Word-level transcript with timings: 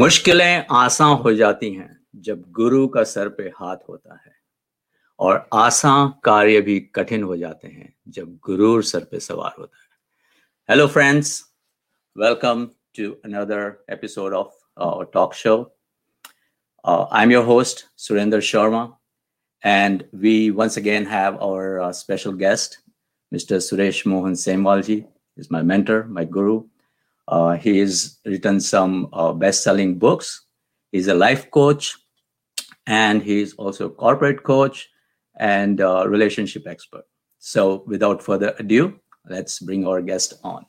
मुश्किलें 0.00 0.66
आसान 0.70 1.16
हो 1.16 1.34
जाती 1.34 1.74
हैं 1.74 2.00
जब 2.16 2.44
गुरु 2.50 2.88
का 2.88 3.04
सर 3.04 3.28
पे 3.28 3.42
हाथ 3.42 3.76
होता 3.88 4.14
है। 4.14 4.32
और 5.18 5.48
आसान 5.54 6.14
कार्य 6.24 6.60
भी 6.60 6.80
कठिन 6.80 7.22
हो 7.22 7.36
जाते 7.36 7.68
हैं 7.68 7.94
जब 8.08 8.36
गुरु 8.36 8.82
सर 8.82 9.04
पे 9.04 9.20
सवार 9.20 9.54
होता 9.58 9.78
है। 9.82 9.88
Hello 10.70 10.86
friends 10.86 11.44
welcome 12.18 12.66
to 12.66 13.12
another 13.12 13.84
episode 13.90 14.34
of 14.34 14.68
talk 15.12 15.34
show 15.34 15.78
I 16.86 17.22
am 17.22 17.32
your 17.32 17.44
host 17.44 17.86
Surendra 17.96 18.40
Sharma 18.40 18.96
we 20.14 20.52
once 20.52 20.78
again 20.78 21.06
have 21.06 21.34
our 21.34 21.80
uh, 21.80 21.92
special 21.92 22.32
guest 22.32 22.68
mr 23.34 23.52
suresh 23.52 24.06
mohan 24.06 24.34
semwal 24.48 24.88
ji 24.88 25.00
is 25.42 25.48
my 25.52 25.62
mentor 25.72 26.02
my 26.18 26.30
guru. 26.38 26.69
Uh, 27.30 27.56
he 27.56 27.78
has 27.78 28.18
written 28.26 28.58
some 28.58 29.08
uh, 29.12 29.32
best-selling 29.32 29.98
books. 29.98 30.46
He's 30.90 31.06
a 31.06 31.14
life 31.14 31.48
coach, 31.52 31.96
and 32.88 33.22
he's 33.22 33.54
also 33.54 33.86
a 33.86 33.90
corporate 33.90 34.42
coach 34.42 34.88
and 35.38 35.78
a 35.80 36.08
relationship 36.08 36.66
expert. 36.66 37.04
So, 37.38 37.84
without 37.86 38.20
further 38.20 38.52
ado, 38.58 38.98
let's 39.28 39.60
bring 39.60 39.86
our 39.86 40.02
guest 40.02 40.34
on. 40.42 40.66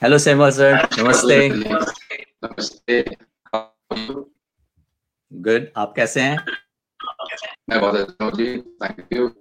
Hello, 0.00 0.16
Semwal 0.16 0.50
sir. 0.50 0.80
Namaste. 0.96 1.52
Namaste. 2.42 3.16
Good. 5.42 5.70
आप 5.76 5.92
कैसे 5.96 6.20
हैं? 6.20 6.38
मैं 7.70 8.62
Thank 8.80 9.04
you 9.10 9.34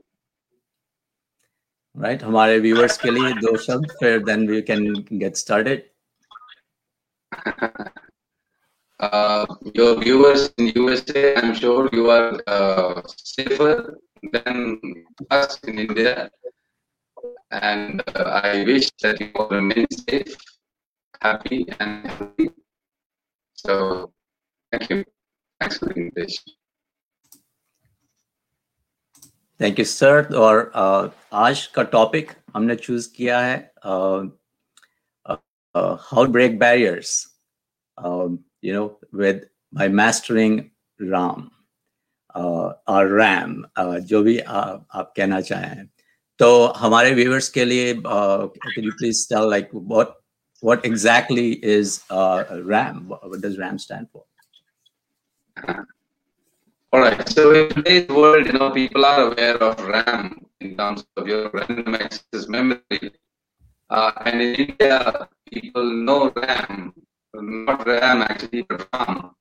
right 2.02 2.22
हमारे 2.22 2.58
viewers 2.58 2.96
के 2.98 3.10
लिए 3.10 3.32
दो 3.40 3.56
शब्द 3.64 3.90
फिर 4.00 4.18
then 4.24 4.48
we 4.50 4.60
can 4.70 4.92
get 5.12 5.36
started 5.36 5.90
uh, 9.00 9.46
your 9.74 10.00
viewers 10.00 10.52
in 10.58 10.72
USA, 10.76 11.36
I'm 11.36 11.54
sure 11.54 11.88
you 11.92 12.10
are 12.10 12.40
uh, 12.46 13.02
safer 13.06 13.98
than 14.32 14.80
us 15.30 15.58
in 15.64 15.78
India. 15.78 16.30
And 17.50 18.02
uh, 18.14 18.40
I 18.44 18.64
wish 18.64 18.90
that 19.02 19.20
you 19.20 19.30
all 19.34 19.48
remain 19.48 19.86
safe, 19.90 20.36
happy, 21.20 21.66
and 21.80 22.06
healthy. 22.06 22.50
So, 23.54 24.12
thank 24.72 24.90
you. 24.90 25.04
Thanks 25.60 25.78
for 25.78 25.86
the 25.86 25.94
invitation. 25.94 26.57
Thank 29.60 29.78
you 29.78 29.84
sir 29.84 30.34
और 30.36 30.60
uh, 30.76 31.10
आज 31.32 31.66
का 31.74 31.82
topic 31.94 32.32
हमने 32.54 32.76
choose 32.76 33.06
किया 33.16 33.40
है 33.40 33.56
how 35.76 36.26
break 36.32 36.58
barriers 36.58 37.16
you 37.98 38.74
know 38.74 38.86
with 39.14 39.46
by 39.74 39.88
mastering 40.02 40.60
Ram 41.00 41.48
और 42.94 43.16
RAM 43.20 43.62
जो 43.78 44.22
भी 44.22 44.38
uh, 44.38 44.46
आप 44.46 45.12
कहना 45.16 45.40
चाहें 45.40 45.86
तो 46.40 46.66
हमारे 46.76 47.14
व्यूअर्स 47.14 47.48
के 47.48 47.64
लिए 47.64 47.94
can 47.96 48.84
you 48.84 48.90
please 48.90 49.28
tell 49.28 49.50
like 49.50 49.70
what 49.74 50.20
what 50.62 50.84
exactly 50.86 51.52
is 51.62 52.02
uh, 52.08 52.44
RAM? 52.64 53.06
What, 53.06 53.28
what 53.28 53.40
does 53.42 53.58
RAM 53.58 53.78
stand 53.78 54.08
for? 54.10 54.24
All 56.91 57.01
right. 57.01 57.29
So 57.29 57.51
in 57.53 57.69
today's 57.69 58.07
world, 58.09 58.47
you 58.47 58.53
know, 58.53 58.71
people 58.71 59.05
are 59.05 59.31
aware 59.31 59.57
of 59.61 59.79
RAM 59.87 60.45
in 60.59 60.75
terms 60.75 61.03
of 61.17 61.27
your 61.27 61.49
random 61.53 61.93
access 61.95 62.47
memory. 62.47 63.11
Uh, 63.89 64.11
and 64.25 64.41
in 64.41 64.55
India, 64.55 65.27
people 65.51 65.83
know 65.83 66.31
RAM, 66.35 66.93
not 67.35 67.85
RAM 67.85 68.21
actually, 68.23 68.63
but 68.67 68.87
RAM. 68.93 69.31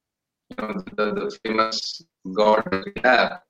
You 0.51 0.57
know, 0.59 0.83
the, 0.97 1.07
the 1.15 1.39
famous 1.45 2.03
God 2.35 2.63
we 2.85 2.93
have. 3.05 3.41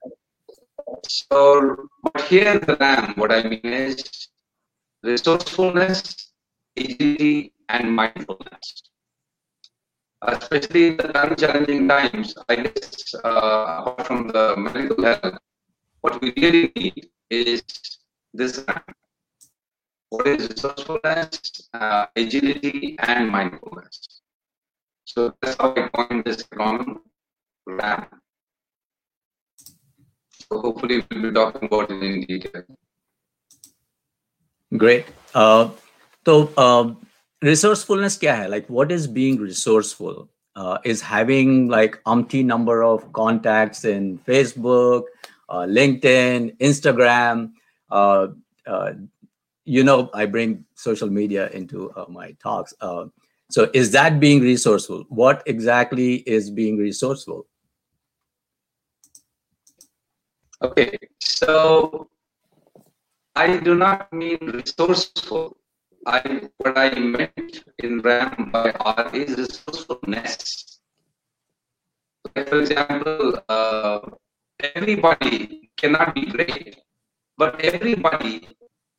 So, 1.09 1.77
but 2.03 2.23
here 2.27 2.59
the 2.59 2.77
RAM, 2.79 3.15
what 3.17 3.33
I 3.33 3.43
mean 3.43 3.61
is 3.65 4.29
resourcefulness, 5.03 6.31
agility, 6.77 7.53
and 7.69 7.95
mindfulness 7.95 8.83
especially 10.23 10.89
in 10.89 10.97
the 10.97 11.09
current 11.09 11.39
challenging 11.39 11.89
times, 11.89 12.34
I 12.49 12.56
guess, 12.56 13.15
uh, 13.25 13.83
apart 13.87 14.06
from 14.06 14.29
the 14.29 14.56
medical 14.56 15.05
health, 15.05 15.39
what 16.01 16.21
we 16.21 16.33
really 16.37 16.73
need 16.77 17.09
is 17.31 17.62
this 18.34 18.65
what 20.11 20.27
is 20.27 20.49
resourcefulness, 20.49 21.69
uh, 21.75 22.06
agility, 22.17 22.97
and 23.01 23.29
mindfulness. 23.29 24.23
So 25.05 25.34
that's 25.43 25.56
how 25.61 25.75
I 25.75 25.89
coined 25.89 26.25
this 26.25 26.43
acronym. 26.45 27.00
So 30.50 30.61
hopefully 30.61 31.05
we'll 31.11 31.23
be 31.23 31.33
talking 31.33 31.65
about 31.65 31.91
it 31.91 32.03
in 32.03 32.23
detail. 32.23 32.62
Great. 34.77 35.06
Uh, 35.35 35.71
so 36.25 36.50
uh, 36.56 36.95
resourcefulness 37.43 38.19
kya 38.19 38.37
hai? 38.37 38.47
Like 38.47 38.69
what 38.69 38.93
is 38.93 39.06
being 39.06 39.38
resourceful? 39.38 40.28
Uh, 40.56 40.78
is 40.84 41.00
having 41.00 41.69
like 41.69 42.00
umpty 42.04 42.43
number 42.43 42.82
of 42.82 43.12
contacts 43.12 43.84
in 43.84 44.19
facebook 44.26 45.04
uh, 45.49 45.60
linkedin 45.60 46.50
instagram 46.59 47.53
uh, 47.93 48.26
uh 48.66 48.93
you 49.65 49.84
know 49.84 50.10
i 50.15 50.26
bring 50.26 50.65
social 50.75 51.09
media 51.09 51.49
into 51.50 51.93
uh, 51.93 52.06
my 52.09 52.32
talks. 52.43 52.75
Uh, 52.81 53.04
so 53.50 53.70
is 53.72 53.93
that 53.93 54.19
being 54.19 54.41
resourceful? 54.41 55.05
What 55.09 55.44
exactly 55.47 56.16
is 56.26 56.50
being 56.50 56.76
resourceful? 56.76 57.47
Okay 60.60 60.99
so 61.20 62.09
i 63.37 63.59
do 63.59 63.76
not 63.76 64.12
mean 64.12 64.38
resourceful 64.59 65.56
I 66.07 66.49
what 66.59 66.79
I 66.79 66.91
meant 66.99 67.65
in 67.79 68.01
RAM 68.01 68.51
by 68.53 68.71
R 68.73 69.11
is 69.15 69.37
resourcefulness. 69.37 70.81
For 72.35 72.61
example, 72.61 73.43
uh, 73.49 74.01
everybody 74.75 75.71
cannot 75.77 76.15
be 76.15 76.27
great, 76.27 76.77
but 77.37 77.61
everybody 77.61 78.49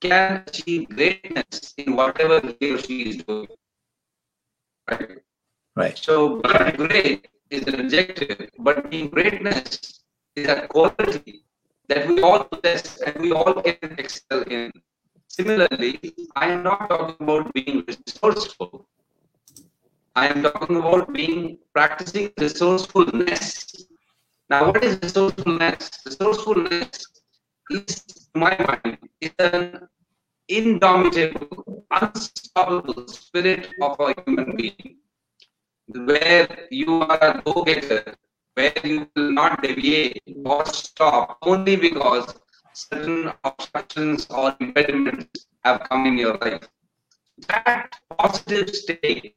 can 0.02 0.44
achieve 0.48 0.90
greatness 0.90 1.74
in 1.78 1.96
whatever 1.96 2.42
he 2.60 2.72
or 2.74 2.78
she 2.80 3.02
is 3.10 3.24
doing. 3.24 3.48
Right. 4.90 5.20
Right. 5.76 5.98
So 5.98 6.42
being 6.42 6.76
great 6.76 7.28
is 7.50 7.68
an 7.68 7.86
adjective, 7.86 8.50
but 8.60 8.90
being 8.90 9.10
greatness 9.10 10.02
is 10.36 10.48
a 10.48 10.68
quality 10.68 11.44
that 11.88 12.08
we 12.08 12.22
all 12.22 12.44
possess 12.44 13.02
and 13.02 13.22
we 13.22 13.32
all 13.32 13.54
can 13.62 13.96
excel 13.98 14.42
in. 14.44 14.72
Similarly, 15.30 16.14
I 16.36 16.50
am 16.50 16.64
not 16.64 16.90
talking 16.90 17.16
about 17.22 17.54
being 17.54 17.86
resourceful. 17.88 18.88
I 20.16 20.28
am 20.28 20.42
talking 20.42 20.78
about 20.78 21.14
being 21.14 21.60
practicing 21.72 22.32
resourcefulness. 22.38 23.86
Now, 24.50 24.66
what 24.68 24.84
is 24.84 25.00
resourcefulness? 25.02 25.92
Resourcefulness 26.06 27.06
is, 27.70 28.02
to 28.02 28.40
my 28.40 28.58
mind, 28.68 28.98
is 29.22 29.32
an 29.38 29.88
indomitable, 30.48 31.86
unstoppable 31.92 33.08
spirit 33.08 33.70
of 33.82 34.00
a 34.00 34.16
human 34.26 34.56
being, 34.58 34.98
where 35.88 36.68
you 36.72 37.02
are 37.04 37.38
a 37.38 37.42
go-getter, 37.46 38.16
where 38.56 38.74
you 38.84 39.08
will 39.16 39.32
not 39.32 39.62
deviate 39.62 40.24
or 40.44 40.66
stop 40.66 41.38
only 41.44 41.76
because 41.76 42.34
certain 42.80 43.32
obstructions 43.44 44.28
or 44.30 44.54
impediments 44.60 45.46
have 45.64 45.82
come 45.90 46.06
in 46.08 46.18
your 46.18 46.38
life. 46.42 46.68
That 47.50 47.96
positive 48.18 48.70
state, 48.76 49.36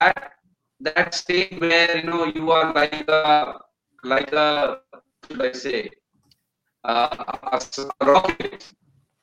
that 0.00 0.32
that 0.80 1.14
state 1.14 1.60
where 1.60 1.96
you 1.98 2.04
know 2.04 2.24
you 2.34 2.50
are 2.52 2.72
like 2.72 3.08
a 3.08 3.58
like 4.04 4.32
a 4.32 4.78
should 5.28 5.42
I 5.42 5.52
say 5.52 5.90
uh, 6.84 7.08
a 7.52 7.60
rocket, 8.06 8.72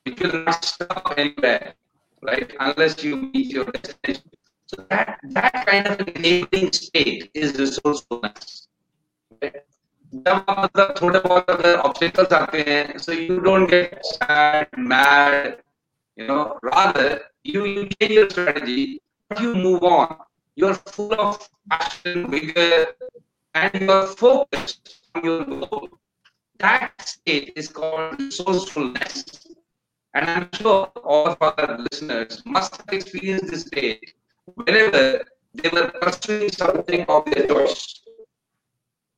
it 0.04 0.20
will 0.20 0.44
not 0.44 0.64
stop 0.64 1.14
anywhere, 1.16 1.74
right? 2.22 2.52
Unless 2.60 3.04
you 3.04 3.16
meet 3.16 3.50
your 3.50 3.64
destination. 3.64 4.30
So 4.66 4.84
that 4.90 5.18
that 5.36 5.66
kind 5.66 5.86
of 5.86 6.00
enabling 6.16 6.72
state 6.72 7.30
is 7.34 7.54
resourcefulness. 7.58 8.68
Right? 10.13 10.23
जब 10.25 10.45
मतलब 10.59 10.93
थोड़े 11.01 11.19
बहुत 11.19 11.49
अगर 11.49 11.75
obstacles 11.87 12.33
आते 12.33 12.61
हैं 12.67 12.97
so 13.05 13.13
you 13.13 13.37
don't 13.47 13.69
get 13.69 13.99
sad 14.11 14.79
mad 14.91 15.55
you 16.17 16.27
know 16.27 16.43
rather 16.67 17.09
you 17.49 17.65
you 17.71 17.81
change 17.89 18.13
your 18.13 18.29
strategy 18.29 18.85
but 19.31 19.41
you 19.43 19.49
move 19.65 19.83
on 19.89 20.15
you're 20.61 20.77
full 20.93 21.13
of 21.25 21.43
passion 21.73 22.23
vigor 22.31 22.71
and 23.61 23.77
you're 23.83 24.07
focused 24.21 24.95
on 25.13 25.27
your 25.29 25.37
goal 25.51 25.85
that 26.65 27.05
state 27.11 27.53
is 27.63 27.69
called 27.77 28.23
resourcefulness 28.23 29.21
And 30.13 30.29
I'm 30.31 30.49
sure 30.51 30.89
all 31.03 31.27
of 31.27 31.37
our 31.39 31.77
listeners 31.77 32.41
must 32.43 32.77
have 32.77 32.89
experienced 32.91 33.51
this 33.51 33.65
state 33.67 34.15
whenever 34.55 35.23
they 35.53 35.69
were 35.69 35.91
pursuing 35.91 36.49
something 36.51 37.05
of 37.07 37.25
their 37.25 37.45
choice. 37.45 38.01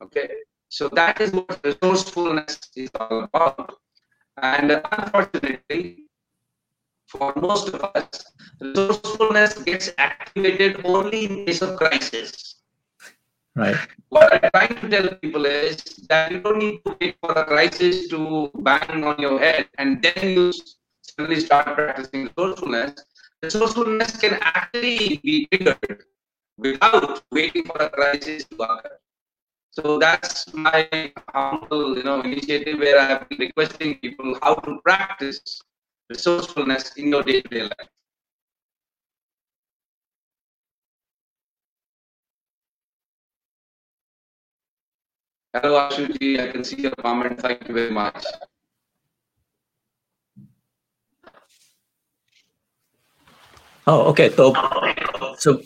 Okay, 0.01 0.27
So 0.74 0.88
that 0.88 1.20
is 1.20 1.30
what 1.30 1.60
resourcefulness 1.62 2.58
is 2.74 2.90
all 2.98 3.22
about. 3.22 3.78
And 4.42 4.82
unfortunately, 4.90 6.06
for 7.06 7.32
most 7.36 7.68
of 7.68 7.84
us, 7.94 8.24
resourcefulness 8.60 9.54
gets 9.62 9.90
activated 9.98 10.84
only 10.84 11.26
in 11.26 11.46
case 11.46 11.62
of 11.62 11.76
crisis. 11.76 12.56
Right. 13.54 13.76
What 14.08 14.34
I'm 14.34 14.50
trying 14.50 14.74
to 14.80 14.88
tell 14.90 15.14
people 15.22 15.46
is 15.46 15.78
that 16.08 16.32
you 16.32 16.40
don't 16.40 16.58
need 16.58 16.80
to 16.86 16.96
wait 17.00 17.14
for 17.20 17.30
a 17.30 17.44
crisis 17.44 18.08
to 18.08 18.50
bang 18.58 19.04
on 19.04 19.20
your 19.20 19.38
head 19.38 19.68
and 19.78 20.02
then 20.02 20.28
you 20.28 20.52
suddenly 21.02 21.38
start 21.38 21.66
practicing 21.66 22.30
resourcefulness. 22.34 22.94
Resourcefulness 23.44 24.16
can 24.16 24.38
actually 24.42 25.20
be 25.22 25.46
triggered 25.52 26.02
without 26.58 27.22
waiting 27.30 27.62
for 27.62 27.80
a 27.80 27.88
crisis 27.88 28.42
to 28.50 28.56
occur. 28.56 28.98
So 29.76 29.98
that's 29.98 30.54
my 30.54 30.88
humble, 31.34 31.96
you 31.96 32.04
know, 32.04 32.20
initiative 32.20 32.78
where 32.78 32.96
I've 32.96 33.28
been 33.28 33.38
requesting 33.40 33.98
people 33.98 34.38
how 34.40 34.54
to 34.54 34.78
practice 34.84 35.60
resourcefulness 36.08 36.92
in 36.94 37.08
your 37.08 37.24
day-to-day 37.24 37.62
life. 37.62 37.88
Hello, 45.52 45.88
Ashuji. 45.88 46.38
I 46.38 46.52
can 46.52 46.62
see 46.62 46.82
your 46.82 46.94
comment. 47.02 47.40
Thank 47.40 47.66
you 47.66 47.74
very 47.74 47.90
much. 47.90 48.24
Oh, 53.88 54.02
okay. 54.10 54.30
So, 54.30 54.54
so 55.36 55.60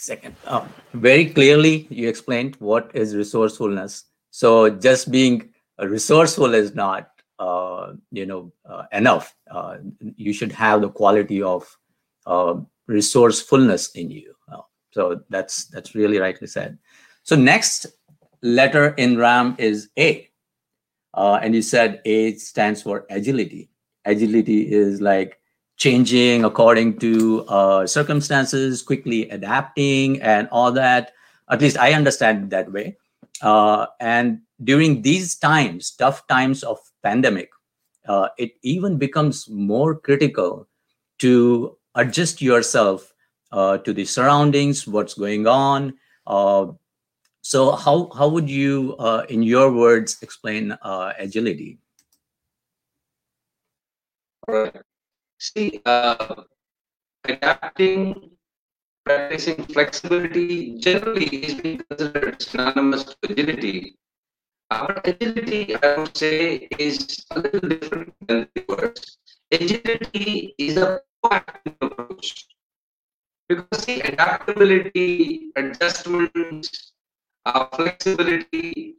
second, 0.00 0.34
um, 0.46 0.68
very 0.94 1.26
clearly 1.26 1.86
you 1.90 2.08
explained 2.08 2.56
what 2.58 2.90
is 2.94 3.14
resourcefulness. 3.14 4.04
So, 4.30 4.70
just 4.70 5.10
being 5.10 5.50
resourceful 5.78 6.54
is 6.54 6.74
not, 6.74 7.10
uh, 7.38 7.92
you 8.10 8.26
know, 8.26 8.52
uh, 8.64 8.84
enough. 8.92 9.34
Uh, 9.50 9.78
you 10.16 10.32
should 10.32 10.52
have 10.52 10.80
the 10.80 10.88
quality 10.88 11.42
of 11.42 11.76
uh, 12.26 12.56
resourcefulness 12.86 13.90
in 13.92 14.10
you. 14.10 14.34
Uh, 14.50 14.62
so 14.92 15.20
that's 15.28 15.66
that's 15.66 15.94
really 15.94 16.18
rightly 16.18 16.46
said. 16.46 16.78
So 17.22 17.36
next, 17.36 17.86
letter 18.42 18.94
in 18.98 19.16
RAM 19.16 19.56
is 19.58 19.88
A. 19.98 20.28
Uh, 21.14 21.40
and 21.42 21.54
you 21.54 21.62
said 21.62 22.00
A 22.04 22.34
stands 22.34 22.82
for 22.82 23.06
agility. 23.10 23.70
Agility 24.04 24.72
is 24.72 25.00
like 25.00 25.39
changing 25.80 26.44
according 26.44 26.98
to 27.00 27.42
uh, 27.48 27.86
circumstances, 27.86 28.82
quickly 28.82 29.28
adapting, 29.30 30.20
and 30.20 30.46
all 30.52 30.70
that. 30.70 31.12
At 31.50 31.60
least 31.60 31.78
I 31.78 31.94
understand 31.94 32.44
it 32.44 32.50
that 32.50 32.70
way. 32.70 32.98
Uh, 33.40 33.86
and 33.98 34.40
during 34.62 35.00
these 35.00 35.36
times, 35.36 35.90
tough 35.96 36.26
times 36.28 36.62
of 36.62 36.78
pandemic, 37.02 37.48
uh, 38.06 38.28
it 38.36 38.52
even 38.62 38.98
becomes 38.98 39.48
more 39.48 39.96
critical 39.96 40.68
to 41.18 41.76
adjust 41.94 42.42
yourself 42.42 43.12
uh, 43.52 43.78
to 43.78 43.92
the 43.92 44.04
surroundings, 44.04 44.86
what's 44.86 45.14
going 45.14 45.46
on, 45.46 45.94
uh, 46.26 46.66
so 47.42 47.72
how 47.72 48.10
how 48.14 48.28
would 48.28 48.50
you, 48.50 48.94
uh, 48.98 49.24
in 49.30 49.42
your 49.42 49.72
words, 49.72 50.18
explain 50.20 50.76
agility? 51.18 51.78
See, 55.40 55.80
uh, 55.86 56.44
adapting, 57.24 58.14
practicing 59.04 59.56
flexibility 59.74 60.78
generally 60.78 61.26
is 61.42 61.54
being 61.60 61.80
considered 61.90 62.42
synonymous 62.42 63.04
to 63.04 63.16
agility. 63.30 63.96
Our 64.70 65.00
agility, 65.04 65.74
I 65.82 65.96
would 65.98 66.16
say, 66.16 66.68
is 66.78 67.24
a 67.32 67.40
little 67.40 67.68
different 67.68 68.14
than 68.28 68.46
the 68.54 68.64
words. 68.68 69.16
Agility 69.52 70.54
is 70.58 70.76
a 70.78 71.00
proactive 71.24 71.74
approach 71.82 72.46
because 73.48 73.84
the 73.86 74.00
adaptability, 74.12 75.50
adjustments, 75.56 76.92
uh, 77.46 77.64
flexibility. 77.74 78.96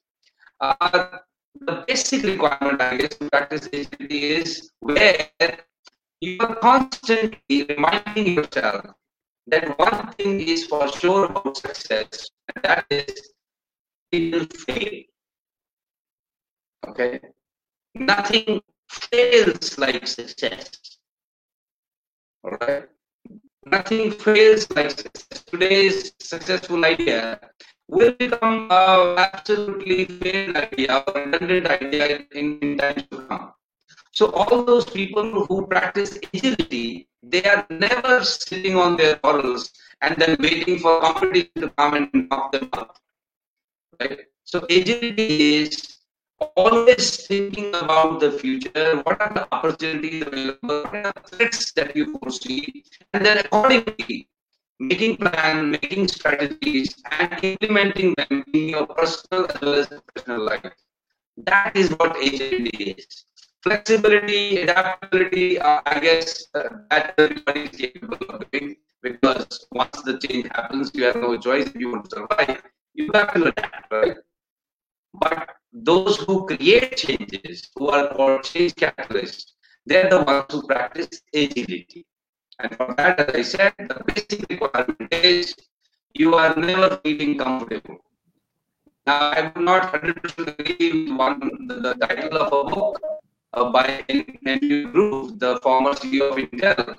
uh, 0.59 1.19
the 1.59 1.83
basic 1.87 2.23
requirement, 2.23 2.81
I 2.81 2.97
guess, 2.97 3.15
to 3.17 3.29
practice 3.29 3.67
agility 3.67 4.23
is 4.35 4.71
where 4.79 5.63
you 6.23 6.37
are 6.39 6.55
constantly 6.55 7.65
reminding 7.69 8.27
yourself 8.35 8.85
that 9.47 9.77
one 9.77 10.13
thing 10.13 10.39
is 10.39 10.65
for 10.67 10.87
sure 10.91 11.25
about 11.25 11.57
success, 11.57 12.29
and 12.55 12.63
that 12.63 12.85
is 12.89 13.33
it 14.11 14.33
will 14.33 14.45
fail. 14.65 15.03
Okay? 16.87 17.19
Nothing 17.95 18.61
fails 18.89 19.77
like 19.77 20.07
success. 20.07 20.71
All 22.43 22.57
right? 22.61 22.87
nothing 23.65 24.11
fails 24.11 24.67
like 24.75 24.91
success. 24.91 25.43
Today's 25.51 26.11
successful 26.19 26.83
idea 26.85 27.39
will 27.87 28.11
become 28.13 28.67
an 28.71 29.17
absolutely 29.19 30.05
failed 30.05 30.55
idea 30.57 31.03
or 31.07 31.13
redundant 31.21 31.67
idea 31.67 32.25
in, 32.31 32.59
in 32.59 32.77
times 32.77 33.03
to 33.11 33.17
come. 33.27 33.51
So 34.13 34.29
all 34.31 34.63
those 34.63 34.85
people 34.85 35.45
who 35.45 35.65
practice 35.65 36.17
agility, 36.17 37.07
they 37.23 37.43
are 37.45 37.65
never 37.71 38.23
sitting 38.23 38.75
on 38.77 38.95
their 38.95 39.19
laurels 39.23 39.71
and 40.01 40.15
then 40.17 40.37
waiting 40.39 40.77
for 40.77 41.01
competition 41.01 41.49
to 41.61 41.69
come 41.71 41.95
and 41.95 42.09
knock 42.29 42.51
them 42.51 42.69
out. 42.73 42.99
Right? 43.99 44.19
So 44.43 44.65
agility 44.69 45.55
is 45.55 45.97
always 46.55 47.25
thinking 47.25 47.73
about 47.73 48.19
the 48.19 48.31
future, 48.31 49.01
what 49.03 49.19
are 49.19 49.33
the 49.33 49.47
opportunities 49.51 50.21
available, 50.21 50.83
what 50.83 50.95
are 50.95 51.13
the 51.15 51.37
threats 51.37 51.71
that 51.73 51.95
you 51.95 52.15
foresee, 52.19 52.83
and 53.13 53.25
then 53.25 53.39
accordingly 53.39 54.27
making 54.79 55.17
plan, 55.17 55.71
making 55.71 56.07
strategies, 56.07 57.01
and 57.19 57.43
implementing 57.43 58.13
them 58.17 58.43
in 58.53 58.69
your 58.69 58.85
personal 58.85 59.47
as 59.49 59.61
well 59.61 59.73
as 59.75 59.87
professional 59.87 60.45
life. 60.45 60.71
That 61.37 61.75
is 61.75 61.89
what 61.91 62.15
agility 62.17 62.95
is. 62.97 63.25
Flexibility, 63.63 64.57
adaptability, 64.61 65.57
uh, 65.59 65.81
I 65.85 65.99
guess 65.99 66.47
uh, 66.53 66.63
that 66.89 67.13
everybody 67.17 67.61
is 67.61 67.71
capable 67.71 68.25
of 68.29 68.51
doing 68.51 68.75
because 69.01 69.65
once 69.71 70.01
the 70.03 70.19
change 70.19 70.47
happens, 70.53 70.91
you 70.93 71.05
have 71.05 71.15
no 71.15 71.37
choice 71.37 71.67
if 71.67 71.75
you 71.75 71.91
want 71.91 72.09
to 72.09 72.15
survive. 72.17 72.61
You 72.93 73.09
have 73.13 73.33
to 73.33 73.45
adapt, 73.47 73.91
right? 73.91 74.17
But 75.13 75.49
those 75.71 76.17
who 76.17 76.45
create 76.45 76.97
changes, 76.97 77.69
who 77.75 77.87
are 77.89 78.09
called 78.13 78.43
change 78.43 78.73
catalysts, 78.75 79.53
they're 79.85 80.09
the 80.09 80.21
ones 80.23 80.45
who 80.51 80.61
practice 80.67 81.21
agility. 81.33 82.05
And 82.59 82.75
for 82.75 82.93
that, 82.97 83.19
as 83.19 83.35
I 83.35 83.41
said, 83.43 83.73
the 83.79 84.01
basic 84.13 84.45
requirement 84.49 85.07
is 85.11 85.55
you 86.13 86.35
are 86.35 86.53
never 86.55 86.99
feeling 87.03 87.37
comfortable. 87.37 87.97
Now, 89.07 89.31
I 89.31 89.41
would 89.43 89.63
not 89.63 89.91
100% 89.93 90.59
agree 90.59 91.05
with 91.07 91.17
one, 91.17 91.39
the, 91.67 91.75
the 91.75 91.93
title 91.95 92.37
of 92.37 92.51
a 92.53 92.69
book 92.75 93.12
uh, 93.53 93.69
by 93.71 94.03
Andrew 94.45 94.91
Grove, 94.91 95.39
the 95.39 95.59
former 95.61 95.93
CEO 95.93 96.29
of 96.31 96.37
Intel. 96.37 96.95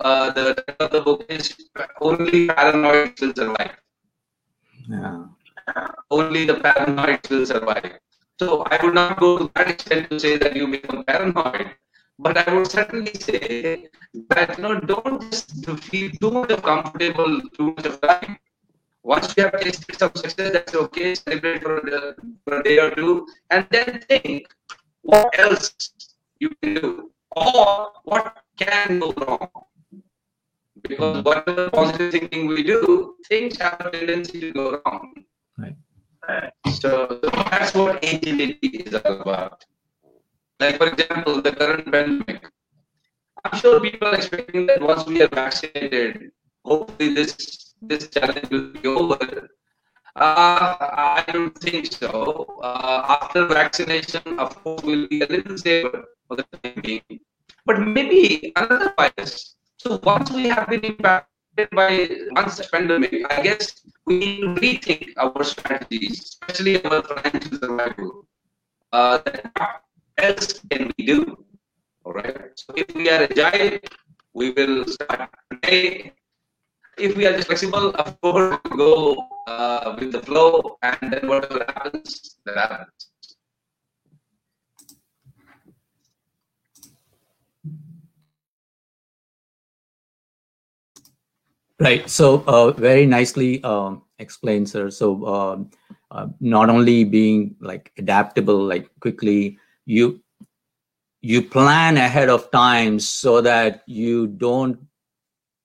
Uh, 0.00 0.30
the 0.32 0.54
title 0.54 0.86
of 0.86 0.90
the 0.92 1.00
book 1.00 1.24
is 1.28 1.54
Only 2.00 2.48
Paranoid 2.48 3.12
Will 3.20 3.32
Survive. 3.34 3.76
Yeah. 4.88 5.24
Only 6.10 6.44
the 6.46 6.54
paranoid 6.60 7.20
will 7.30 7.46
survive. 7.46 7.98
So 8.38 8.62
I 8.70 8.78
would 8.82 8.94
not 8.94 9.18
go 9.20 9.38
to 9.38 9.50
that 9.54 9.68
extent 9.68 10.10
to 10.10 10.18
say 10.18 10.36
that 10.38 10.56
you 10.56 10.66
become 10.68 11.04
paranoid, 11.04 11.76
but 12.18 12.36
I 12.36 12.52
would 12.54 12.70
certainly 12.70 13.14
say 13.14 13.88
that 14.30 14.56
you 14.58 14.62
know 14.62 14.80
don't 14.80 15.30
just 15.30 15.52
feel 15.90 16.10
too 16.20 16.30
much 16.30 16.50
comfortable 16.62 17.40
too 17.56 17.74
much 17.76 17.86
of 17.86 18.00
time. 18.00 18.36
Once 19.04 19.34
you 19.36 19.44
have 19.44 19.60
tasted 19.60 19.98
some 19.98 20.10
success, 20.14 20.52
that's 20.52 20.74
okay. 20.74 21.14
Celebrate 21.14 21.62
for 21.62 21.78
a 22.58 22.62
day 22.62 22.78
or 22.78 22.90
two, 22.90 23.26
and 23.50 23.66
then 23.70 24.00
think 24.08 24.48
what 25.02 25.38
else 25.38 25.74
you 26.40 26.50
can 26.62 26.74
do. 26.74 27.10
or 27.36 27.92
what 28.04 28.36
can 28.58 28.98
go 29.00 29.12
wrong. 29.12 29.48
Because 30.82 31.24
whatever 31.24 31.70
positive 31.70 32.12
thinking 32.12 32.46
we 32.46 32.62
do, 32.62 33.16
things 33.28 33.56
have 33.58 33.80
a 33.80 33.90
tendency 33.90 34.40
to 34.40 34.52
go 34.52 34.82
wrong. 34.84 35.14
Right. 35.58 35.76
So, 36.72 37.20
so 37.22 37.30
that's 37.50 37.74
what 37.74 38.04
agility 38.04 38.68
is 38.68 38.94
all 38.94 39.20
about. 39.20 39.64
Like 40.60 40.76
for 40.78 40.88
example, 40.88 41.40
the 41.40 41.52
current 41.52 41.90
pandemic. 41.90 42.50
I'm 43.44 43.58
sure 43.58 43.80
people 43.80 44.08
are 44.08 44.14
expecting 44.16 44.66
that 44.66 44.80
once 44.80 45.06
we 45.06 45.22
are 45.22 45.28
vaccinated, 45.28 46.30
hopefully 46.64 47.14
this 47.14 47.74
this 47.82 48.08
challenge 48.08 48.48
will 48.50 48.72
be 48.72 48.88
over. 48.88 49.48
Uh, 50.14 50.76
I 50.78 51.24
don't 51.32 51.56
think 51.56 51.86
so. 51.90 52.44
Uh, 52.62 53.16
after 53.20 53.46
vaccination, 53.46 54.38
of 54.38 54.52
course, 54.62 54.82
we'll 54.82 55.08
be 55.08 55.22
a 55.22 55.26
little 55.26 55.56
safer 55.56 56.04
for 56.28 56.36
the 56.36 56.44
time 56.52 56.80
being. 56.82 57.20
But 57.64 57.80
maybe 57.80 58.52
another 58.56 58.92
virus. 58.98 59.56
So 59.78 59.98
once 60.02 60.30
we 60.30 60.48
have 60.48 60.68
been 60.68 60.84
impacted 60.84 61.70
by 61.72 62.10
once 62.36 62.58
the 62.58 62.68
pandemic, 62.68 63.24
I 63.32 63.40
guess 63.40 63.80
we 64.04 64.18
need 64.18 64.40
to 64.40 64.48
rethink 64.60 65.12
our 65.16 65.42
strategies, 65.44 66.36
especially 66.36 66.84
our 66.84 67.02
financial 67.02 67.58
survival. 67.58 68.26
Uh, 68.92 69.18
what 69.56 69.80
else 70.18 70.60
can 70.70 70.92
we 70.98 71.06
do? 71.06 71.44
All 72.04 72.12
right. 72.12 72.52
So 72.56 72.74
if 72.76 72.92
we 72.94 73.08
are 73.08 73.24
agile, 73.24 73.78
we 74.34 74.50
will 74.50 74.84
start 74.84 75.30
today. 75.50 76.12
If 76.98 77.16
we 77.16 77.24
are 77.26 77.40
flexible, 77.40 77.96
of 77.96 78.20
course, 78.20 78.60
we'll 78.68 78.76
go 78.76 79.31
uh, 79.46 79.96
with 79.98 80.12
the 80.12 80.22
flow, 80.22 80.78
and 80.82 81.12
then 81.12 81.28
whatever 81.28 81.64
happens, 81.68 82.38
that 82.44 82.56
happens. 82.56 83.12
Right. 91.80 92.08
So 92.08 92.44
uh, 92.46 92.70
very 92.72 93.06
nicely 93.06 93.62
um, 93.64 94.02
explained, 94.18 94.68
sir. 94.68 94.90
So 94.90 95.26
um, 95.26 95.70
uh, 96.10 96.28
not 96.40 96.70
only 96.70 97.04
being 97.04 97.56
like 97.60 97.90
adaptable, 97.98 98.62
like 98.64 98.88
quickly, 99.00 99.58
you 99.84 100.22
you 101.20 101.42
plan 101.42 101.96
ahead 101.96 102.28
of 102.28 102.50
time 102.50 102.98
so 102.98 103.40
that 103.40 103.82
you 103.86 104.26
don't 104.26 104.78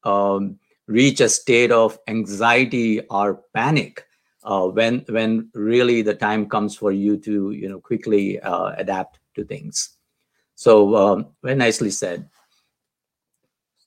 um, 0.03 0.59
reach 0.87 1.19
a 1.21 1.29
state 1.29 1.71
of 1.71 1.99
anxiety 2.07 3.01
or 3.09 3.43
panic 3.53 4.05
uh, 4.43 4.67
when 4.67 5.05
when 5.09 5.49
really 5.53 6.01
the 6.01 6.15
time 6.15 6.47
comes 6.47 6.75
for 6.75 6.91
you 6.91 7.17
to 7.17 7.51
you 7.51 7.69
know 7.69 7.79
quickly 7.79 8.39
uh, 8.39 8.73
adapt 8.77 9.19
to 9.35 9.43
things. 9.43 9.97
So 10.55 10.95
um, 10.95 11.27
very 11.43 11.55
nicely 11.55 11.91
said. 11.91 12.29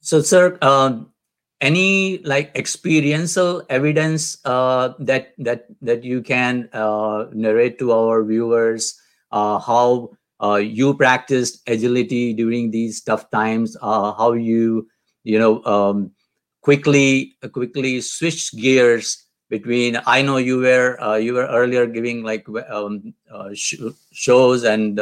So, 0.00 0.22
sir, 0.22 0.56
um, 0.62 1.12
any 1.60 2.18
like 2.24 2.52
experiential 2.56 3.62
evidence 3.68 4.38
uh, 4.44 4.94
that 5.00 5.34
that 5.38 5.66
that 5.82 6.04
you 6.04 6.22
can 6.22 6.68
uh, 6.72 7.26
narrate 7.32 7.78
to 7.80 7.92
our 7.92 8.24
viewers 8.24 8.98
uh, 9.30 9.58
how 9.58 10.10
uh, 10.42 10.56
you 10.56 10.94
practiced 10.94 11.60
agility 11.68 12.32
during 12.32 12.70
these 12.70 13.02
tough 13.02 13.30
times 13.30 13.76
uh, 13.82 14.12
how 14.14 14.32
you 14.32 14.88
you 15.22 15.38
know 15.38 15.62
um, 15.64 16.12
quickly 16.60 17.36
quickly 17.52 18.00
switch 18.00 18.52
gears 18.56 19.26
between 19.48 19.98
i 20.06 20.22
know 20.22 20.36
you 20.36 20.58
were 20.58 21.00
uh, 21.02 21.16
you 21.16 21.32
were 21.34 21.46
earlier 21.46 21.86
giving 21.86 22.22
like 22.22 22.46
um, 22.68 23.14
sh 23.54 23.74
shows 24.12 24.64
and 24.64 25.00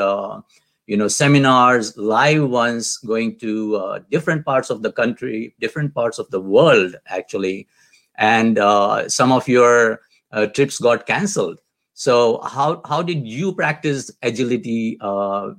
you 0.88 0.97
know 0.97 1.07
seminars 1.07 1.97
live 1.97 2.49
ones 2.49 2.97
going 3.07 3.38
to 3.38 3.77
uh, 3.77 4.00
different 4.11 4.45
parts 4.45 4.71
of 4.71 4.83
the 4.83 4.91
country 4.91 5.55
different 5.61 5.95
parts 5.95 6.19
of 6.19 6.29
the 6.31 6.41
world 6.41 6.97
actually. 7.07 7.69
And 8.17 8.59
uh, 8.59 9.09
some 9.09 9.31
of 9.31 9.47
your 9.47 10.00
uh, 10.33 10.47
trips 10.47 10.81
got 10.81 11.07
canceled. 11.07 11.61
So 11.95 12.41
how 12.41 12.81
how 12.85 13.03
did 13.03 13.29
you 13.29 13.55
practice 13.55 14.11
agility 14.23 14.97
uh, 15.00 15.50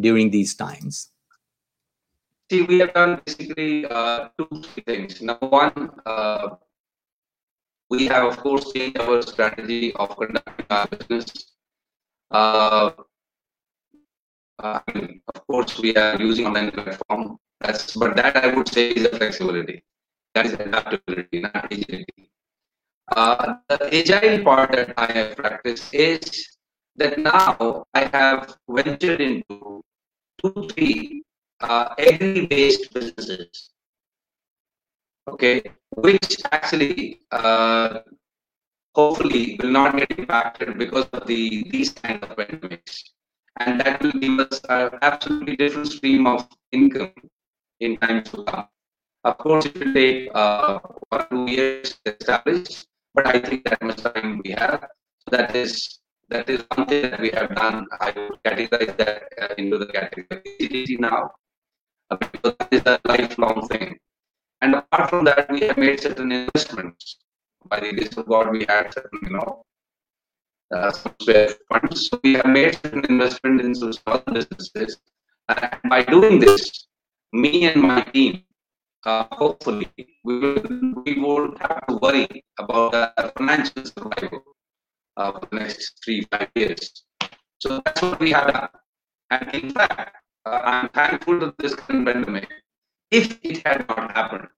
during 0.00 0.30
these 0.30 0.54
times 0.54 1.10
see 2.50 2.62
we 2.62 2.78
have 2.78 2.92
done 2.94 3.20
basically 3.24 3.86
uh, 3.86 4.28
two 4.38 4.62
things 4.86 5.20
number 5.22 5.46
one 5.46 5.90
uh, 6.06 6.56
we 7.90 8.06
have 8.06 8.24
of 8.24 8.36
course 8.38 8.72
changed 8.72 8.98
our 8.98 9.22
strategy 9.22 9.92
of 9.94 10.16
conducting 10.16 10.66
our 10.70 10.86
business 10.86 11.56
uh, 12.30 12.90
of 14.58 15.46
course, 15.46 15.78
we 15.78 15.94
are 15.96 16.20
using 16.20 16.46
online 16.46 16.70
platform. 16.70 17.38
That's 17.60 17.96
but 17.96 18.16
that 18.16 18.36
I 18.36 18.54
would 18.54 18.68
say 18.68 18.90
is 18.90 19.04
a 19.04 19.16
flexibility. 19.16 19.82
That 20.34 20.46
is 20.46 20.52
adaptability, 20.54 21.40
not 21.40 21.72
agility. 21.72 22.30
Uh, 23.14 23.56
the 23.68 23.94
agile 23.94 24.44
part 24.44 24.72
that 24.72 24.92
I 24.96 25.12
have 25.12 25.36
practiced 25.36 25.94
is 25.94 26.56
that 26.96 27.18
now 27.18 27.84
I 27.94 28.10
have 28.12 28.56
ventured 28.68 29.20
into 29.20 29.82
two, 30.42 30.68
three 30.72 31.22
uh, 31.60 31.94
agri-based 31.98 32.92
businesses. 32.92 33.70
Okay, 35.28 35.62
which 35.96 36.36
actually 36.52 37.20
uh, 37.32 38.00
hopefully 38.94 39.58
will 39.60 39.70
not 39.70 39.96
get 39.96 40.18
impacted 40.18 40.78
because 40.78 41.06
of 41.12 41.26
the 41.26 41.64
these 41.70 41.90
kind 41.92 42.22
of 42.22 42.36
pandemics 42.36 43.02
and 43.58 43.80
that 43.80 44.02
will 44.02 44.12
give 44.12 44.38
us 44.40 44.60
an 44.68 44.90
absolutely 45.02 45.56
different 45.56 45.88
stream 45.88 46.26
of 46.26 46.46
income 46.72 47.12
in 47.80 47.96
times 47.96 48.30
to 48.30 48.44
come. 48.44 48.68
Of 49.24 49.38
course, 49.38 49.66
it 49.66 49.78
will 49.78 49.92
take 49.92 50.30
uh, 50.34 50.78
one 51.08 51.26
two 51.30 51.46
years 51.50 51.98
to 52.04 52.16
establish, 52.16 52.84
but 53.14 53.26
I 53.26 53.40
think 53.40 53.64
that 53.64 53.82
much 53.82 54.02
time 54.02 54.40
we 54.44 54.50
have. 54.52 54.86
So 55.24 55.36
that 55.36 55.56
is 55.56 55.98
that 56.28 56.48
is 56.48 56.64
one 56.74 56.86
thing 56.86 57.10
that 57.10 57.20
we 57.20 57.30
have 57.30 57.54
done. 57.54 57.86
I 58.00 58.12
would 58.16 58.38
categorize 58.44 58.96
that 58.98 59.32
uh, 59.40 59.54
into 59.58 59.78
the 59.78 59.86
category 59.86 60.96
now, 61.00 61.32
because 62.10 62.54
that 62.58 62.68
is 62.70 62.82
a 62.86 63.00
lifelong 63.04 63.66
thing. 63.68 63.98
And 64.62 64.74
apart 64.74 65.10
from 65.10 65.24
that, 65.24 65.50
we 65.50 65.60
have 65.62 65.76
made 65.76 66.00
certain 66.00 66.32
investments. 66.32 67.18
By 67.68 67.80
the 67.80 67.92
grace 67.92 68.16
of 68.16 68.26
God, 68.26 68.50
we 68.50 68.64
had 68.68 68.94
certain, 68.94 69.18
you 69.22 69.30
know, 69.30 69.64
uh, 70.74 70.92
funds. 70.92 72.08
So 72.08 72.20
we 72.22 72.34
have 72.34 72.46
made 72.46 72.78
an 72.84 73.04
investment 73.08 73.60
in 73.60 73.74
some 73.74 73.92
small 73.92 74.22
businesses. 74.32 74.98
And 75.48 75.90
by 75.90 76.02
doing 76.02 76.38
this, 76.38 76.86
me 77.32 77.66
and 77.66 77.82
my 77.82 78.02
team, 78.02 78.42
uh, 79.04 79.26
hopefully, 79.30 79.88
we 80.24 80.38
will 80.38 81.02
we 81.04 81.20
won't 81.20 81.58
have 81.60 81.86
to 81.86 81.96
worry 81.96 82.44
about 82.58 82.92
the 82.92 83.32
financial 83.36 83.84
survival 83.84 84.42
uh, 85.16 85.32
for 85.32 85.46
the 85.50 85.56
next 85.56 86.00
three 86.04 86.26
five 86.30 86.50
years. 86.56 87.04
So 87.58 87.80
that's 87.84 88.02
what 88.02 88.18
we 88.18 88.32
have 88.32 88.52
done. 88.52 88.68
And 89.30 89.54
in 89.54 89.70
fact, 89.70 90.16
uh, 90.46 90.60
I'm 90.64 90.88
thankful 90.90 91.40
to 91.40 91.54
this 91.58 91.74
pandemic. 91.74 92.48
If 93.10 93.38
it 93.42 93.66
had 93.66 93.86
not 93.88 94.12
happened, 94.12 94.48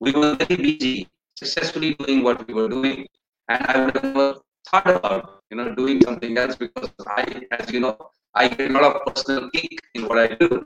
we 0.00 0.12
were 0.12 0.34
very 0.34 0.56
busy 0.56 1.08
successfully 1.36 1.94
doing 1.94 2.22
what 2.24 2.46
we 2.46 2.54
were 2.54 2.68
doing, 2.68 3.06
and 3.48 3.62
I 3.66 3.84
would 3.84 3.96
have 3.96 4.40
thought 4.68 4.88
about 4.88 5.42
you 5.50 5.56
know, 5.56 5.74
doing 5.74 6.00
something 6.02 6.36
else 6.36 6.56
because 6.56 6.90
I, 7.06 7.24
as 7.52 7.70
you 7.70 7.80
know, 7.80 7.96
I 8.34 8.48
get 8.48 8.70
a 8.70 8.74
lot 8.74 8.96
of 8.96 9.14
personal 9.14 9.48
kick 9.50 9.80
in 9.94 10.06
what 10.06 10.18
I 10.18 10.34
do. 10.34 10.64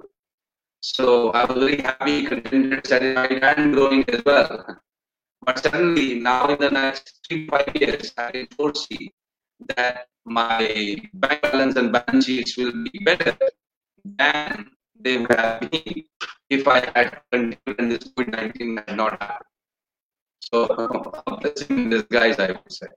So 0.81 1.31
I 1.31 1.45
was 1.45 1.59
very 1.59 1.81
happy, 1.81 2.25
contented, 2.27 2.87
satisfied, 2.87 3.45
and 3.45 3.75
growing 3.75 4.05
as 4.09 4.25
well. 4.25 4.81
But 5.45 5.63
suddenly, 5.63 6.19
now 6.19 6.49
in 6.49 6.59
the 6.59 6.71
next 6.71 7.21
three 7.29 7.47
five 7.47 7.71
years, 7.75 8.13
I 8.17 8.31
can 8.33 8.47
foresee 8.57 9.13
that 9.77 10.09
my 10.25 10.97
bank 11.15 11.43
balance 11.43 11.77
and 11.77 11.93
balance 11.93 12.27
sheets 12.27 12.57
will 12.57 12.73
be 12.73 12.99
better 13.05 13.37
than 14.05 14.71
they 14.99 15.19
would 15.19 15.33
have 15.33 15.71
been 15.71 16.05
if 16.51 16.69
I 16.69 16.81
had 16.95 17.21
continued 17.31 17.79
and 17.79 17.91
this 17.91 18.05
COVID 18.13 18.29
19 18.29 18.77
had 18.87 18.97
not 18.97 19.21
happened. 19.21 19.47
So, 20.41 20.65
a 20.65 21.41
blessing 21.41 21.79
in 21.79 21.91
disguise, 21.91 22.39
I 22.39 22.49
would 22.49 22.73
say. 22.73 22.89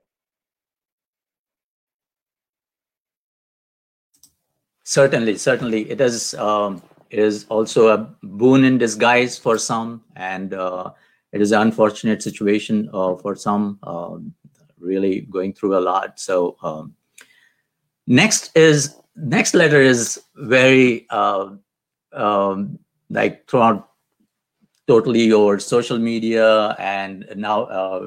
Certainly, 4.84 5.38
certainly, 5.38 5.90
it 5.90 6.00
is. 6.00 6.34
Um, 6.34 6.82
it 7.10 7.20
is 7.20 7.46
also 7.48 7.88
a 7.88 7.98
boon 8.22 8.64
in 8.64 8.78
disguise 8.78 9.38
for 9.38 9.58
some, 9.58 10.02
and 10.16 10.52
uh, 10.52 10.90
it 11.32 11.40
is 11.40 11.52
an 11.52 11.62
unfortunate 11.62 12.22
situation 12.22 12.90
uh, 12.92 13.14
for 13.16 13.36
some. 13.36 13.78
Um, 13.84 14.34
really 14.78 15.22
going 15.22 15.52
through 15.52 15.76
a 15.76 15.80
lot. 15.80 16.20
So 16.20 16.56
um, 16.62 16.94
next 18.06 18.56
is 18.56 18.96
next 19.16 19.54
letter 19.54 19.80
is 19.80 20.20
very 20.36 21.06
uh, 21.10 21.50
um, 22.12 22.78
like 23.10 23.48
throughout 23.48 23.90
totally 24.86 25.24
your 25.24 25.58
social 25.58 25.98
media 25.98 26.76
and 26.78 27.26
now 27.36 27.64
uh, 27.64 28.06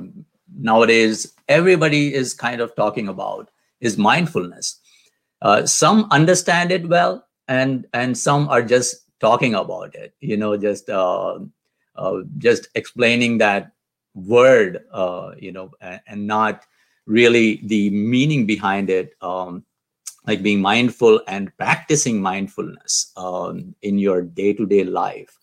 nowadays 0.58 1.34
everybody 1.48 2.14
is 2.14 2.34
kind 2.34 2.62
of 2.62 2.76
talking 2.76 3.08
about 3.08 3.50
is 3.82 3.98
mindfulness 3.98 4.80
uh, 5.42 5.66
some 5.66 6.08
understand 6.12 6.72
it 6.72 6.88
well, 6.88 7.26
and 7.48 7.88
and 7.94 8.18
some 8.18 8.50
are 8.50 8.62
just 8.62 9.06
talking 9.20 9.56
about 9.56 9.96
it. 9.96 10.14
You 10.20 10.38
know, 10.38 10.58
just 10.58 10.90
uh, 10.90 11.40
uh, 11.96 12.18
just 12.38 12.68
explaining 12.76 13.38
that 13.38 13.72
word. 14.14 14.84
Uh, 14.92 15.32
you 15.38 15.52
know, 15.52 15.72
and, 15.82 16.02
and, 16.08 16.28
not 16.28 16.66
really 17.06 17.62
the 17.64 17.90
meaning 17.90 18.46
behind 18.46 18.90
it. 18.90 19.16
Um, 19.22 19.64
like 20.30 20.44
being 20.44 20.62
mindful 20.62 21.20
and 21.28 21.52
practicing 21.58 22.22
mindfulness 22.22 23.12
um, 23.18 23.76
in 23.82 23.98
your 23.98 24.22
day-to-day 24.22 24.84
life, 24.84 25.38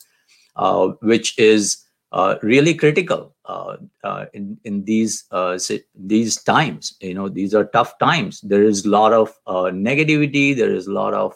uh, 0.54 0.88
which 1.02 1.36
is 1.38 1.84
uh, 2.12 2.36
really 2.42 2.72
critical 2.72 3.34
uh, 3.46 3.76
uh, 4.04 4.26
in 4.32 4.56
in 4.64 4.84
these 4.84 5.24
uh, 5.32 5.58
these 5.94 6.42
times. 6.42 6.96
You 7.00 7.14
know, 7.14 7.28
these 7.28 7.52
are 7.52 7.64
tough 7.64 7.98
times. 7.98 8.40
There 8.42 8.62
is 8.62 8.86
a 8.86 8.88
lot 8.88 9.12
of 9.12 9.34
uh, 9.46 9.70
negativity. 9.74 10.56
There 10.56 10.72
is 10.72 10.86
a 10.86 10.92
lot 10.92 11.14
of 11.14 11.34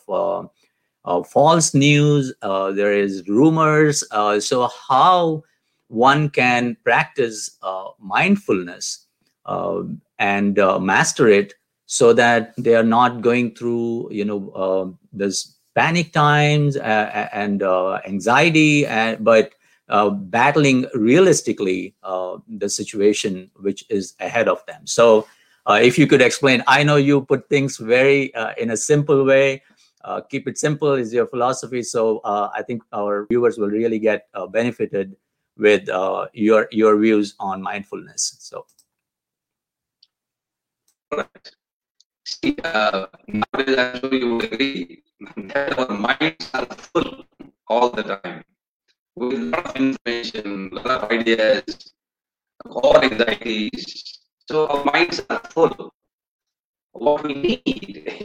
false 1.29 1.75
news. 1.75 2.33
there 2.41 2.93
is 2.93 3.29
rumors. 3.29 4.05
so 4.49 4.69
how 4.89 5.43
one 5.89 6.31
can 6.31 6.77
practice 6.85 7.59
mindfulness 7.99 9.07
and 10.19 10.57
master 10.81 11.29
it 11.29 11.55
so 11.91 12.13
that 12.13 12.55
they 12.57 12.75
are 12.77 12.85
not 12.85 13.21
going 13.21 13.53
through 13.55 14.09
you 14.13 14.25
know 14.25 14.97
this 15.13 15.57
panic 15.75 16.13
times 16.13 16.77
and 16.77 17.63
anxiety 18.07 18.87
and 18.87 19.25
but 19.25 19.53
uh, 19.91 20.09
battling 20.09 20.87
realistically 20.95 21.97
uh, 22.05 22.39
the 22.47 22.69
situation 22.69 23.51
which 23.57 23.85
is 23.91 24.15
ahead 24.21 24.47
of 24.47 24.65
them. 24.67 24.87
So, 24.87 25.27
uh, 25.67 25.81
if 25.83 25.99
you 25.99 26.07
could 26.07 26.23
explain, 26.23 26.63
I 26.69 26.85
know 26.85 26.95
you 26.95 27.23
put 27.23 27.49
things 27.49 27.77
very 27.77 28.33
uh, 28.37 28.53
in 28.57 28.71
a 28.71 28.77
simple 28.77 29.25
way. 29.25 29.65
Uh, 30.05 30.21
keep 30.21 30.47
it 30.47 30.59
simple 30.59 30.93
is 30.93 31.13
your 31.13 31.27
philosophy. 31.27 31.83
So, 31.83 32.21
I 32.25 32.63
think 32.63 32.83
our 32.93 33.27
viewers 33.27 33.59
will 33.59 33.69
really 33.69 33.99
get 33.99 34.29
benefited 34.53 35.17
with 35.57 35.89
your 36.33 36.69
your 36.71 36.97
views 36.97 37.35
on 37.41 37.61
mindfulness. 37.61 38.37
So. 38.39 38.67
See, 42.31 42.55
nowadays 42.63 43.79
I'm 43.79 44.01
sure 44.01 44.15
you 44.15 44.41
agree 44.41 45.03
that 45.53 45.79
our 45.79 45.93
minds 45.99 46.49
are 46.55 46.67
full 46.67 47.25
all 47.69 47.91
the 47.91 48.03
time 48.05 48.45
with 49.17 49.35
a 49.39 49.45
lot 49.53 49.67
of 49.67 49.77
information, 49.77 50.71
a 50.73 50.75
lot 50.77 50.91
of 51.05 51.11
ideas, 51.11 51.93
all 52.67 52.99
anxieties. 53.03 54.21
So 54.49 54.67
our 54.69 54.85
minds 54.85 55.21
are 55.29 55.41
full. 55.51 55.93
What 56.93 57.25
we 57.25 57.35
need 57.35 57.63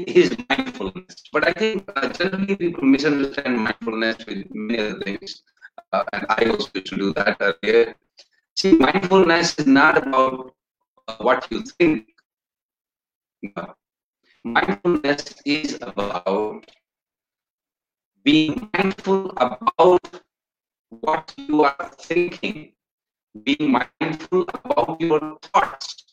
is 0.07 0.35
mindfulness. 0.49 1.15
But 1.33 1.47
I 1.47 1.53
think 1.53 1.91
uh, 1.95 2.09
generally 2.09 2.55
people 2.55 2.83
misunderstand 2.85 3.57
mindfulness 3.57 4.17
with 4.27 4.53
many 4.53 4.79
other 4.79 4.99
things. 4.99 5.41
Uh, 5.91 6.03
and 6.13 6.25
I 6.29 6.45
also 6.49 6.69
to 6.79 6.95
do 6.95 7.13
that 7.13 7.37
earlier. 7.41 7.95
See, 8.55 8.73
mindfulness 8.73 9.57
is 9.59 9.67
not 9.67 10.07
about 10.07 10.53
uh, 11.07 11.15
what 11.19 11.47
you 11.51 11.63
think. 11.63 12.07
No. 13.55 13.75
Mindfulness 14.45 15.41
is 15.45 15.77
about 15.81 16.65
being 18.23 18.69
mindful 18.73 19.31
about 19.37 20.21
what 20.89 21.33
you 21.37 21.63
are 21.63 21.91
thinking, 21.97 22.71
being 23.43 23.71
mindful 23.71 24.45
about 24.53 25.01
your 25.01 25.37
thoughts. 25.41 26.05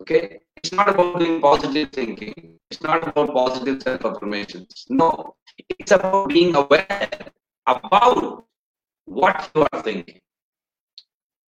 Okay, 0.00 0.40
it's 0.56 0.72
not 0.72 0.88
about 0.88 1.18
doing 1.18 1.40
positive 1.40 1.90
thinking, 1.90 2.58
it's 2.70 2.82
not 2.82 3.06
about 3.06 3.32
positive 3.34 3.82
self 3.82 4.04
affirmations. 4.04 4.86
No, 4.88 5.34
it's 5.78 5.92
about 5.92 6.28
being 6.28 6.54
aware 6.54 7.10
about 7.66 8.44
what 9.06 9.50
you 9.54 9.66
are 9.72 9.82
thinking. 9.82 10.20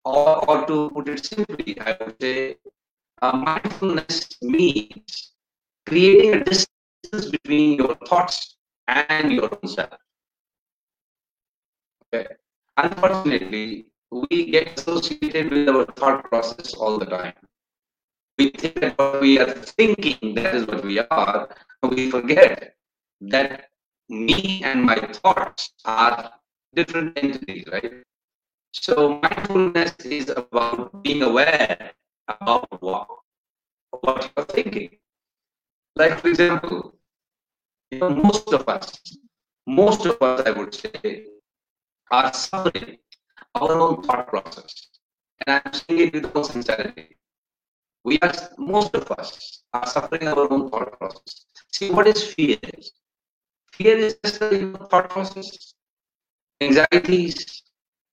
Or, 0.05 0.51
or 0.51 0.67
to 0.67 0.91
put 0.91 1.09
it 1.09 1.25
simply, 1.25 1.81
I 1.81 1.97
would 2.01 2.17
say 2.21 2.57
uh, 3.23 3.37
mindfulness 3.37 4.29
means 4.43 5.32
creating 5.87 6.35
a 6.35 6.45
distance 6.45 7.31
between 7.31 7.79
your 7.79 7.95
thoughts 8.07 8.57
and 8.89 9.33
your 9.33 9.51
own 9.53 9.69
self. 9.69 9.95
Okay. 12.15 12.27
Unfortunately, 12.77 13.87
we 14.11 14.51
get 14.51 14.79
associated 14.79 15.51
with 15.51 15.69
our 15.69 15.85
thought 15.87 16.25
process 16.25 16.75
all 16.75 16.99
the 16.99 17.07
time. 17.07 17.35
We 18.39 18.51
think 18.51 18.81
that 18.81 18.99
what 18.99 19.21
we 19.21 19.39
are 19.39 19.53
thinking, 19.53 20.35
that 20.35 20.55
is 20.55 20.67
what 20.67 20.85
we 20.85 21.01
are. 21.01 21.49
We 21.83 22.11
forget 22.11 22.75
that 23.23 23.71
me 24.09 24.63
and 24.65 24.85
my 24.85 24.97
thoughts 24.97 25.73
are 25.85 26.33
different 26.75 27.17
entities, 27.17 27.65
right? 27.71 27.93
So 28.73 29.21
mindfulness 29.21 29.95
is 30.05 30.29
about 30.31 31.03
being 31.03 31.23
aware 31.23 31.93
about 32.29 32.67
what, 32.81 33.09
what 34.01 34.33
you're 34.37 34.47
thinking. 34.47 34.99
Like 35.97 36.21
for 36.21 36.29
example, 36.29 36.95
you 37.91 37.99
know, 37.99 38.11
most 38.11 38.53
of 38.53 38.69
us, 38.69 39.01
most 39.67 40.07
of 40.07 40.21
us, 40.23 40.47
I 40.47 40.51
would 40.51 40.75
say, 40.75 41.27
are 42.11 42.33
suffering 42.33 42.99
our 43.55 43.73
own 43.73 44.03
thought 44.03 44.27
process. 44.29 44.89
And 45.47 45.61
I'm 45.65 45.73
saying 45.73 46.01
it 46.09 46.15
with 46.15 46.37
all 46.37 46.45
sincerity. 46.45 47.17
We 48.05 48.19
are, 48.21 48.33
most 48.59 48.95
of 48.95 49.11
us 49.13 49.63
are 49.73 49.87
suffering 49.87 50.27
our 50.29 50.51
own 50.51 50.71
thought 50.71 50.99
process. 50.99 51.47
See, 51.73 51.91
what 51.91 52.07
is 52.07 52.23
fear? 52.35 52.59
Fear 53.73 53.97
is 53.99 54.19
just 54.25 54.43
a 54.43 54.73
thought 54.91 55.11
process. 55.11 55.75
Anxieties, 56.61 57.63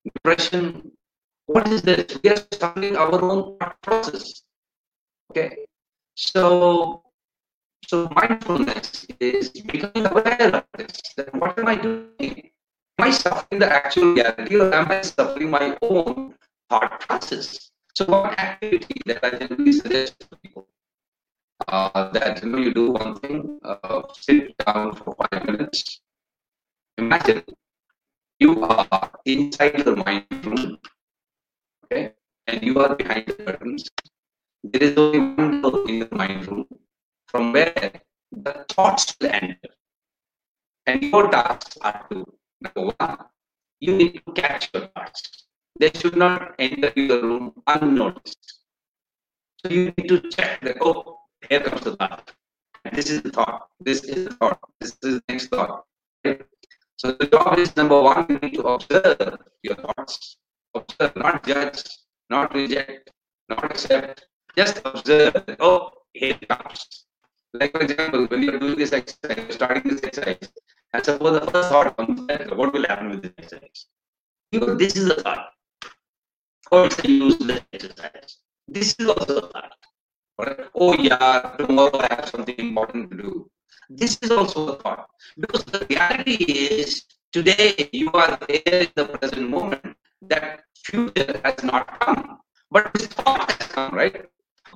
depression. 0.03 0.91
What 1.45 1.67
is 1.69 1.81
this? 1.81 2.19
We 2.23 2.29
are 2.29 2.37
suffering 2.53 2.95
our 2.95 3.21
own 3.21 3.57
thought 3.57 3.81
process. 3.81 4.43
Okay. 5.31 5.65
So, 6.15 7.03
so 7.87 8.09
mindfulness 8.15 9.05
is 9.19 9.49
becoming 9.49 10.05
aware 10.05 10.55
of 10.55 10.63
this. 10.77 11.01
That 11.17 11.33
what 11.33 11.57
am 11.59 11.67
I 11.67 11.75
doing? 11.75 12.49
am 12.99 13.07
I 13.07 13.11
suffering 13.11 13.59
the 13.59 13.71
actual 13.71 14.13
reality 14.13 14.55
or 14.57 14.73
am 14.73 14.91
I 14.91 15.01
suffering 15.01 15.49
my 15.49 15.77
own 15.81 16.35
thought 16.69 16.99
process? 16.99 17.71
So 17.95 18.05
one 18.05 18.33
activity 18.33 19.01
that 19.05 19.23
I 19.23 19.29
generally 19.37 19.71
suggest 19.71 20.19
to 20.19 20.27
people 20.43 20.67
uh, 21.67 22.11
that 22.11 22.43
you 22.43 22.49
know 22.49 22.57
you 22.57 22.73
do 22.73 22.91
one 22.91 23.15
thing, 23.19 23.59
uh, 23.63 24.01
sit 24.13 24.55
down 24.65 24.95
for 24.95 25.15
five 25.15 25.45
minutes. 25.45 26.01
Imagine 26.97 27.43
you 28.39 28.63
are 28.63 29.11
inside 29.25 29.79
the 29.85 29.95
mind 29.95 30.25
room, 30.45 30.77
okay, 31.85 32.13
and 32.47 32.63
you 32.63 32.79
are 32.79 32.95
behind 32.95 33.25
the 33.27 33.33
curtains. 33.33 33.87
There 34.63 34.83
is 34.83 34.97
only 34.97 35.19
one 35.19 35.61
door 35.61 35.87
in 35.87 35.99
the 35.99 36.09
mind 36.11 36.47
room 36.47 36.65
from 37.29 37.53
where 37.53 37.91
the 38.31 38.65
thoughts 38.69 39.15
will 39.21 39.31
enter, 39.31 39.73
and 40.85 41.03
your 41.03 41.29
tasks 41.29 41.77
are 41.81 42.05
to 42.11 42.25
Number 42.61 42.91
one, 42.99 43.17
you 43.79 43.95
need 43.95 44.21
to 44.25 44.33
catch 44.33 44.69
your 44.73 44.87
thoughts. 44.87 45.45
They 45.79 45.91
should 45.95 46.17
not 46.17 46.55
enter 46.59 46.91
your 46.95 47.21
room 47.21 47.53
unnoticed. 47.67 48.59
So 49.63 49.71
you 49.71 49.93
need 49.97 50.09
to 50.09 50.19
check 50.29 50.61
that, 50.61 50.77
oh, 50.81 51.19
here 51.49 51.61
comes 51.61 51.81
the 51.81 51.95
thought. 51.95 52.31
This 52.91 53.09
is 53.09 53.21
the 53.21 53.31
thought. 53.31 53.69
This 53.79 54.03
is 54.03 54.25
the 54.25 54.33
thought. 54.35 54.59
This 54.81 54.91
is 54.91 54.97
the 54.99 55.23
next 55.29 55.47
thought. 55.47 55.85
So 56.97 57.13
the 57.13 57.27
job 57.27 57.57
is 57.57 57.75
number 57.77 58.01
one, 58.01 58.25
you 58.29 58.39
need 58.39 58.55
to 58.55 58.63
observe 58.63 59.37
your 59.63 59.75
thoughts. 59.75 60.37
Observe, 60.75 61.15
not 61.15 61.45
judge, 61.45 61.83
not 62.29 62.53
reject, 62.53 63.11
not 63.47 63.63
accept. 63.63 64.25
Just 64.57 64.81
observe. 64.83 65.33
Oh, 65.59 65.91
here 66.13 66.37
it 66.41 66.47
comes. 66.47 67.05
Like 67.53 67.71
for 67.71 67.81
example, 67.81 68.27
when 68.27 68.43
you're 68.43 68.59
doing 68.59 68.77
this 68.77 68.93
exercise, 68.93 69.37
you're 69.37 69.51
starting 69.51 69.83
this 69.89 70.01
exercise, 70.03 70.49
and 70.93 71.03
suppose 71.03 71.39
the 71.39 71.51
first 71.51 71.69
thought 71.69 71.97
comes, 71.97 72.21
what 72.53 72.73
will 72.73 72.85
happen 72.87 73.09
with 73.09 73.21
this 73.23 73.33
exercise? 73.39 73.85
You 74.51 74.75
this 74.77 74.95
is 74.95 75.09
a 75.09 75.15
thought. 75.15 75.53
Or 76.71 76.85
it's 76.85 76.99
a 77.03 77.09
useless 77.09 77.61
exercise. 77.73 78.37
This 78.67 78.93
is 78.99 79.07
also 79.07 79.37
a 79.37 79.47
thought. 79.49 79.73
Right? 80.37 80.69
Oh 80.75 80.93
yeah, 80.93 81.55
tomorrow 81.57 81.99
I 81.99 82.07
have 82.13 82.29
something 82.29 82.55
important 82.57 83.09
to 83.11 83.17
do. 83.17 83.49
This 83.89 84.17
is 84.21 84.29
also 84.29 84.73
a 84.73 84.75
thought. 84.77 85.09
Because 85.35 85.63
the 85.65 85.85
reality 85.89 86.35
is 86.45 87.03
today 87.31 87.89
you 87.91 88.11
are 88.13 88.37
there 88.47 88.83
in 88.85 88.91
the 88.95 89.05
present 89.05 89.49
moment. 89.49 89.97
That 90.21 90.61
future 90.75 91.41
has 91.43 91.63
not 91.63 91.99
come. 91.99 92.37
But 92.69 92.93
this 92.93 93.07
thought 93.07 93.49
has 93.49 93.67
come, 93.69 93.95
right? 93.95 94.25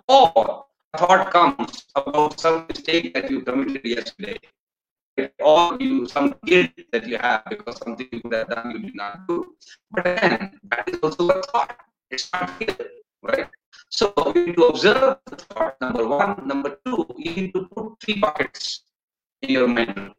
Or 0.07 0.65
thought 0.97 1.31
comes 1.31 1.85
about 1.95 2.39
some 2.39 2.65
mistake 2.67 3.13
that 3.13 3.29
you 3.29 3.41
committed 3.41 3.85
yesterday 3.85 4.37
or 5.39 5.77
you 5.79 6.07
some 6.07 6.35
guilt 6.45 6.71
that 6.91 7.07
you 7.07 7.17
have 7.17 7.43
because 7.49 7.77
something 7.79 8.07
you 8.11 8.21
could 8.21 8.33
have 8.33 8.49
done 8.49 8.71
you 8.71 8.79
did 8.79 8.95
not 8.95 9.27
do. 9.27 9.55
But 9.91 10.03
then 10.05 10.59
that 10.69 10.89
is 10.89 10.99
also 11.01 11.29
a 11.29 11.41
thought. 11.43 11.75
It's 12.09 12.31
not 12.33 12.59
guilt, 12.59 12.81
right? 13.21 13.47
So 13.89 14.13
you 14.35 14.47
need 14.47 14.55
to 14.57 14.65
observe 14.65 15.17
the 15.25 15.35
thought, 15.35 15.77
number 15.81 16.07
one. 16.07 16.47
Number 16.47 16.77
two, 16.85 17.05
you 17.17 17.31
need 17.35 17.53
to 17.53 17.67
put 17.67 17.99
three 18.01 18.19
buckets 18.19 18.83
in 19.41 19.49
your 19.51 19.67
mind. 19.67 20.13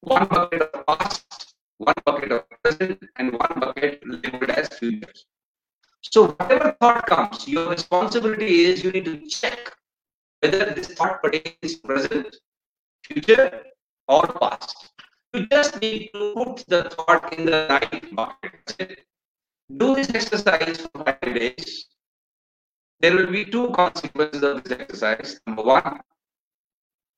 One 0.00 0.26
bucket 0.26 0.62
of 0.62 0.86
past, 0.86 1.54
one 1.78 1.94
bucket 2.04 2.32
of 2.32 2.44
present 2.62 3.02
and 3.16 3.32
one 3.32 3.54
bucket 3.60 4.02
labeled 4.06 4.50
as 4.50 4.68
future. 4.68 5.12
So 6.10 6.28
whatever 6.28 6.74
thought 6.80 7.06
comes, 7.06 7.46
your 7.46 7.68
responsibility 7.68 8.64
is 8.64 8.82
you 8.82 8.92
need 8.92 9.04
to 9.04 9.26
check 9.28 9.76
whether 10.40 10.70
this 10.70 10.88
thought 10.88 11.22
pertains 11.22 11.74
present, 11.84 12.36
future, 13.04 13.62
or 14.06 14.26
past. 14.26 14.90
You 15.34 15.46
just 15.46 15.80
need 15.82 16.08
to 16.14 16.32
put 16.34 16.64
the 16.66 16.88
thought 16.90 17.32
in 17.34 17.44
the 17.44 17.66
right 17.68 18.14
bucket. 18.16 19.04
Do 19.76 19.94
this 19.94 20.08
exercise 20.14 20.78
for 20.80 21.04
five 21.04 21.20
days. 21.20 21.86
There 23.00 23.14
will 23.14 23.30
be 23.30 23.44
two 23.44 23.68
consequences 23.70 24.42
of 24.42 24.64
this 24.64 24.78
exercise. 24.80 25.40
Number 25.46 25.62
one, 25.62 26.00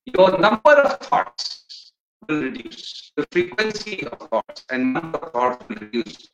your 0.05 0.37
number 0.37 0.73
of 0.73 0.99
thoughts 0.99 1.93
will 2.27 2.41
reduce. 2.41 3.13
The 3.15 3.25
frequency 3.31 4.05
of 4.05 4.19
thoughts 4.19 4.65
and 4.69 4.93
number 4.93 5.17
of 5.17 5.31
thoughts 5.31 5.65
will 5.69 5.77
reduce 5.77 6.27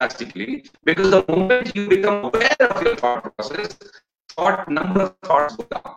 drastically 0.00 0.64
because 0.84 1.10
the 1.10 1.24
moment 1.28 1.74
you 1.74 1.88
become 1.88 2.24
aware 2.24 2.56
of 2.60 2.82
your 2.82 2.96
thought 2.96 3.34
process, 3.36 3.78
thought 4.30 4.68
number 4.68 5.02
of 5.02 5.16
thoughts 5.22 5.56
go 5.56 5.64
down. 5.64 5.96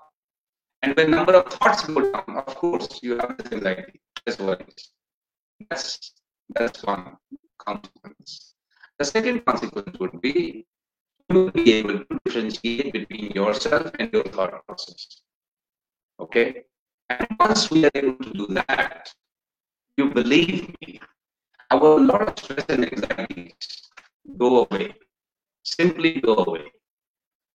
And 0.81 0.95
when 0.95 1.11
number 1.11 1.33
of 1.33 1.51
thoughts 1.51 1.85
go 1.85 2.11
down, 2.11 2.37
of 2.37 2.55
course, 2.55 2.99
you 3.01 3.17
have 3.17 3.37
this 3.37 3.51
anxiety, 3.51 4.01
this 4.25 4.39
worries. 4.39 4.91
That's 5.69 6.13
that's 6.55 6.83
one 6.83 7.17
consequence. 7.57 8.55
The 8.97 9.05
second 9.05 9.45
consequence 9.45 9.99
would 9.99 10.21
be 10.21 10.65
will 11.29 11.51
be 11.51 11.73
able 11.73 11.99
to 11.99 12.19
differentiate 12.25 12.93
between 12.93 13.31
yourself 13.31 13.91
and 13.99 14.11
your 14.11 14.23
thought 14.23 14.65
process. 14.65 15.21
Okay? 16.19 16.63
And 17.09 17.27
once 17.39 17.69
we 17.69 17.85
are 17.85 17.91
able 17.93 18.15
to 18.23 18.33
do 18.33 18.47
that, 18.53 19.13
you 19.97 20.09
believe 20.09 20.73
me, 20.81 20.99
our 21.71 21.99
lot 21.99 22.27
of 22.27 22.39
stress 22.39 22.65
and 22.69 22.85
anxieties 22.85 23.88
go 24.37 24.67
away. 24.69 24.95
Simply 25.63 26.19
go 26.21 26.35
away. 26.35 26.71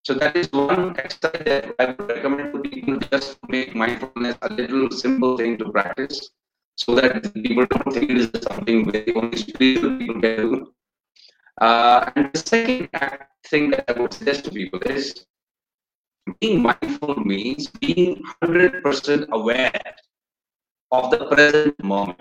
So 0.05 0.15
that 0.15 0.37
is 0.37 0.49
one 0.53 0.97
exercise 0.99 1.43
that 1.47 1.75
I 1.79 1.87
would 1.87 2.09
recommend 2.09 2.53
to 2.53 2.61
people 2.69 2.99
just 3.11 3.33
to 3.33 3.39
make 3.49 3.75
mindfulness 3.75 4.37
a 4.43 4.53
little 4.53 4.91
simple 4.91 5.37
thing 5.39 5.57
to 5.59 5.71
practice 5.71 6.31
so 6.77 6.95
that 6.97 7.33
people 7.35 7.65
don't 7.67 7.93
think 7.93 8.11
it 8.11 8.19
is 8.19 8.31
something 8.43 8.91
very 8.91 9.15
only 9.15 9.37
spiritual 9.39 9.97
people 9.99 10.21
can 10.21 10.37
do. 10.37 10.73
Uh, 11.61 12.11
and 12.17 12.31
the 12.33 12.39
second 12.39 12.89
thing 13.49 13.71
that 13.71 13.85
I 13.89 14.01
would 14.01 14.13
suggest 14.13 14.45
to 14.45 14.51
people 14.51 14.81
is 14.81 15.25
being 16.41 16.63
mindful 16.63 17.15
means 17.25 17.69
being 17.81 18.23
100% 18.43 19.29
aware 19.33 19.73
of 20.93 21.11
the 21.11 21.27
present 21.27 21.83
moment. 21.83 22.21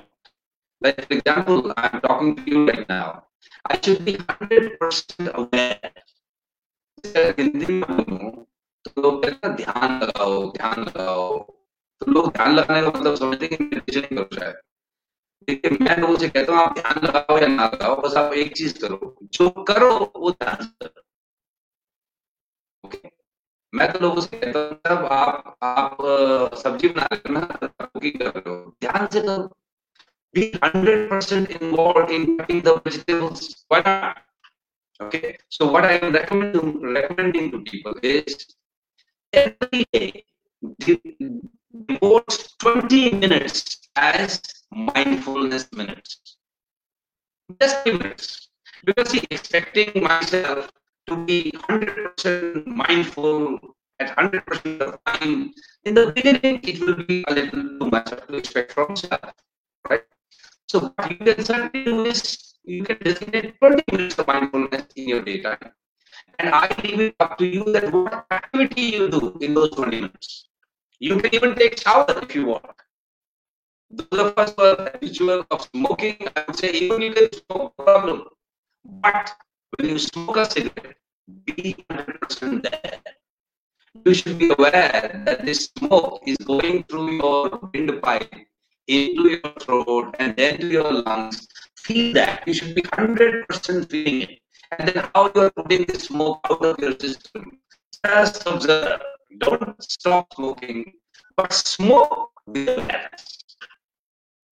Like, 0.82 1.08
for 1.08 1.13
example, 1.16 1.74
I'm 1.78 2.00
talking 2.02 2.36
to 2.36 2.44
you 2.50 2.68
right 2.68 2.88
now. 2.88 3.24
I 3.65 3.76
should 3.82 4.04
be 4.06 4.15
100% 4.30 5.30
aware. 5.36 5.80
Hindi 7.39 7.73
में 7.73 7.84
बोलूँ 7.89 8.32
तो 8.86 9.12
कहते 9.21 9.47
हैं, 9.47 9.56
ध्यान 9.56 9.99
लगाओ 10.02 10.52
ध्यान 10.52 10.80
लगाओ। 10.82 11.39
तो 12.02 12.12
लोग 12.12 12.28
ध्यान 12.28 12.54
लगाने 12.56 12.82
का 12.82 12.99
मतलब 12.99 13.15
समझते 13.15 13.45
हैं 13.45 13.58
कि 13.58 13.63
मेडिटेशन 13.63 14.15
करो 14.15 14.26
शायद 14.36 14.56
लेकिन 15.47 15.78
मैं 15.82 15.97
लोगों 15.97 16.17
से 16.17 16.28
कहता 16.30 16.54
हूँ, 16.54 16.62
आप 16.62 16.73
ध्यान 16.73 17.06
लगाओ 17.06 17.39
या 17.39 17.47
ना 17.47 17.65
लगाओ, 17.65 17.95
बस 18.02 18.17
आप 18.17 18.34
एक 18.34 18.54
चीज़ 18.58 18.80
करो। 18.80 19.15
जो 19.34 19.49
करो, 19.63 19.91
वो 20.17 20.32
ध्यान 20.32 20.65
करो। 20.65 21.02
मैं 23.73 23.91
तो 23.91 23.99
लोगों 23.99 24.21
से 24.21 24.38
कहता 24.38 24.93
हूँ 24.93 25.08
आप 25.12 25.56
आप 25.63 25.97
सब्ज़ी 26.63 26.88
बना 26.88 27.08
रहे 27.13 27.21
हो 27.30 27.34
ना 27.34 27.41
कर 27.41 27.76
रहे 28.26 28.49
हो, 28.49 28.56
ध्यान 28.82 29.08
से 29.08 29.21
करो। 29.21 29.49
Be 30.34 30.52
100% 30.52 31.62
involved 31.62 32.12
in 32.12 32.38
cutting 32.38 32.62
the 32.62 32.82
vegetables. 32.82 33.65
Why 33.67 33.82
not? 33.82 34.17
Okay, 35.02 35.38
so 35.50 35.72
what 35.72 35.86
I 35.86 35.93
am 35.93 36.13
recommending, 36.13 36.82
recommending 36.82 37.52
to 37.52 37.60
people 37.60 37.93
is 38.02 38.56
every 39.34 39.86
day 39.93 40.24
devote 41.88 42.54
20 42.60 43.12
minutes 43.15 43.89
as 43.96 44.41
mindfulness 44.72 45.67
minutes. 45.74 46.38
Just 47.60 47.86
minutes. 47.86 48.50
Because 48.86 49.10
see, 49.10 49.24
expecting 49.32 50.04
myself 50.04 50.72
to 51.08 51.26
be 51.26 51.52
100% 51.69 52.65
mindful 52.65 53.60
at 54.00 54.15
100% 54.15 54.82
of 54.82 55.04
time, 55.06 55.54
in 55.86 55.93
the 55.93 56.12
beginning, 56.12 56.60
it 56.63 56.80
will 56.80 57.04
be 57.04 57.24
a 57.28 57.34
little 57.34 57.63
too 57.80 57.89
much 57.91 58.10
to 58.10 58.36
expect 58.36 58.72
from 58.74 58.89
myself, 58.89 59.34
right? 59.89 60.04
So 60.74 60.80
what 60.80 61.12
you 61.12 61.18
can 61.18 61.46
certainly 61.46 61.86
do 61.86 62.06
is 62.06 62.56
you 62.64 62.84
can 62.84 62.98
designate 62.98 63.60
20 63.60 63.84
minutes 63.92 64.18
of 64.18 64.26
mindfulness 64.26 64.86
in 64.96 65.08
your 65.08 65.22
daytime. 65.22 65.70
And 66.40 66.50
I 66.50 66.66
leave 66.82 67.00
it 67.00 67.16
up 67.20 67.38
to 67.38 67.46
you 67.46 67.64
that 67.74 67.94
what 67.94 68.26
activity 68.32 68.82
you 68.98 69.08
do 69.08 69.38
in 69.40 69.54
those 69.54 69.70
20 69.70 70.02
minutes. 70.02 70.48
You 70.98 71.20
can 71.20 71.36
even 71.36 71.54
take 71.54 71.80
shower 71.80 72.08
if 72.24 72.34
you 72.34 72.48
want. 72.48 72.66
Those 73.92 74.20
of 74.20 74.34
us 74.36 74.56
who 74.58 74.64
are 74.64 74.90
habitual 74.90 75.46
of 75.52 75.70
smoking, 75.76 76.28
I 76.36 76.44
would 76.48 76.58
say 76.58 76.72
even 76.72 77.04
you 77.04 77.14
can 77.14 77.30
smoke, 77.32 77.78
problem. 77.78 78.24
But 78.84 79.32
when 79.78 79.90
you 79.90 80.00
smoke 80.00 80.38
a 80.38 80.50
cigarette, 80.50 80.98
be 81.46 81.76
100% 81.92 82.64
there. 82.64 83.00
You 84.06 84.14
should 84.16 84.40
be 84.40 84.50
aware 84.50 85.22
that 85.26 85.46
this 85.46 85.70
smoke 85.78 86.24
is 86.26 86.38
going 86.38 86.84
through 86.86 87.12
your 87.18 87.70
windpipe 87.72 88.34
into 88.88 89.30
your 89.30 89.54
throat 89.60 90.15
and 90.19 90.36
then 90.36 90.60
to 90.60 90.67
your 90.67 90.91
lungs 90.91 91.48
feel 91.78 92.13
that. 92.13 92.48
You 92.48 92.54
should 92.54 92.76
be 92.76 92.82
100% 92.82 93.89
feeling 93.89 94.22
it. 94.22 94.39
And 94.78 94.88
then 94.89 95.10
how 95.13 95.32
you 95.34 95.41
are 95.41 95.52
putting 95.52 95.86
the 95.86 96.00
smoke 96.00 96.39
out 96.50 96.65
of 96.65 96.80
your 96.80 96.98
system. 97.00 97.60
Just 98.06 98.46
observe. 98.48 99.02
Don't 99.39 99.82
stop 99.82 100.34
smoking, 100.34 100.93
but 101.36 101.54
smoke 101.54 102.32
with 102.46 102.69
awareness. 102.69 103.39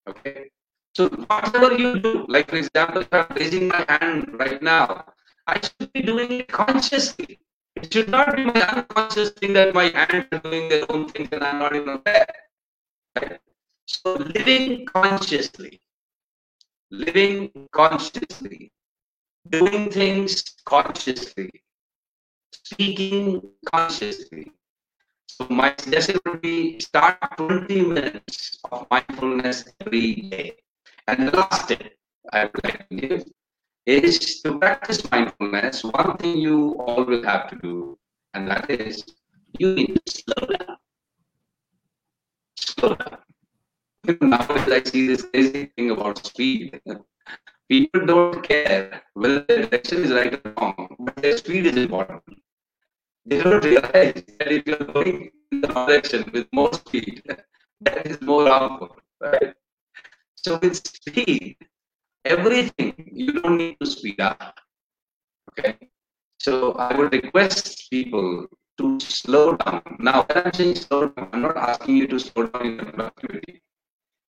Okay? 0.08 0.50
So 0.96 1.10
whatever 1.10 1.74
you 1.78 2.00
do, 2.00 2.26
like 2.28 2.50
for 2.50 2.58
example, 2.58 3.04
I'm 3.12 3.28
raising 3.36 3.68
my 3.68 3.86
hand 3.88 4.38
right 4.40 4.62
now, 4.62 5.06
I 5.48 5.60
should 5.62 5.94
be 5.94 6.02
doing 6.02 6.32
it 6.32 6.48
consciously. 6.48 7.40
It 7.76 7.94
should 7.94 8.10
not 8.10 8.36
be 8.36 8.46
my 8.46 8.62
unconscious 8.62 9.32
thing 9.32 9.54
that 9.54 9.74
my 9.74 9.90
hands 9.90 10.28
are 10.32 10.40
doing 10.40 10.70
their 10.70 10.92
own 10.92 11.08
thing 11.10 11.30
and 11.32 11.44
I'm 11.44 11.60
not 11.60 11.76
even 11.76 11.90
aware. 11.90 12.28
Right? 13.16 13.40
So 13.92 14.14
living 14.16 14.86
consciously 14.86 15.82
living 16.92 17.50
consciously, 17.72 18.72
doing 19.50 19.90
things 19.90 20.44
consciously, 20.66 21.50
speaking 22.52 23.42
consciously. 23.74 24.52
So 25.28 25.48
my 25.50 25.74
suggestion 25.80 26.20
would 26.26 26.42
be 26.42 26.80
start 26.80 27.18
20 27.38 27.82
minutes 27.82 28.60
of 28.72 28.86
mindfulness 28.92 29.66
every 29.80 30.16
day. 30.30 30.58
And 31.08 31.28
the 31.28 31.38
last 31.38 31.70
tip 31.70 31.98
I 32.32 32.46
would 32.46 32.64
like 32.64 32.88
to 32.90 32.96
give 32.96 33.24
is 33.86 34.42
to 34.42 34.60
practice 34.60 35.10
mindfulness. 35.10 35.84
One 35.84 36.18
thing 36.18 36.38
you 36.38 36.76
all 36.80 37.06
will 37.06 37.24
have 37.24 37.50
to 37.52 37.56
do, 37.56 37.98
and 38.34 38.48
that 38.50 38.70
is 38.70 39.04
you 39.58 39.74
need 39.74 40.00
to 40.06 40.12
slow 40.12 40.48
down. 40.48 40.78
Slow 42.56 42.96
down 42.96 43.18
nowadays 44.22 44.70
I 44.70 44.84
see 44.84 45.08
this 45.08 45.24
crazy 45.24 45.72
thing 45.76 45.92
about 45.92 46.26
speed. 46.26 46.80
People 47.70 48.06
don't 48.06 48.44
care 48.44 49.02
whether 49.14 49.46
the 49.48 49.68
direction 49.68 50.04
is 50.04 50.12
right 50.12 50.34
or 50.34 50.54
wrong, 50.58 50.96
but 51.00 51.16
their 51.18 51.38
speed 51.38 51.68
is 51.68 51.78
important. 51.78 52.24
They 53.26 53.42
don't 53.42 53.64
realize 53.64 54.24
that 54.40 54.52
if 54.52 54.66
you're 54.66 54.78
going 54.78 55.30
in 55.52 55.62
the 55.62 55.68
direction 55.68 56.30
with 56.34 56.48
more 56.52 56.74
speed, 56.74 57.22
that 57.82 58.06
is 58.08 58.20
more 58.22 58.48
harmful. 58.48 58.98
Right? 59.20 59.54
So 60.36 60.60
with 60.62 60.76
speed, 60.76 61.56
everything 62.26 62.94
you 63.14 63.34
don't 63.34 63.58
need 63.58 63.78
to 63.80 63.86
speed 63.86 64.20
up. 64.20 64.60
Okay. 65.52 65.78
So 66.40 66.74
I 66.74 66.98
would 66.98 67.14
request 67.14 67.90
people 67.92 68.48
to 68.80 69.00
slow 69.00 69.56
down. 69.58 69.84
Now, 70.00 70.24
when 70.24 70.46
I'm 70.46 70.54
saying 70.54 70.76
slow 70.76 71.10
down, 71.10 71.30
I'm 71.32 71.42
not 71.44 71.58
asking 71.58 71.98
you 71.98 72.08
to 72.08 72.20
slow 72.20 72.48
down 72.48 72.66
in 72.66 72.76
your 72.78 72.86
productivity. 72.86 73.62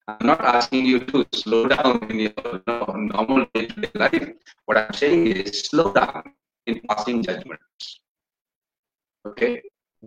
I'm 0.09 0.27
not 0.27 0.41
asking 0.41 0.87
you 0.87 0.99
to 0.99 1.27
slow 1.33 1.69
down 1.69 2.11
in 2.11 2.19
your 2.21 2.63
normal 2.67 3.47
day-to-day 3.55 3.91
life. 3.95 4.33
What 4.67 4.79
I'm 4.79 4.93
saying 4.93 5.27
is 5.29 5.61
slow 5.61 5.93
down 5.93 6.33
in 6.67 6.81
passing 6.89 7.23
judgments. 7.23 8.01
Okay? 9.27 9.63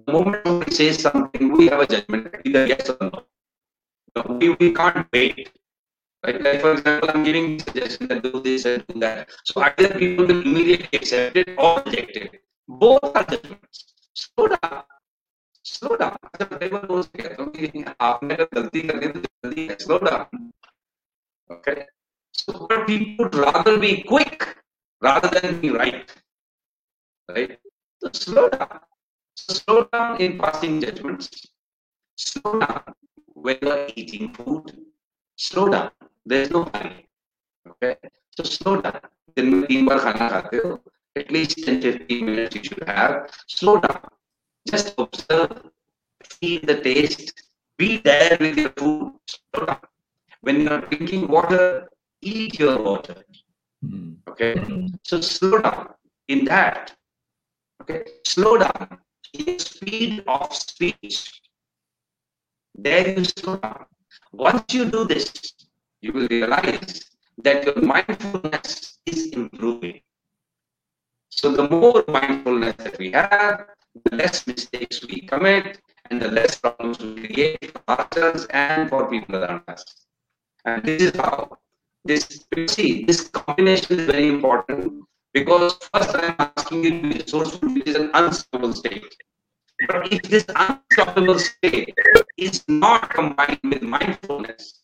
The 0.06 0.12
moment 0.12 0.46
somebody 0.46 0.72
says 0.76 1.02
something, 1.02 1.54
we 1.54 1.68
have 1.68 1.80
a 1.80 1.88
judgment, 1.88 2.28
either 2.44 2.68
yes 2.68 2.90
or 2.90 2.98
no. 3.00 3.24
no 4.16 4.38
we, 4.38 4.50
we 4.60 4.74
can't 4.74 5.08
wait. 5.14 5.50
Right? 6.26 6.42
Like 6.42 6.60
for 6.60 6.74
example, 6.74 7.10
I'm 7.14 7.24
giving 7.24 7.60
suggestions 7.60 8.10
that 8.10 8.22
do 8.22 8.42
this 8.42 8.66
and 8.66 8.86
do 8.88 9.00
that. 9.00 9.30
So 9.46 9.62
either 9.62 9.98
people 9.98 10.26
will 10.26 10.42
immediately 10.42 10.90
accept 10.92 11.38
it 11.38 11.50
or 11.58 11.82
reject 11.86 12.18
it. 12.18 12.42
Both 12.68 13.16
are 13.16 13.24
judgments. 13.24 13.94
Slow 14.14 14.48
down. 14.48 14.84
Slow 15.65 15.97
down 15.97 16.17
अच्छा 16.25 16.57
कई 16.57 16.69
बार 16.69 16.87
दोस्त 16.87 17.17
कहते 17.17 17.43
हो 17.43 17.49
कि 17.51 17.85
आपने 18.01 18.35
अगर 18.35 18.61
गलती 18.61 18.81
कर 18.89 18.99
दी 18.99 19.09
तो 19.09 19.21
जल्दी 19.21 19.67
है 19.67 19.77
slow 19.81 19.99
down 20.05 20.51
okay 21.51 21.75
So 22.33 22.67
but 22.67 22.87
people 22.87 23.25
would 23.25 23.35
rather 23.35 23.79
be 23.79 24.03
quick 24.03 24.57
rather 25.03 25.29
than 25.29 25.61
be 25.61 25.71
right. 25.71 26.11
Right? 27.29 27.59
So 28.03 28.11
slow 28.13 28.49
down. 28.49 28.81
So 29.37 29.55
slow 29.55 29.85
down 29.85 30.21
in 30.21 30.39
passing 30.39 30.81
judgments. 30.81 31.29
Slow 32.19 32.61
down 32.61 32.95
when 33.35 33.59
you 33.63 33.71
are 33.71 33.89
eating 33.95 34.33
food. 34.33 34.73
Slow 35.39 35.69
down. 35.69 35.91
There's 36.27 36.51
no 36.51 36.65
hurry. 36.65 37.07
Okay? 37.67 37.97
So 38.31 38.45
slow 38.45 38.81
down. 38.81 39.01
दिन 39.37 39.55
में 39.55 39.67
तीन 39.67 39.87
बार 39.87 39.99
खाना 39.99 40.29
खाते 40.29 40.57
हो 40.57 40.71
at 41.17 41.31
least 41.33 41.61
10 41.65 41.77
15 41.83 42.25
minutes 42.25 42.57
you 42.57 42.63
should 42.65 42.89
have 42.89 43.15
slow 43.49 43.75
down 43.79 44.01
just 44.68 44.94
observe 44.98 45.70
feel 46.24 46.62
the 46.62 46.82
taste. 46.82 47.32
Be 47.78 47.98
there 47.98 48.38
with 48.40 48.58
your 48.58 48.72
food. 48.78 49.14
When 50.42 50.62
you're 50.62 50.82
drinking 50.82 51.28
water 51.28 51.88
eat 52.22 52.60
your 52.60 52.82
water. 52.82 53.24
Mm. 53.86 54.18
okay? 54.28 54.56
Mm. 54.56 54.98
so 55.04 55.22
slow 55.22 55.62
down. 55.62 55.90
In 56.28 56.46
that 56.46 56.96
okay 57.82 58.04
slow 58.26 58.58
down. 58.58 59.00
In 59.34 59.46
the 59.46 59.60
speed 59.60 60.24
of 60.28 60.54
speech 60.54 61.42
there 62.74 63.08
you 63.18 63.24
slow 63.38 63.58
down. 63.58 63.86
Once 64.32 64.74
you 64.74 64.86
do 64.86 65.06
this 65.06 65.32
you 66.02 66.12
will 66.14 66.28
realize 66.28 67.06
that 67.44 67.66
your 67.66 67.80
mindfulness 67.82 69.00
is 69.06 69.28
improving. 69.34 70.02
So 71.30 71.52
the 71.52 71.68
more 71.70 72.04
mindfulness 72.08 72.76
that 72.78 72.98
we 72.98 73.12
have, 73.12 73.68
the 74.04 74.16
less 74.16 74.46
mistakes 74.48 75.06
we 75.08 75.22
commit 75.22 75.80
and 76.10 76.22
the 76.22 76.30
less 76.30 76.56
problems 76.58 77.00
we 77.00 77.28
create 77.28 77.72
for 77.72 78.00
ourselves 78.00 78.46
and 78.50 78.90
for 78.90 79.10
people 79.10 79.44
around 79.44 79.64
us. 79.68 79.84
And 80.66 80.84
this 80.84 81.02
is 81.02 81.16
how 81.16 81.58
this 82.04 82.46
you 82.56 82.68
see 82.68 83.06
this 83.06 83.28
combination 83.30 84.00
is 84.00 84.06
very 84.06 84.28
important 84.28 85.04
because 85.34 85.78
first 85.94 86.16
I'm 86.16 86.36
asking 86.40 86.84
you 86.84 86.92
to 86.92 87.02
be 87.02 87.14
resourceful, 87.20 87.70
which 87.70 87.88
is 87.88 87.96
an 87.96 88.12
unstoppable 88.14 88.74
state. 88.74 89.16
But 89.88 90.12
if 90.12 90.22
this 90.24 90.46
unstoppable 90.56 91.40
state 91.40 91.94
is 92.38 92.64
not 92.68 93.10
combined 93.10 93.60
with 93.64 93.82
mindfulness, 93.82 94.82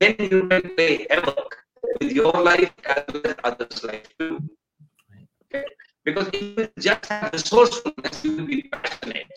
then 0.00 0.16
you 0.18 0.48
can 0.48 0.62
play 0.76 1.06
havoc 1.10 1.56
with 2.00 2.12
your 2.12 2.32
life 2.32 2.72
as 2.84 3.04
well 3.12 3.22
as 3.26 3.36
others' 3.44 3.84
life 3.84 4.08
too. 4.18 4.42
Okay? 5.46 5.64
Because 6.04 6.28
if 6.32 6.42
you 6.42 6.68
just 6.78 7.06
have 7.06 7.32
resourcefulness, 7.32 8.24
you 8.24 8.36
will 8.36 8.46
be 8.46 8.62
passionate. 8.62 9.30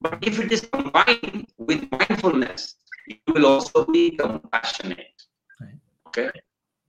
But 0.00 0.18
if 0.22 0.40
it 0.40 0.50
is 0.50 0.62
combined 0.62 1.46
with 1.58 1.86
mindfulness, 1.92 2.74
you 3.06 3.16
will 3.28 3.46
also 3.46 3.84
be 3.86 4.10
compassionate. 4.10 5.22
Right. 5.60 5.78
Okay? 6.08 6.30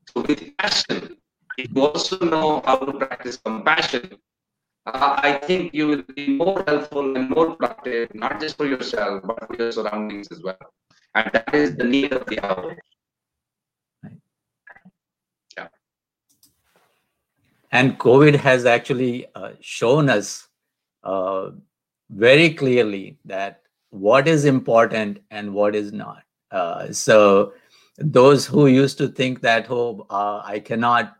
So 0.09 0.21
with 0.21 0.57
passion, 0.57 1.17
if 1.57 1.69
you 1.75 1.81
also 1.85 2.17
know 2.25 2.61
how 2.65 2.77
to 2.77 2.93
practice 2.93 3.37
compassion, 3.37 4.17
uh, 4.85 5.15
I 5.17 5.37
think 5.37 5.73
you 5.73 5.87
will 5.87 6.03
be 6.15 6.35
more 6.37 6.63
helpful 6.67 7.15
and 7.15 7.29
more 7.29 7.55
productive, 7.55 8.13
not 8.15 8.41
just 8.41 8.57
for 8.57 8.65
yourself, 8.65 9.21
but 9.23 9.47
for 9.47 9.55
your 9.55 9.71
surroundings 9.71 10.27
as 10.31 10.41
well. 10.41 10.57
And 11.15 11.29
that 11.33 11.53
is 11.53 11.75
the 11.75 11.83
need 11.83 12.11
of 12.13 12.25
the 12.25 12.43
hour. 12.43 12.75
And 17.73 17.97
COVID 17.97 18.35
has 18.35 18.67
actually 18.67 19.25
uh, 19.33 19.53
shown 19.59 20.07
us 20.07 20.47
uh, 21.03 21.49
very 22.11 22.53
clearly 22.53 23.17
that 23.25 23.63
what 23.89 24.27
is 24.27 24.45
important 24.45 25.17
and 25.31 25.55
what 25.55 25.75
is 25.75 25.91
not. 25.91 26.21
Uh, 26.51 26.91
so 26.91 27.53
those 27.97 28.45
who 28.45 28.67
used 28.67 28.99
to 28.99 29.07
think 29.07 29.41
that, 29.41 29.71
oh, 29.71 30.05
uh, 30.11 30.43
I 30.45 30.59
cannot, 30.59 31.15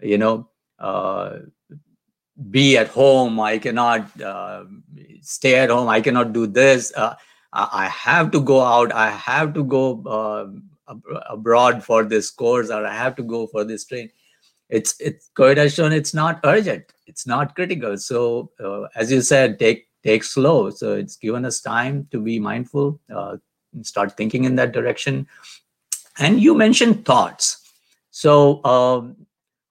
you 0.00 0.16
know, 0.16 0.48
uh, 0.78 1.38
be 2.50 2.78
at 2.78 2.86
home, 2.86 3.40
I 3.40 3.58
cannot 3.58 4.20
uh, 4.20 4.62
stay 5.22 5.56
at 5.56 5.70
home, 5.70 5.88
I 5.88 6.00
cannot 6.00 6.32
do 6.32 6.46
this. 6.46 6.92
I 7.52 7.88
have 7.88 8.30
to 8.30 8.40
go 8.40 8.60
out, 8.60 8.92
I 8.92 9.10
have 9.10 9.54
to 9.54 9.64
go 9.64 10.62
ab- 10.88 11.02
abroad 11.30 11.82
for 11.82 12.04
this 12.04 12.30
course, 12.30 12.70
or 12.70 12.86
I 12.86 12.94
have 12.94 13.16
to 13.16 13.24
go 13.24 13.48
for 13.48 13.64
this 13.64 13.84
train 13.84 14.08
it's 14.68 15.00
it's 15.00 15.30
COVID 15.36 15.56
has 15.58 15.74
shown 15.74 15.92
it's 15.92 16.14
not 16.14 16.40
urgent, 16.44 16.92
it's 17.06 17.26
not 17.26 17.54
critical. 17.54 17.96
So 17.96 18.50
uh, 18.62 18.88
as 18.94 19.10
you 19.12 19.20
said, 19.20 19.58
take 19.58 19.86
take 20.02 20.24
slow. 20.24 20.70
So 20.70 20.94
it's 20.94 21.16
given 21.16 21.44
us 21.44 21.60
time 21.60 22.06
to 22.10 22.20
be 22.20 22.38
mindful, 22.38 23.00
uh, 23.14 23.36
start 23.82 24.16
thinking 24.16 24.44
in 24.44 24.56
that 24.56 24.72
direction. 24.72 25.26
And 26.18 26.40
you 26.40 26.54
mentioned 26.54 27.04
thoughts. 27.04 27.62
So 28.10 28.64
um, 28.64 29.16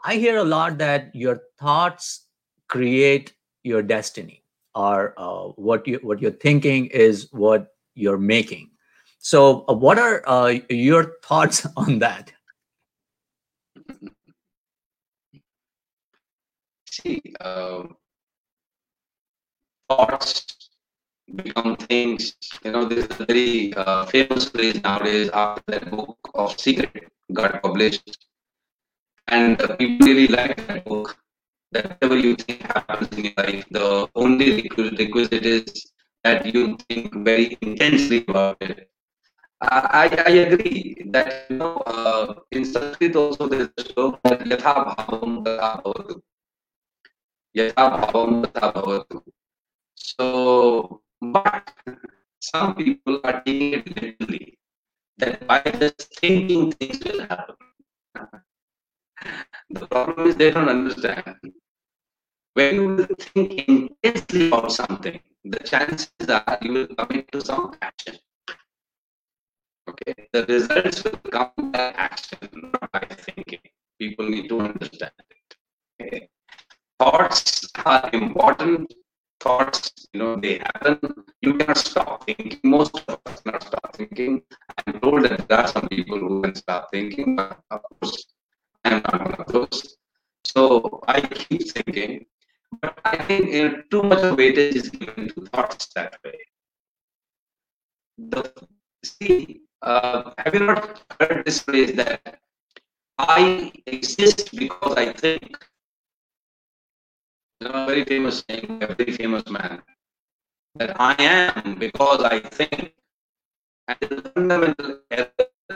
I 0.04 0.16
hear 0.16 0.38
a 0.38 0.44
lot 0.44 0.78
that 0.78 1.16
your 1.16 1.42
thoughts 1.60 2.26
create 2.68 3.34
your 3.64 3.82
destiny, 3.82 4.44
or 4.76 5.14
uh, 5.18 5.48
what 5.56 5.88
you 5.88 6.00
what 6.04 6.22
you're 6.22 6.32
thinking 6.32 6.86
is 6.88 7.28
what 7.32 7.74
you're 7.96 8.20
making. 8.20 8.70
So 9.18 9.66
uh, 9.68 9.74
what 9.74 9.98
are 9.98 10.22
uh, 10.28 10.60
your 10.70 11.14
thoughts 11.24 11.66
on 11.78 12.00
that? 12.00 12.32
See, 17.06 17.22
thoughts 19.90 20.70
become 21.36 21.76
things. 21.78 22.34
You 22.64 22.72
know, 22.72 22.86
there's 22.86 23.06
a 23.20 23.26
very 23.26 23.74
uh, 23.76 24.06
famous 24.06 24.50
phrase 24.50 24.82
nowadays 24.82 25.30
after 25.34 25.62
that 25.68 25.92
book 25.92 26.18
of 26.34 26.60
Secret 26.60 27.10
got 27.34 27.62
published, 27.62 28.18
and 29.28 29.62
uh, 29.62 29.76
people 29.76 30.08
really 30.08 30.28
like 30.28 30.56
that 30.68 30.86
book. 30.86 31.18
That 31.74 31.90
whatever 31.92 32.18
you 32.18 32.36
think 32.36 32.62
happens 32.64 33.10
in 33.18 33.26
your 33.26 33.34
life, 33.38 33.66
the 33.70 34.10
only 34.16 34.70
requisite 34.98 35.46
is 35.46 35.92
that 36.24 36.54
you 36.54 36.78
think 36.90 37.14
very 37.24 37.58
intensely 37.62 38.26
about 38.28 38.58
it. 38.62 38.90
I, 39.62 40.10
I 40.26 40.32
agree 40.32 40.98
that 41.12 41.46
you 41.50 41.58
know 41.58 41.78
uh, 41.86 42.34
in 42.52 42.66
Sanskrit 42.66 43.16
also 43.16 43.48
there's 43.48 43.70
a 43.78 43.84
slogan 43.94 44.20
that 44.24 44.42
yatha 44.46 46.22
bhavatu. 47.56 49.22
So, 49.96 51.02
but 51.22 51.72
some 52.40 52.76
people 52.76 53.20
are 53.24 53.42
taking 53.42 53.74
it 53.74 53.88
literally 53.96 54.58
that 55.18 55.48
by 55.48 55.62
just 55.80 56.16
thinking 56.20 56.72
things 56.74 57.00
will 57.06 57.22
happen. 57.22 57.56
The 59.70 59.88
problem 59.88 60.28
is 60.28 60.36
they 60.36 60.52
don't 60.52 60.70
understand. 60.70 61.38
When 62.54 62.76
you 62.76 63.06
think 63.34 63.68
intensely 63.68 64.48
about 64.48 64.72
something, 64.72 65.20
the 65.44 65.60
chances 65.60 66.10
are 66.30 66.58
you 66.62 66.74
will 66.74 66.88
come 66.88 67.08
into 67.12 67.42
some 67.46 67.74
action. 67.82 68.16
Okay, 69.90 70.14
the 70.34 70.46
results 70.46 71.04
will 71.04 71.20
come 71.32 71.72
by 71.72 71.92
action, 71.96 72.38
not 72.54 72.92
by 72.92 73.00
thinking. 73.10 73.60
People 74.00 74.30
need 74.30 74.48
to 74.50 74.60
understand 74.62 75.12
it. 75.30 75.56
Okay. 76.02 76.28
Thoughts 77.00 77.68
are 77.86 78.10
important. 78.14 78.94
Thoughts, 79.40 79.92
you 80.14 80.20
know, 80.20 80.36
they 80.38 80.60
happen. 80.60 81.00
You 81.42 81.54
cannot 81.58 81.78
stop 81.78 82.26
thinking. 82.26 82.60
Most 82.64 82.96
of 83.08 83.20
us 83.26 83.42
cannot 83.42 83.64
stop 83.64 83.96
thinking. 83.96 84.42
I'm 84.88 85.00
told 85.00 85.24
that 85.24 85.48
there 85.48 85.60
are 85.60 85.68
some 85.68 85.88
people 85.90 86.18
who 86.20 86.42
can 86.42 86.56
stop 86.56 86.90
thinking, 86.92 87.36
but 87.36 87.60
of 87.72 87.82
course, 87.84 88.26
I'm 88.86 89.02
not 89.04 89.20
one 89.22 89.36
of 89.36 89.46
those. 89.48 89.98
So 90.46 91.02
I 91.08 91.22
keep 91.22 91.70
thinking, 91.70 92.26
but 92.82 92.98
I 93.04 93.18
think 93.18 93.52
you 93.52 93.70
know, 93.70 93.82
too 93.92 94.04
much 94.04 94.24
weightage 94.40 94.76
is 94.76 94.90
given 94.90 95.28
to 95.30 95.42
thoughts 95.52 95.88
that 95.96 96.18
way. 96.24 96.40
The, 98.18 98.52
see, 99.04 99.62
uh, 99.82 100.32
have 100.38 100.54
you 100.54 100.62
not 100.62 101.02
heard 101.20 101.44
this 101.46 101.60
phrase 101.62 101.94
that 101.98 102.40
I 103.18 103.72
exist 103.86 104.56
because 104.56 104.94
I 104.96 105.12
think? 105.12 105.58
You 107.62 107.68
know, 107.70 107.84
a 107.84 107.86
very 107.88 108.04
famous 108.04 108.44
saying, 108.50 108.84
a 108.84 108.94
very 108.94 109.12
famous 109.12 109.44
man, 109.50 109.82
that 110.76 111.00
I 111.00 111.16
am 111.20 111.76
because 111.76 112.22
I 112.24 112.40
think. 112.40 112.94
And 113.88 113.98
a 114.02 114.22
fundamental 114.34 115.00
error 115.12 115.30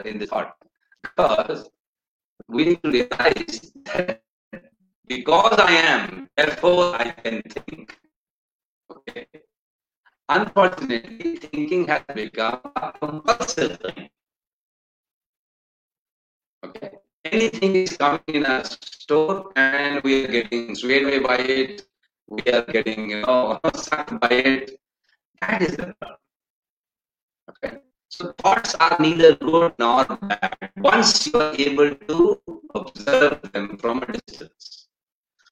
in 0.04 0.18
this 0.18 0.30
thought 0.30 0.56
because 1.02 1.70
we 2.48 2.64
need 2.64 2.82
to 2.82 2.90
realize 2.90 3.72
that 3.84 4.22
because 5.06 5.58
I 5.58 5.72
am, 5.74 6.28
therefore 6.36 6.94
I 6.96 7.10
can 7.10 7.40
think. 7.42 7.98
Okay. 8.90 9.26
Unfortunately, 10.28 11.36
thinking 11.36 11.86
has 11.86 12.02
become 12.14 12.60
a 12.76 12.92
compulsive 12.92 13.78
thing. 13.78 14.10
Okay. 16.64 16.99
Anything 17.32 17.76
is 17.76 17.96
coming 17.96 18.20
in 18.26 18.44
a 18.44 18.64
store 18.64 19.52
and 19.56 20.02
we 20.02 20.24
are 20.24 20.28
getting 20.28 20.74
swayed 20.74 21.04
away 21.04 21.18
by 21.20 21.36
it. 21.36 21.86
We 22.28 22.42
are 22.52 22.62
getting, 22.62 23.10
you 23.10 23.22
know, 23.22 23.60
sucked 23.74 24.18
by 24.20 24.28
it. 24.28 24.80
That 25.40 25.62
is 25.62 25.76
the 25.76 25.94
problem. 26.00 26.18
Okay. 27.50 27.78
So 28.08 28.32
thoughts 28.38 28.74
are 28.74 28.96
neither 28.98 29.36
good 29.36 29.74
nor 29.78 30.04
bad. 30.04 30.56
Once 30.76 31.26
you 31.26 31.38
are 31.40 31.54
able 31.56 31.94
to 31.94 32.40
observe 32.74 33.40
them 33.52 33.76
from 33.78 34.02
a 34.02 34.06
distance. 34.12 34.88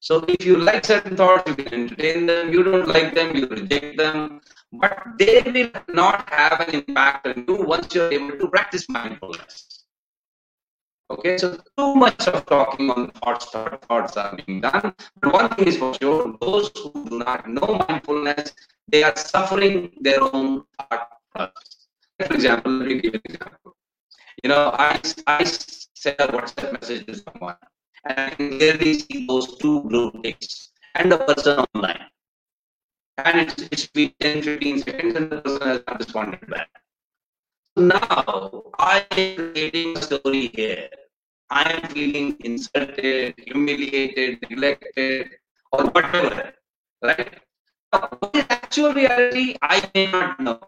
So 0.01 0.25
if 0.29 0.45
you 0.45 0.57
like 0.57 0.85
certain 0.85 1.17
thoughts, 1.17 1.49
you 1.49 1.57
can 1.57 1.73
entertain 1.73 2.27
them. 2.27 2.53
You 2.53 2.63
don't 2.65 2.89
like 2.89 3.15
them, 3.15 3.37
you 3.37 3.47
reject 3.47 3.97
them. 3.99 4.41
But 4.73 4.99
they 5.19 5.43
will 5.43 5.71
not 5.95 6.29
have 6.31 6.61
an 6.61 6.83
impact 6.83 7.27
on 7.29 7.45
you 7.47 7.57
once 7.57 7.95
you're 7.95 8.13
able 8.13 8.37
to 8.39 8.49
practice 8.49 8.89
mindfulness. 8.89 9.78
Okay, 11.11 11.39
so 11.39 11.57
too 11.77 11.95
much 11.95 12.29
of 12.29 12.45
talking 12.47 12.91
on 12.91 13.09
thoughts, 13.13 13.47
thought, 13.47 13.83
thoughts 13.87 14.17
are 14.17 14.37
being 14.37 14.61
done. 14.61 14.93
But 15.21 15.33
one 15.33 15.49
thing 15.51 15.69
is 15.69 15.77
for 15.79 15.95
sure, 15.95 16.37
those 16.41 16.71
who 16.77 16.93
do 17.09 17.19
not 17.19 17.49
know 17.49 17.81
mindfulness, 17.89 18.53
they 18.89 19.03
are 19.03 19.17
suffering 19.17 19.91
their 20.01 20.23
own 20.23 20.65
thought 20.79 21.09
process. 21.35 21.87
For 22.21 22.35
example, 22.35 22.73
let 22.73 22.89
me 22.89 23.01
give 23.01 23.15
an 23.15 23.21
example. 23.25 23.77
You 24.43 24.51
know, 24.51 24.71
I, 24.79 25.01
I 25.27 25.45
send 25.45 26.17
a 26.21 26.29
WhatsApp 26.29 26.73
message 26.81 27.07
to 27.07 27.15
someone 27.15 27.57
and 28.05 28.19
I 28.21 28.31
can 28.31 28.59
clearly 28.59 28.95
see 28.95 29.27
those 29.27 29.57
two 29.59 29.81
blue 29.83 30.11
ticks 30.23 30.71
and 30.95 31.11
the 31.11 31.19
person 31.19 31.65
online. 31.75 32.07
And 33.19 33.41
it's, 33.41 33.63
it's 33.73 33.87
been 33.87 34.13
10, 34.21 34.43
15 34.43 34.79
seconds 34.83 35.15
and 35.17 35.31
the 35.31 35.41
person 35.41 35.67
has 35.69 35.83
not 35.87 35.99
responded 35.99 36.47
back. 36.49 36.69
Now 37.77 38.65
I 38.79 39.07
am 39.11 39.53
creating 39.53 39.97
a 39.97 40.03
story 40.03 40.51
here. 40.55 40.89
I 41.51 41.63
am 41.73 41.89
feeling 41.91 42.37
insulted, 42.41 43.35
humiliated, 43.39 44.39
neglected, 44.49 45.31
or 45.73 45.85
whatever. 45.87 46.53
Right? 47.03 47.41
Is 48.35 48.45
actual 48.51 48.93
reality? 48.93 49.57
I 49.63 49.89
may 49.95 50.11
not 50.11 50.41
know. 50.41 50.61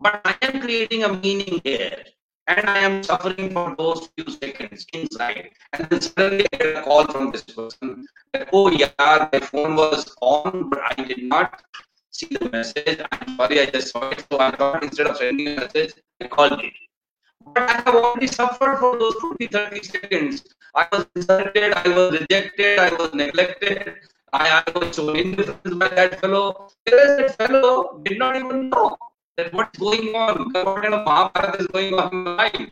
But 0.00 0.20
I 0.24 0.36
am 0.42 0.60
creating 0.60 1.04
a 1.04 1.12
meaning 1.12 1.60
here. 1.64 2.04
And 2.46 2.68
I 2.68 2.78
am 2.78 3.02
suffering 3.02 3.52
for 3.52 3.74
those 3.78 4.08
few 4.16 4.28
seconds 4.34 4.86
inside. 4.92 5.50
And 5.72 5.88
then 5.88 6.00
suddenly 6.00 6.46
I 6.52 6.56
get 6.56 6.76
a 6.76 6.82
call 6.82 7.06
from 7.06 7.30
this 7.30 7.42
person 7.42 8.06
oh, 8.52 8.70
yeah, 8.70 8.90
my 8.98 9.40
phone 9.40 9.76
was 9.76 10.14
on, 10.20 10.70
but 10.70 10.80
I 10.80 11.02
did 11.02 11.22
not 11.24 11.62
see 12.10 12.28
the 12.40 12.48
message. 12.50 13.00
I'm 13.12 13.36
sorry, 13.36 13.60
I 13.60 13.66
just 13.66 13.92
saw 13.92 14.10
it. 14.10 14.24
So 14.30 14.38
I 14.38 14.50
thought 14.50 14.82
instead 14.82 15.06
of 15.06 15.16
sending 15.16 15.48
a 15.48 15.60
message, 15.60 15.94
I 16.20 16.26
called 16.28 16.60
it. 16.60 16.72
But 17.44 17.70
I 17.70 17.72
have 17.72 17.94
already 17.94 18.26
suffered 18.26 18.78
for 18.78 18.98
those 18.98 19.14
20, 19.16 19.46
30 19.46 19.82
seconds. 19.82 20.44
I 20.74 20.86
was 20.92 21.06
insulted, 21.16 21.72
I 21.72 21.88
was 21.88 22.20
rejected, 22.20 22.78
I 22.78 22.90
was 22.94 23.12
neglected, 23.14 23.94
I, 24.32 24.62
I 24.66 24.78
was 24.78 24.96
so 24.96 25.12
indifferent 25.14 25.78
by 25.78 25.88
that 25.88 26.20
fellow. 26.20 26.68
Whereas 26.86 27.16
that 27.18 27.36
fellow 27.36 28.00
did 28.04 28.18
not 28.18 28.36
even 28.36 28.70
know 28.70 28.96
that 29.36 29.52
what's 29.52 29.78
going 29.78 30.14
on, 30.14 30.52
what 30.52 30.82
kind 30.82 30.94
of 30.94 31.04
Mahabharata 31.04 31.58
is 31.58 31.66
going 31.68 31.94
on 31.94 32.12
in 32.12 32.24
my 32.24 32.36
life. 32.36 32.70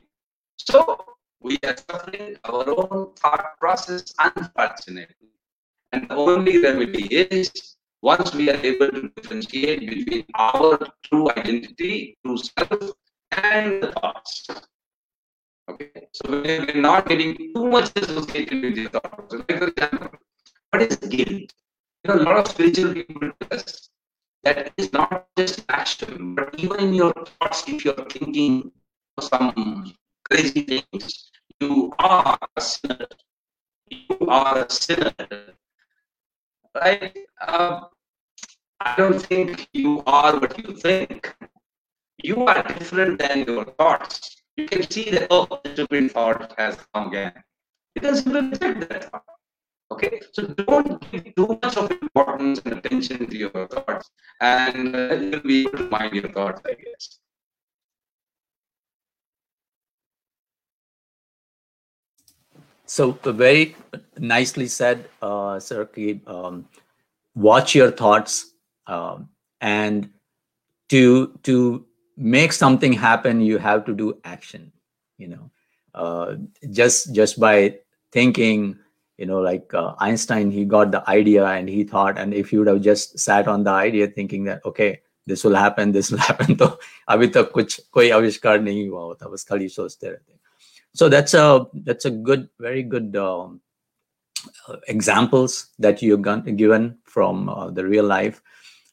So 0.59 1.05
we 1.41 1.59
are 1.65 1.77
suffering 1.91 2.37
our 2.45 2.69
own 2.69 3.15
thought 3.15 3.59
process, 3.59 4.13
unfortunately. 4.19 5.33
And 5.93 6.09
the 6.09 6.17
only 6.17 6.59
remedy 6.59 7.07
is 7.07 7.77
once 8.03 8.35
we 8.35 8.51
are 8.51 8.61
able 8.63 8.91
to 8.91 9.11
differentiate 9.17 9.81
between 9.81 10.25
our 10.35 10.79
true 11.03 11.31
identity, 11.31 12.17
true 12.25 12.39
self, 12.39 12.93
and 13.33 13.83
the 13.83 13.93
thoughts. 13.93 14.47
Okay, 15.71 16.09
so 16.13 16.31
we're 16.31 16.75
not 16.75 17.07
getting 17.07 17.37
too 17.37 17.67
much 17.67 17.91
associated 17.97 18.63
with 18.63 18.75
the 18.77 18.89
thoughts. 18.89 19.35
Like 19.35 19.59
for 19.59 19.69
example, 19.69 20.11
what 20.71 20.83
is 20.83 20.97
guilt? 20.97 21.53
You 22.05 22.07
know, 22.07 22.15
a 22.15 22.25
lot 22.25 22.37
of 22.39 22.49
spiritual 22.49 22.95
people 22.95 23.31
that 24.45 24.73
is 24.77 24.93
not 24.93 25.27
just 25.37 25.65
action, 25.69 26.35
but 26.35 26.55
even 26.59 26.81
in 26.81 26.95
your 26.95 27.13
thoughts, 27.13 27.65
if 27.69 27.85
you're 27.85 28.07
thinking 28.09 28.73
some 29.21 29.95
crazy 30.31 30.63
things, 30.63 31.31
you 31.61 31.93
are 31.99 32.39
a 32.57 32.61
sinner. 32.61 33.07
You 33.91 34.19
are 34.29 34.65
a 34.65 34.71
sinner 34.71 35.13
right? 36.75 37.17
Uh, 37.41 37.81
I 38.81 38.95
don't 38.97 39.21
think 39.21 39.69
you 39.73 40.03
are 40.07 40.39
what 40.39 40.59
you 40.59 40.75
think. 40.77 41.35
You 42.23 42.47
are 42.47 42.63
different 42.65 43.21
than 43.21 43.45
your 43.45 43.65
thoughts. 43.65 44.43
You 44.57 44.67
can 44.67 44.91
see 44.91 45.09
that, 45.11 45.29
oh, 45.31 45.47
the 45.63 45.73
stupid 45.73 46.11
thought 46.11 46.53
has 46.59 46.77
come 46.93 47.09
again. 47.09 47.33
You 47.95 48.11
will 48.11 48.43
reject 48.51 48.89
that 48.89 49.05
thought. 49.11 49.25
Okay, 49.93 50.21
so 50.33 50.43
don't 50.47 51.01
give 51.13 51.35
too 51.37 51.59
much 51.63 51.77
of 51.77 51.91
importance 51.91 52.61
and 52.65 52.79
attention 52.79 53.27
to 53.27 53.37
your 53.37 53.69
thoughts, 53.69 54.11
and 54.41 54.95
uh, 54.95 55.15
you'll 55.15 55.41
be 55.41 55.61
able 55.61 55.79
to 55.79 55.89
mind 55.89 56.15
your 56.15 56.29
thoughts, 56.31 56.61
I 56.67 56.75
guess. 56.75 57.21
So 62.85 63.13
very 63.13 63.77
nicely 64.19 64.67
said, 64.67 65.09
uh, 65.23 65.61
Sir 65.61 65.89
um, 66.27 66.67
watch 67.35 67.75
your 67.77 67.93
thoughts 67.93 68.53
um, 68.89 69.29
and 69.61 70.11
to 70.89 71.39
to 71.45 71.87
make 72.19 72.53
something 72.53 72.93
happen 72.93 73.41
you 73.41 73.59
have 73.59 73.85
to 73.85 73.95
do 73.95 74.21
action 74.25 74.73
you 75.19 75.29
know. 75.29 75.51
Uh, 75.95 76.37
just 76.71 77.15
just 77.15 77.41
by 77.41 77.75
thinking 78.13 78.77
you 79.17 79.27
know 79.27 79.41
like 79.41 79.73
uh, 79.75 79.95
einstein 79.99 80.51
he 80.51 80.65
got 80.65 80.91
the 80.93 81.03
idea 81.11 81.45
and 81.47 81.69
he 81.69 81.83
thought 81.83 82.19
and 82.19 82.35
if 82.35 82.53
you 82.53 82.61
would 82.61 82.69
have 82.69 82.81
just 82.81 83.19
sat 83.19 83.49
on 83.49 83.65
the 83.65 83.71
idea 83.71 84.07
thinking 84.07 84.45
that 84.45 84.65
okay 84.65 85.01
this 85.27 85.43
will 85.45 85.55
happen 85.55 85.93
this 85.99 86.11
will 86.11 86.19
happen 86.19 86.57
to 86.57 86.79
abhi 87.09 87.31
kuch 87.57 87.81
koi 87.91 88.11
avishkar 88.19 88.59
nahi 88.69 88.89
hua 88.89 89.07
hota 89.07 89.29
bas 89.29 89.45
khali 89.45 89.71
sochte 89.79 90.19
so 90.95 91.09
that's 91.09 91.35
a 91.35 91.67
that's 91.85 92.05
a 92.05 92.11
good 92.11 92.49
very 92.59 92.83
good 92.83 93.17
um, 93.17 93.61
uh, 94.69 94.77
examples 94.89 95.69
that 95.79 96.03
you've 96.03 96.23
given 96.57 96.99
from 97.05 97.49
uh, 97.49 97.71
the 97.71 97.85
real 97.85 98.05
life. 98.05 98.43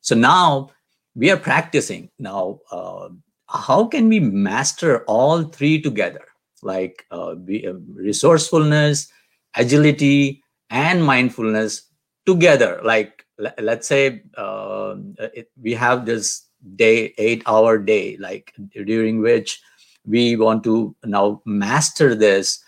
So 0.01 0.15
now 0.15 0.71
we 1.15 1.31
are 1.31 1.37
practicing. 1.37 2.09
Now, 2.19 2.59
uh, 2.71 3.09
how 3.47 3.85
can 3.87 4.09
we 4.09 4.19
master 4.19 5.03
all 5.05 5.43
three 5.43 5.81
together? 5.81 6.25
Like 6.61 7.05
uh, 7.11 7.35
uh, 7.35 7.73
resourcefulness, 7.93 9.11
agility, 9.55 10.43
and 10.69 11.03
mindfulness 11.03 11.89
together. 12.25 12.81
Like 12.83 13.25
let's 13.59 13.87
say 13.87 14.23
uh, 14.37 14.95
it, 15.33 15.51
we 15.61 15.73
have 15.73 16.05
this 16.05 16.47
day, 16.75 17.13
eight-hour 17.17 17.77
day, 17.79 18.17
like 18.17 18.53
during 18.85 19.21
which 19.21 19.61
we 20.05 20.35
want 20.35 20.63
to 20.63 20.95
now 21.03 21.41
master 21.45 22.15
this 22.15 22.63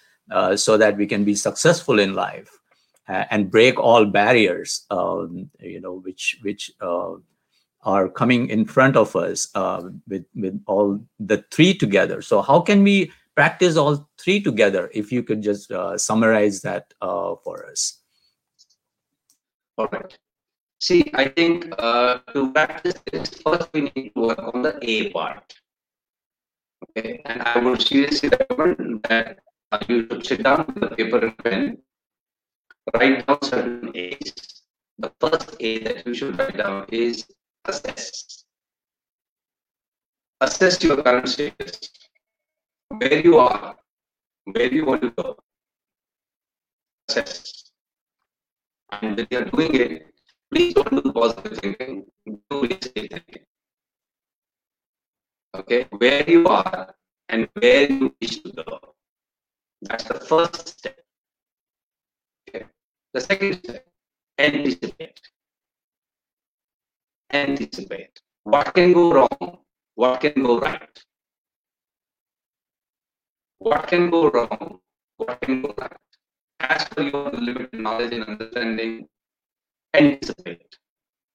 so 0.55 0.77
that 0.77 0.97
we 0.97 1.07
can 1.07 1.23
be 1.23 1.35
successful 1.35 1.99
in 1.99 2.13
life 2.13 2.49
uh, 3.07 3.25
and 3.31 3.51
break 3.51 3.79
all 3.79 4.05
barriers, 4.05 4.85
um, 4.91 5.49
you 5.59 5.79
know, 5.79 5.93
which 5.93 6.37
which 6.41 6.71
uh, 6.81 7.13
are 7.87 8.09
coming 8.09 8.49
in 8.49 8.65
front 8.65 8.97
of 8.97 9.15
us 9.15 9.47
uh, 9.55 9.81
with 10.07 10.25
with 10.35 10.61
all 10.67 10.99
the 11.19 11.37
three 11.51 11.73
together. 11.73 12.21
So 12.21 12.41
how 12.41 12.59
can 12.59 12.83
we 12.83 13.11
practice 13.35 13.77
all 13.77 14.09
three 14.19 14.39
together? 14.41 14.89
If 14.93 15.11
you 15.11 15.23
could 15.23 15.41
just 15.41 15.71
uh, 15.71 15.97
summarize 15.97 16.61
that 16.67 16.93
uh, 17.01 17.35
for 17.43 17.65
us. 17.71 17.99
All 19.77 19.87
right. 19.91 20.17
See, 20.79 21.09
I 21.13 21.29
think 21.29 21.73
uh, 21.79 22.19
to 22.33 22.51
practice 22.51 22.99
this, 23.11 23.29
first 23.45 23.69
we 23.73 23.89
need 23.95 24.11
to 24.15 24.21
work 24.21 24.43
on 24.53 24.61
the 24.61 24.77
A 24.81 25.09
part. 25.11 25.55
Okay, 26.83 27.21
and 27.25 27.41
I 27.41 27.57
would 27.57 27.81
seriously 27.81 28.29
recommend 28.29 29.03
that 29.09 29.39
you 29.87 30.05
should 30.07 30.25
sit 30.25 30.43
down 30.43 30.71
with 30.75 30.91
a 30.91 30.95
paper 30.95 31.19
and 31.25 31.37
pen 31.39 31.77
write 32.93 33.25
down 33.25 33.41
certain 33.41 33.91
A's. 33.95 34.33
The 34.99 35.11
first 35.19 35.55
A 35.59 35.79
that 35.79 36.05
you 36.05 36.13
should 36.13 36.37
write 36.37 36.57
down 36.57 36.85
is 36.89 37.25
assess. 37.67 38.45
Assess 40.41 40.83
your 40.83 41.01
current 41.01 41.27
status. 41.27 41.89
Where 42.89 43.19
you 43.19 43.37
are, 43.37 43.75
where 44.45 44.73
you 44.73 44.85
want 44.85 45.01
to 45.01 45.11
go. 45.11 45.37
Assess. 47.09 47.71
And 48.91 49.17
when 49.17 49.27
you 49.29 49.37
are 49.39 49.45
doing 49.45 49.75
it, 49.75 50.13
please 50.51 50.73
don't 50.73 51.03
do 51.03 51.11
positive 51.11 51.57
thinking, 51.59 52.05
do 52.25 52.61
risky 52.61 53.07
thinking. 53.07 53.43
Okay, 55.55 55.87
where 55.97 56.29
you 56.29 56.47
are 56.47 56.95
and 57.29 57.47
where 57.53 57.91
you 57.91 58.13
wish 58.21 58.37
to 58.43 58.51
go. 58.51 58.79
That's 59.81 60.05
the 60.05 60.19
first 60.19 60.67
step. 60.69 60.99
The 63.13 63.21
second 63.21 63.53
step, 63.63 63.85
anticipate. 64.37 65.19
Anticipate. 67.31 68.21
What 68.43 68.73
can 68.73 68.93
go 68.93 69.11
wrong? 69.11 69.59
What 69.95 70.21
can 70.21 70.43
go 70.43 70.59
right? 70.59 71.03
What 73.59 73.87
can 73.87 74.09
go 74.09 74.29
wrong? 74.29 74.79
What 75.17 75.41
can 75.41 75.61
go 75.61 75.73
right? 75.77 75.91
As 76.59 76.85
per 76.85 77.03
your 77.03 77.31
limited 77.31 77.73
knowledge 77.73 78.13
and 78.13 78.23
understanding, 78.23 79.07
anticipate. 79.93 80.77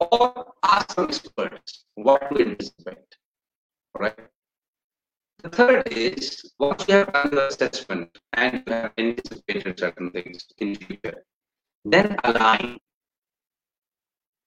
Or 0.01 0.53
ask 0.63 0.99
experts 0.99 1.85
what 1.95 2.35
to 2.35 2.43
anticipate. 2.43 3.17
Right? 3.99 4.19
The 5.43 5.49
third 5.49 5.89
is 5.93 6.53
once 6.59 6.87
you 6.89 6.95
have 6.95 7.13
done 7.13 7.31
the 7.31 7.49
assessment 7.49 8.17
and 8.35 8.63
you 8.67 8.73
have 8.73 8.93
anticipated 8.97 9.79
certain 9.79 10.11
things 10.11 10.47
in 10.59 10.77
future, 10.77 11.25
then 11.85 12.17
align. 12.25 12.79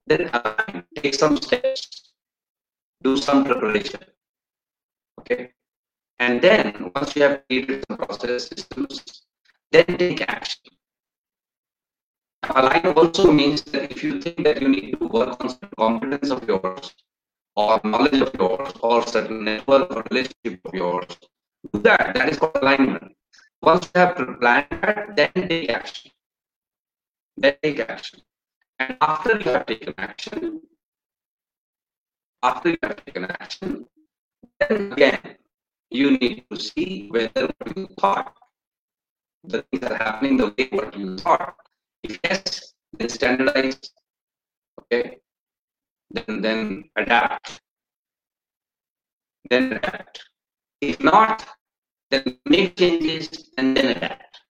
Then 0.08 0.30
align. 0.34 0.84
Take 0.96 1.16
some 1.16 1.38
steps. 1.38 2.14
Do 3.04 3.18
some 3.18 3.44
preparation. 3.44 4.02
Okay. 5.20 5.52
And 6.20 6.42
then 6.42 6.92
once 6.96 7.16
you 7.16 7.24
have 7.24 7.42
created 7.48 7.84
some 7.88 7.98
process 7.98 8.48
systems, 8.48 9.04
then 9.72 9.86
take 9.98 10.22
action. 10.22 10.62
Align 12.44 12.86
also 12.96 13.32
means 13.32 13.64
that 13.64 13.92
if 13.92 14.04
you 14.04 14.22
think 14.22 14.44
that 14.44 14.62
you 14.62 14.70
need 14.70 15.00
to 15.00 15.08
work 15.08 15.44
on 15.44 15.50
some 15.50 15.70
competence 15.78 16.30
of 16.30 16.48
yours, 16.48 16.96
or 17.56 17.82
knowledge 17.84 18.22
of 18.22 18.34
yours, 18.36 18.72
or 18.82 19.06
certain 19.08 19.44
network 19.44 19.92
or 19.92 20.04
relationship 20.12 20.62
of 20.66 20.74
yours, 20.74 21.08
do 21.74 21.80
that. 21.82 22.14
That 22.14 22.30
is 22.30 22.38
called 22.38 22.58
alignment. 22.62 23.16
Once 23.62 23.90
you 23.94 24.00
have 24.00 24.16
planned 24.40 24.68
that, 24.70 25.16
then 25.16 25.32
take 25.50 25.70
action. 25.70 26.12
Then 27.38 27.56
take 27.64 27.80
action. 27.80 28.22
And 28.80 28.98
after 29.02 29.38
you 29.38 29.52
have 29.52 29.66
taken 29.66 29.94
action, 29.98 30.62
after 32.44 32.70
you 32.70 32.78
have 32.84 33.06
taken 33.06 33.26
action, 33.26 33.88
then 34.60 34.92
again 34.92 35.38
you 35.90 36.18
need 36.18 36.44
to 36.52 36.60
see 36.60 37.08
whether 37.10 37.50
you 37.76 37.88
thought 38.00 38.36
the 39.44 39.62
things 39.64 39.84
are 39.84 39.96
happening 39.96 40.38
the 40.38 40.54
way 40.58 40.68
what 40.72 40.98
you 40.98 41.18
thought. 41.18 41.56
If 42.04 42.20
yes, 42.24 42.74
then 42.98 43.10
standardize. 43.10 43.80
Okay. 44.82 45.20
Then 46.12 46.42
then 46.42 46.90
adapt. 46.96 47.62
Then 49.50 49.74
adapt. 49.74 50.30
If 50.82 51.02
not, 51.04 51.46
then 52.12 52.38
make 52.46 52.76
changes 52.76 53.50
and 53.58 53.76
then 53.78 53.98
adapt. 53.98 54.42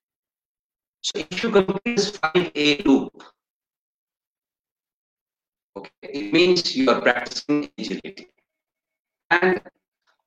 So 1.01 1.19
if 1.19 1.43
you 1.43 1.51
complete 1.51 1.97
this 1.97 2.17
5A 2.17 2.86
loop, 2.86 3.23
okay, 5.78 5.91
it 6.03 6.34
means 6.34 6.76
you 6.76 6.89
are 6.89 7.01
practicing 7.01 7.69
agility. 7.78 8.28
And 9.30 9.61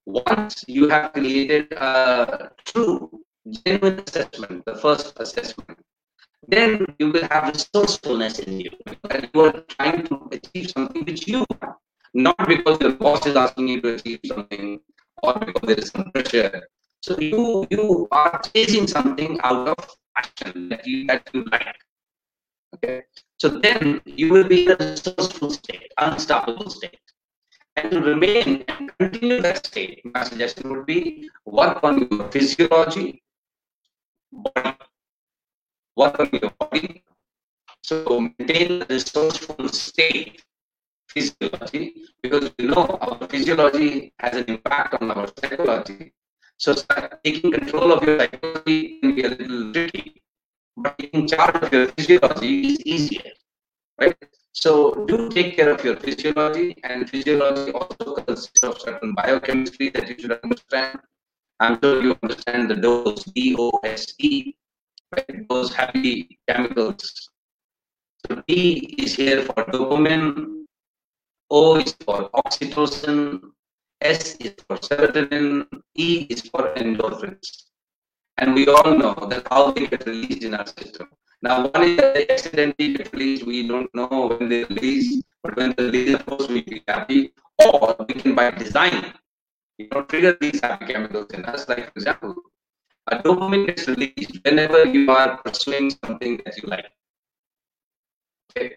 once 0.06 0.64
you 0.68 0.88
have 0.88 1.12
created 1.12 1.72
a 1.72 2.50
true 2.64 3.20
genuine 3.50 4.00
assessment, 4.06 4.64
the 4.66 4.74
first 4.76 5.14
assessment, 5.20 5.78
then 6.48 6.86
you 6.98 7.10
will 7.12 7.26
have 7.30 7.54
resourcefulness 7.54 8.38
in 8.40 8.60
you. 8.60 8.70
And 9.10 9.28
you 9.34 9.40
are 9.42 9.52
trying 9.68 10.06
to 10.06 10.28
achieve 10.32 10.70
something 10.70 11.04
which 11.04 11.26
you 11.28 11.44
want, 11.50 11.76
not 12.14 12.36
because 12.48 12.80
your 12.80 12.92
boss 12.92 13.26
is 13.26 13.36
asking 13.36 13.68
you 13.68 13.80
to 13.82 13.94
achieve 13.94 14.20
something 14.26 14.80
or 15.22 15.34
because 15.38 15.66
there 15.68 15.78
is 15.78 15.88
some 15.90 16.10
pressure. 16.12 16.62
So 17.02 17.18
you 17.18 17.66
you 17.70 18.08
are 18.12 18.40
chasing 18.54 18.86
something 18.86 19.38
out 19.42 19.68
of 19.68 19.96
action 20.16 20.68
that 20.70 20.86
you 20.86 21.06
that 21.06 21.22
you 21.32 21.44
like. 21.44 21.76
Okay. 22.74 23.02
So 23.38 23.48
then 23.48 24.00
you 24.04 24.32
will 24.32 24.46
be 24.46 24.66
in 24.66 24.72
a 24.72 24.76
resourceful 24.76 25.50
state, 25.50 25.92
unstoppable 25.98 26.70
state. 26.70 26.98
And 27.76 27.90
to 27.92 28.00
remain 28.00 28.64
and 28.68 28.90
continue 28.98 29.40
that 29.40 29.64
state, 29.66 30.02
my 30.04 30.24
suggestion 30.24 30.70
would 30.70 30.86
be 30.86 31.30
work 31.46 31.82
on 31.84 32.06
your 32.10 32.28
physiology, 32.30 33.22
body, 34.32 34.76
work 35.96 36.18
on 36.18 36.28
your 36.32 36.50
body. 36.58 37.02
So 37.84 38.20
maintain 38.20 38.82
a 38.82 38.86
resourceful 38.88 39.68
state 39.68 40.42
physiology 41.08 42.04
because 42.22 42.50
we 42.58 42.66
know 42.66 42.84
our 43.00 43.26
physiology 43.28 44.12
has 44.18 44.36
an 44.36 44.44
impact 44.48 45.00
on 45.00 45.10
our 45.12 45.28
psychology. 45.40 46.12
So 46.58 46.74
start 46.74 47.20
taking 47.24 47.52
control 47.52 47.92
of 47.92 48.02
your 48.02 48.18
psychology 48.18 48.98
can 49.00 49.14
be 49.14 49.22
a 49.22 49.28
little 49.28 49.72
taking 50.98 51.26
charge 51.26 51.56
of 51.62 51.72
your 51.72 51.86
physiology 51.88 52.66
is 52.66 52.80
easier, 52.80 53.32
right? 54.00 54.16
So 54.52 55.04
do 55.06 55.28
take 55.30 55.56
care 55.56 55.70
of 55.70 55.84
your 55.84 55.96
physiology, 55.96 56.76
and 56.84 57.08
physiology 57.08 57.72
also 57.72 58.14
consists 58.16 58.62
of 58.62 58.80
certain 58.80 59.14
biochemistry 59.14 59.90
that 59.90 60.08
you 60.08 60.18
should 60.18 60.32
understand. 60.42 61.00
I'm 61.60 61.78
sure 61.82 62.02
you 62.02 62.16
understand 62.22 62.70
the 62.70 62.76
dose, 62.76 63.24
D-O-S-E, 63.24 64.56
right? 65.14 65.48
those 65.48 65.74
happy 65.74 66.38
chemicals. 66.48 67.30
So 68.26 68.42
D 68.46 68.94
is 68.98 69.14
here 69.14 69.42
for 69.42 69.64
dopamine, 69.64 70.64
O 71.50 71.76
is 71.78 71.94
for 72.04 72.28
oxytocin, 72.30 73.40
S 74.00 74.36
is 74.36 74.54
for 74.66 74.76
serotonin, 74.76 75.66
E 75.96 76.26
is 76.30 76.42
for 76.42 76.74
endorphins. 76.74 77.67
And 78.38 78.54
we 78.54 78.66
all 78.68 78.96
know 78.96 79.14
that 79.30 79.46
how 79.50 79.72
they 79.72 79.86
get 79.86 80.06
released 80.06 80.44
in 80.44 80.54
our 80.54 80.66
system. 80.66 81.08
Now, 81.42 81.68
one 81.68 81.82
is 81.84 81.96
that 81.96 82.14
they 82.14 82.28
accidentally 82.28 82.94
get 82.94 83.12
released, 83.12 83.46
we 83.46 83.66
don't 83.66 83.92
know 83.94 84.36
when 84.38 84.48
they 84.48 84.64
release, 84.64 85.22
but 85.42 85.56
when 85.56 85.74
they 85.76 85.84
release, 85.84 86.14
of 86.14 86.26
course, 86.26 86.48
we 86.48 86.62
be 86.62 86.82
happy. 86.88 87.32
Or 87.64 87.96
we 88.08 88.14
can, 88.14 88.34
by 88.34 88.50
design, 88.52 89.12
you 89.78 89.88
know, 89.92 90.02
trigger 90.02 90.36
these 90.40 90.60
happy 90.60 90.86
chemicals 90.86 91.30
in 91.30 91.44
us. 91.44 91.68
Like, 91.68 91.84
for 91.84 91.92
example, 91.96 92.34
a 93.08 93.18
dopamine 93.18 93.66
gets 93.66 93.88
released 93.88 94.38
whenever 94.44 94.84
you 94.84 95.10
are 95.10 95.38
pursuing 95.38 95.90
something 96.04 96.40
that 96.44 96.56
you 96.56 96.68
like. 96.68 96.86
Okay 98.56 98.76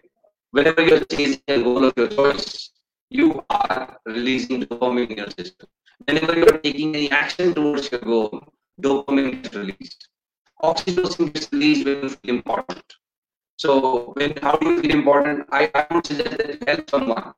whenever 0.52 0.82
you're 0.82 1.04
chasing 1.04 1.42
a 1.48 1.62
goal 1.62 1.84
of 1.84 1.94
your 1.96 2.08
choice, 2.08 2.70
you 3.10 3.44
are 3.50 3.98
releasing 4.06 4.62
dopamine 4.62 5.10
in 5.10 5.18
your 5.18 5.30
system. 5.30 5.68
Whenever 6.06 6.38
you're 6.38 6.58
taking 6.58 6.94
any 6.94 7.10
action 7.10 7.54
towards 7.54 7.90
your 7.90 8.00
goal, 8.00 8.42
dopamine 8.82 9.44
is 9.44 9.54
released. 9.54 10.08
Oxytocin 10.62 11.32
gets 11.32 11.52
released 11.52 11.86
when 11.86 12.02
you 12.02 12.10
feel 12.10 12.34
important. 12.36 12.84
So, 13.56 14.12
when 14.16 14.36
how 14.42 14.52
do 14.56 14.70
you 14.70 14.80
feel 14.82 14.92
important? 14.92 15.46
I, 15.50 15.70
I 15.74 15.86
would 15.94 16.06
suggest 16.06 16.36
that 16.38 16.48
you 16.50 16.58
help 16.66 16.90
someone. 16.90 17.32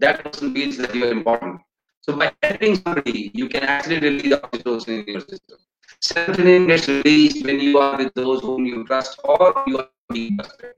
That 0.00 0.24
person 0.24 0.54
feels 0.54 0.76
that 0.78 0.94
you 0.94 1.04
are 1.06 1.12
important. 1.12 1.60
So, 2.02 2.16
by 2.16 2.32
helping 2.42 2.76
somebody, 2.76 3.30
you 3.34 3.48
can 3.48 3.64
actually 3.64 4.00
release 4.00 4.34
oxytocin 4.34 5.00
in 5.00 5.12
your 5.14 5.20
system. 5.20 5.58
Serotonin 6.02 6.66
gets 6.68 6.88
released 6.88 7.44
when 7.44 7.60
you 7.60 7.78
are 7.78 7.96
with 7.98 8.14
those 8.14 8.40
whom 8.42 8.66
you 8.66 8.84
trust 8.84 9.20
or 9.24 9.62
you 9.66 9.78
are 9.78 9.88
being 10.10 10.36
trusted. 10.36 10.74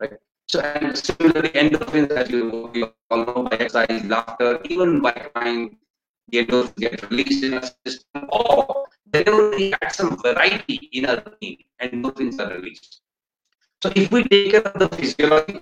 Right? 0.00 0.18
So 0.48 0.60
and 0.60 0.96
similarly, 0.96 1.50
endorphins 1.50 2.10
as 2.10 2.30
you, 2.30 2.70
you 2.74 2.88
all 3.10 3.24
know 3.24 3.42
by 3.44 3.56
exercise, 3.56 4.04
laughter, 4.04 4.60
even 4.68 5.00
by 5.00 5.12
crying, 5.12 5.76
the 6.28 6.44
endorphins 6.44 6.76
get 6.76 7.10
released 7.10 7.44
in 7.44 7.54
our 7.54 7.62
system, 7.86 8.26
or 8.30 8.79
whenever 9.12 9.50
we 9.50 9.72
add 9.82 9.92
some 9.94 10.16
variety 10.22 10.88
in 10.92 11.06
our 11.06 11.22
being, 11.40 11.58
and 11.78 11.92
endorphins 11.92 12.38
are 12.38 12.54
released. 12.54 13.00
So 13.82 13.90
if 13.96 14.10
we 14.10 14.22
take 14.24 14.52
care 14.52 14.60
of 14.60 14.78
the 14.78 14.88
physiology 14.96 15.60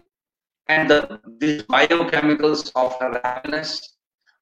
and 0.67 0.91
the, 0.91 1.21
these 1.39 1.63
biochemicals 1.63 2.71
of 2.75 2.97
our 3.01 3.21
happiness, 3.25 3.95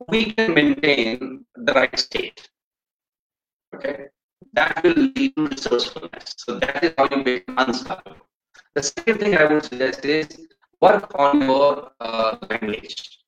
we 0.09 0.33
can 0.33 0.55
maintain 0.55 1.45
the 1.55 1.73
right 1.73 1.99
state. 1.99 2.49
Okay, 3.75 4.09
that 4.55 4.83
will 4.83 4.95
lead 4.95 5.33
to 5.37 5.47
resourcefulness. 5.47 6.35
So 6.37 6.59
that 6.59 6.85
is 6.85 6.95
how 6.97 7.07
you 7.11 7.23
become 7.23 7.59
unstoppable. 7.59 8.27
The 8.75 8.83
second 8.83 9.19
thing 9.21 9.37
I 9.37 9.45
would 9.45 9.65
suggest 9.65 10.05
is 10.05 10.29
work 10.81 11.11
on 11.15 11.43
your 11.43 11.91
uh, 12.01 12.37
language. 12.51 13.21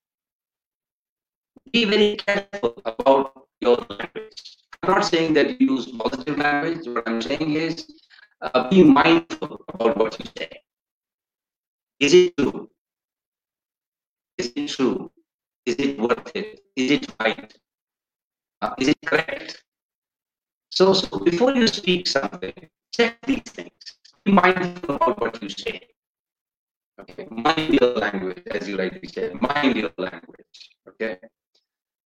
Be 1.72 1.84
very 1.84 2.16
careful 2.16 2.74
about 2.84 3.46
your 3.60 3.76
language. 3.90 4.07
Not 4.88 5.04
saying 5.06 5.34
that 5.34 5.60
you 5.60 5.76
use 5.76 5.86
positive 5.92 6.38
language. 6.38 6.88
What 6.88 7.08
I'm 7.08 7.22
saying 7.22 7.52
is 7.54 7.86
uh, 8.42 8.70
be 8.70 8.84
mindful 8.84 9.62
about 9.68 9.98
what 9.98 10.18
you 10.20 10.26
say. 10.38 10.50
Is 12.00 12.14
it 12.14 12.36
true? 12.38 12.70
Is 14.38 14.52
it 14.56 14.68
true? 14.68 15.10
Is 15.66 15.76
it 15.76 15.98
worth 16.00 16.32
it? 16.36 16.60
Is 16.76 16.92
it 16.92 17.06
right? 17.20 17.54
Uh, 18.62 18.74
is 18.78 18.88
it 18.88 18.98
correct? 19.06 19.64
So, 20.70 20.94
so 20.94 21.18
before 21.20 21.52
you 21.52 21.68
speak 21.68 22.08
something, 22.08 22.52
check 22.94 23.18
these 23.26 23.42
things 23.42 23.72
Be 24.24 24.32
mindful 24.32 24.96
about 24.96 25.20
what 25.20 25.42
you 25.42 25.50
say. 25.50 25.80
Okay, 27.00 27.26
mind 27.30 27.74
your 27.80 27.94
language, 27.94 28.42
as 28.50 28.68
you 28.68 28.78
rightly 28.78 29.08
said, 29.08 29.40
mind 29.40 29.76
your 29.76 29.92
language. 29.98 30.70
Okay. 30.88 31.18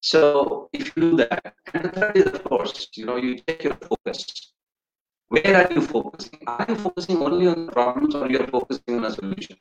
So 0.02 0.70
if 0.74 0.96
you 0.96 1.12
do 1.12 1.18
that, 1.18 1.54
and 1.74 1.84
the 1.86 1.90
third 1.90 2.18
is 2.18 2.26
of 2.28 2.44
course, 2.44 2.88
you 2.96 3.06
know, 3.06 3.18
you 3.18 3.40
take 3.48 3.64
your 3.64 3.76
focus. 3.76 4.54
Where 5.30 5.56
are 5.58 5.74
you 5.74 5.82
focusing? 5.82 6.40
Are 6.48 6.66
you 6.70 6.76
focusing 6.76 7.18
only 7.18 7.48
on 7.48 7.66
the 7.66 7.72
problems 7.72 8.16
or 8.16 8.30
you're 8.30 8.48
focusing 8.48 9.00
on 9.00 9.06
a 9.06 9.12
solution? 9.12 9.58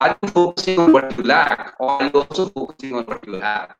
Are 0.00 0.16
you 0.22 0.28
focusing 0.28 0.78
on 0.78 0.92
what 0.92 1.16
you 1.16 1.24
lack 1.24 1.74
or 1.80 1.90
are 1.90 2.04
you 2.04 2.20
also 2.22 2.48
focusing 2.48 2.94
on 2.94 3.04
what 3.04 3.26
you 3.26 3.34
have? 3.34 3.74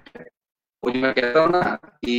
Okay. 0.00 0.26
वो 0.84 0.90
जो 0.90 1.00
मैं 1.00 1.12
कहता 1.14 1.40
हूँ 1.40 1.50
ना 1.50 1.62
कि 2.04 2.16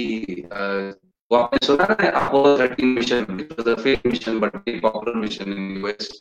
वो 1.32 1.38
आपने 1.38 1.66
सुना 1.66 1.88
है 2.02 2.12
Apollo 2.20 2.58
13 2.58 2.94
mission 2.98 3.26
which 3.38 3.52
was 3.58 3.68
a 3.68 3.78
failed 3.86 4.06
mission 4.06 4.40
but 4.44 4.54
very 4.54 4.80
popular 4.82 5.16
mission 5.24 5.52
in 5.56 5.62
the 5.70 5.88
US 5.88 6.12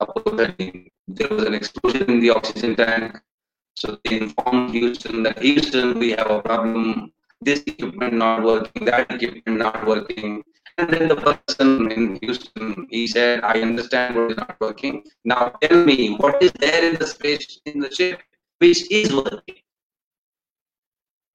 Apollo 0.00 0.36
13 0.36 0.90
there 1.08 1.28
was 1.28 1.44
an 1.50 1.54
explosion 1.54 2.10
in 2.14 2.20
the 2.20 2.30
oxygen 2.30 2.76
tank 2.76 3.20
so 3.75 3.97
they 4.03 4.19
informed 4.19 4.71
Houston 4.71 5.23
that 5.23 5.41
Houston 5.41 5.97
we 5.99 6.11
have 6.11 6.29
a 6.29 6.41
problem 6.41 7.11
this 7.41 7.63
equipment 7.65 8.13
not 8.13 8.43
working, 8.43 8.85
that 8.85 9.11
equipment 9.11 9.57
not 9.57 9.85
working. 9.85 10.43
And 10.77 10.89
then 10.89 11.07
the 11.07 11.15
person 11.15 11.91
in 11.91 12.19
Houston, 12.21 12.87
he 12.89 13.07
said, 13.07 13.43
I 13.43 13.61
understand 13.61 14.15
what 14.15 14.31
is 14.31 14.37
not 14.37 14.55
working. 14.59 15.03
Now 15.25 15.49
tell 15.61 15.83
me 15.83 16.15
what 16.15 16.41
is 16.41 16.51
there 16.53 16.89
in 16.89 16.97
the 16.97 17.07
space 17.07 17.59
in 17.65 17.79
the 17.79 17.91
ship 17.91 18.21
which 18.59 18.89
is 18.91 19.13
working. 19.13 19.55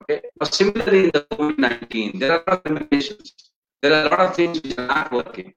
Okay. 0.02 0.22
similarly 0.44 1.04
in 1.04 1.10
the 1.12 1.26
COVID-19, 1.32 2.20
there 2.20 2.32
are 2.32 2.42
a 2.46 2.50
lot 2.50 2.62
of 2.64 2.72
limitations. 2.72 3.34
There 3.82 3.92
are 3.92 4.06
a 4.06 4.08
lot 4.08 4.20
of 4.20 4.36
things 4.36 4.62
which 4.62 4.78
are 4.78 4.86
not 4.86 5.12
working. 5.12 5.52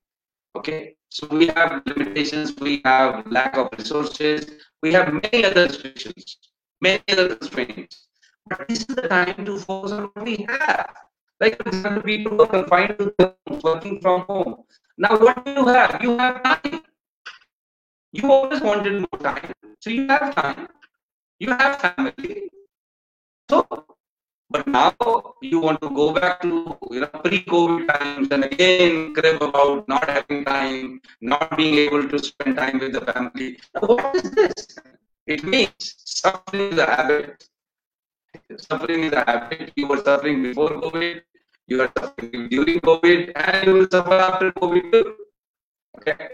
Okay. 0.55 0.95
So 1.09 1.27
we 1.27 1.47
have 1.47 1.81
limitations, 1.85 2.53
we 2.59 2.81
have 2.85 3.25
lack 3.27 3.57
of 3.57 3.69
resources, 3.77 4.51
we 4.81 4.93
have 4.93 5.11
many 5.11 5.43
other 5.43 5.67
restrictions, 5.67 6.37
many 6.81 7.03
other 7.09 7.35
constraints. 7.35 8.07
But 8.49 8.67
this 8.67 8.79
is 8.79 8.95
the 8.95 9.07
time 9.07 9.45
to 9.45 9.57
focus 9.59 9.91
on 9.91 10.03
what 10.13 10.25
we 10.25 10.45
have. 10.49 10.93
Like, 11.39 11.61
for 11.61 11.69
example, 11.69 12.03
people 12.03 12.31
who 12.35 12.43
are 12.43 12.47
confined 12.47 12.95
to 13.19 13.35
working 13.63 13.99
from 14.01 14.21
home. 14.21 14.63
Now, 14.97 15.17
what 15.17 15.45
do 15.45 15.51
you 15.51 15.67
have? 15.67 16.01
You 16.01 16.17
have 16.17 16.43
time. 16.43 16.81
You 18.11 18.31
always 18.31 18.61
wanted 18.61 18.93
more 18.99 19.19
time. 19.21 19.51
So 19.79 19.89
you 19.89 20.07
have 20.07 20.35
time. 20.35 20.67
You 21.39 21.49
have 21.51 21.79
family. 21.79 22.49
So, 23.49 23.65
but 24.49 24.67
now 24.67 24.93
you 25.41 25.59
want 25.59 25.81
to 25.81 25.89
go 25.89 26.11
back 26.13 26.41
to 26.41 26.77
you 26.91 27.01
know 27.01 27.07
pre-COVID 27.23 27.87
times 27.87 28.27
and 28.31 28.43
again 28.43 29.13
crib 29.13 29.41
about 29.41 29.87
not 29.87 30.09
having 30.09 30.43
time, 30.45 31.01
not 31.21 31.55
being 31.57 31.75
able 31.75 32.07
to 32.07 32.19
spend 32.19 32.57
time 32.57 32.79
with 32.79 32.93
the 32.93 33.01
family. 33.01 33.59
Now, 33.75 33.87
what 33.87 34.15
is 34.15 34.31
this? 34.31 34.67
It 35.29 35.43
means 35.43 35.93
suffering 36.05 36.73
is 36.73 36.79
a 36.79 36.87
habit. 36.87 37.47
Suffering 38.57 39.03
is 39.03 39.13
a 39.13 39.23
habit. 39.23 39.71
You 39.75 39.85
were 39.85 40.01
suffering 40.03 40.41
before 40.41 40.71
COVID, 40.71 41.21
you 41.67 41.81
are 41.83 41.91
suffering 41.95 42.49
during 42.49 42.79
COVID, 42.79 43.31
and 43.35 43.67
you 43.67 43.73
will 43.75 43.87
suffer 43.91 44.15
after 44.15 44.51
COVID 44.53 44.91
too. 44.91 45.15
Okay? 45.99 46.29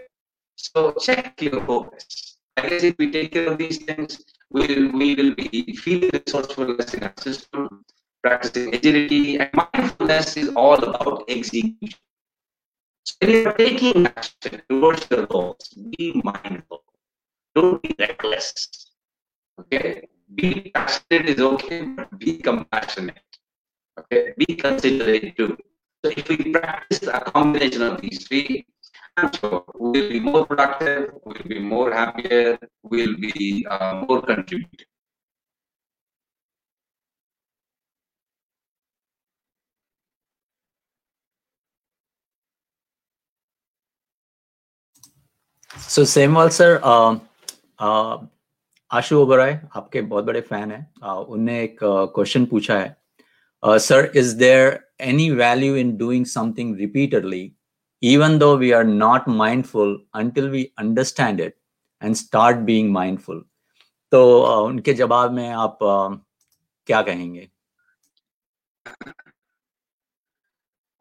So 0.56 0.94
check 0.94 1.42
your 1.42 1.60
progress. 1.60 2.38
I 2.56 2.70
guess 2.70 2.84
if 2.84 2.96
we 2.98 3.12
take 3.12 3.34
care 3.34 3.52
of 3.52 3.58
these 3.58 3.80
things, 3.80 4.24
we 4.50 4.66
will, 4.68 4.88
we 4.94 5.14
will 5.16 5.36
be 5.36 5.76
feeling 5.76 6.12
resourcefulness 6.14 6.94
in 6.94 7.04
our 7.04 7.14
system, 7.20 7.84
practicing 8.24 8.74
agility, 8.74 9.38
and 9.40 9.50
mindfulness 9.54 10.38
is 10.38 10.56
all 10.56 10.82
about 10.82 11.26
execution. 11.28 12.00
So 13.04 13.16
if 13.20 13.44
you're 13.44 13.54
taking 13.54 14.08
action 14.08 14.62
towards 14.70 15.06
your 15.12 15.26
goals, 15.26 15.68
be 15.98 16.22
mindful. 16.24 16.84
Don't 17.56 17.82
be 17.82 17.94
reckless. 18.00 18.85
Okay? 19.60 20.08
Be 20.34 20.72
passionate 20.74 21.30
is 21.30 21.40
okay, 21.40 21.82
but 21.86 22.18
be 22.20 22.38
compassionate. 22.38 23.22
Okay, 23.98 24.34
be 24.38 24.56
considerate 24.56 25.38
too. 25.38 25.58
So 26.04 26.12
if 26.12 26.28
we 26.28 26.52
practice 26.52 27.04
a 27.08 27.20
combination 27.22 27.82
of 27.82 28.02
these 28.02 28.28
three, 28.28 28.66
I'm 29.18 29.32
sure 29.32 29.64
we'll 29.76 30.10
be 30.10 30.20
more 30.20 30.46
productive, 30.46 31.14
we'll 31.24 31.48
be 31.48 31.60
more 31.60 31.94
happier, 31.94 32.60
we'll 32.84 33.16
be 33.16 33.66
uh, 33.70 34.04
more 34.08 34.22
contributing. 34.22 34.88
So 45.78 46.02
Semwal 46.02 46.52
sir, 46.52 46.80
uh, 46.84 47.20
uh, 47.80 48.18
Ashu 48.92 49.18
Oberoi 49.20 49.60
आपके 49.76 50.02
बहुत 50.02 50.24
बड़े 50.26 50.42
fan 50.42 50.72
है। 50.72 50.80
उनने 51.04 51.64
एक 51.64 51.78
question 51.84 52.46
पूछा 52.46 52.78
है। 52.80 52.98
Sir 53.64 54.12
is 54.16 54.36
there 54.38 54.80
any 55.02 55.30
value 55.32 55.76
in 55.76 55.96
doing 55.98 56.26
something 56.26 56.76
repeatedly 56.80 57.52
even 58.04 58.38
though 58.40 58.56
we 58.58 58.72
are 58.72 58.84
not 58.84 59.28
mindful 59.30 60.00
until 60.16 60.50
we 60.50 60.64
understand 60.80 61.42
it 61.42 61.58
and 62.04 62.16
start 62.16 62.58
being 62.70 62.92
mindful 62.94 63.44
तो 64.12 64.22
उनके 64.66 64.94
जवाब 64.94 65.32
में 65.32 65.50
आप 65.50 65.78
क्या 65.82 67.02
कहेंगे? 67.02 67.50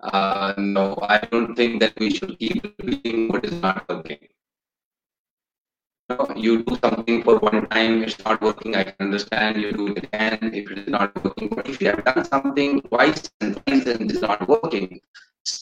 Uh, 0.00 0.52
no, 0.58 0.82
I 1.08 1.16
don't 1.28 1.54
think 1.58 1.80
that 1.82 1.94
we 1.98 2.08
should 2.14 2.32
keep 2.38 2.64
doing 2.78 3.20
what 3.28 3.44
is 3.48 3.52
not 3.60 3.78
working. 3.88 4.24
Know, 6.08 6.26
you 6.36 6.62
do 6.62 6.76
something 6.82 7.22
for 7.22 7.38
one 7.38 7.66
time, 7.68 8.02
it's 8.02 8.22
not 8.24 8.40
working, 8.40 8.76
I 8.76 8.84
can 8.84 8.94
understand, 9.00 9.60
you 9.60 9.72
do 9.72 9.88
it 9.88 10.04
again 10.04 10.38
if 10.52 10.70
it 10.70 10.78
is 10.78 10.88
not 10.88 11.12
working. 11.24 11.48
But 11.54 11.68
if 11.68 11.80
you 11.80 11.88
have 11.88 12.04
done 12.04 12.24
something 12.24 12.80
twice 12.82 13.22
and 13.40 13.56
twice 13.66 13.86
and 13.86 14.02
it 14.02 14.12
is 14.12 14.20
not 14.20 14.46
working, 14.48 15.00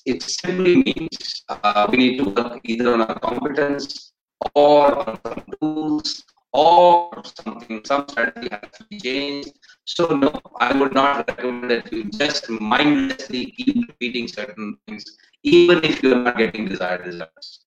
it 0.06 0.22
simply 0.22 0.82
means 0.82 1.44
uh, 1.48 1.86
we 1.90 1.96
need 1.98 2.18
to 2.18 2.30
work 2.30 2.60
either 2.64 2.92
on 2.92 3.02
our 3.02 3.18
competence 3.18 4.12
or 4.54 5.08
on 5.08 5.18
some 5.24 5.44
tools 5.60 6.24
or 6.52 7.10
something, 7.24 7.80
some 7.84 8.04
strategy 8.08 8.48
has 8.50 8.70
to 8.72 8.84
be 8.90 8.98
changed. 8.98 9.50
So 9.84 10.06
no, 10.06 10.32
I 10.60 10.76
would 10.76 10.94
not 10.94 11.26
recommend 11.28 11.70
that 11.70 11.92
you 11.92 12.04
just 12.04 12.48
mindlessly 12.50 13.46
keep 13.56 13.88
repeating 13.88 14.28
certain 14.28 14.76
things, 14.86 15.04
even 15.42 15.82
if 15.84 16.02
you 16.02 16.14
are 16.14 16.22
not 16.22 16.36
getting 16.36 16.66
desired 16.66 17.06
results. 17.06 17.64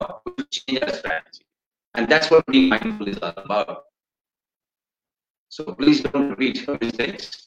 No, 0.00 0.20
change 0.50 0.82
our 0.82 0.92
strategy. 0.92 1.44
And 1.94 2.08
that's 2.08 2.30
what 2.30 2.46
being 2.46 2.68
mindful 2.68 3.08
is 3.08 3.18
all 3.18 3.34
about. 3.36 3.84
So 5.48 5.74
please 5.74 6.00
don't 6.02 6.30
repeat 6.30 6.66
your 6.66 6.78
mistakes. 6.80 7.44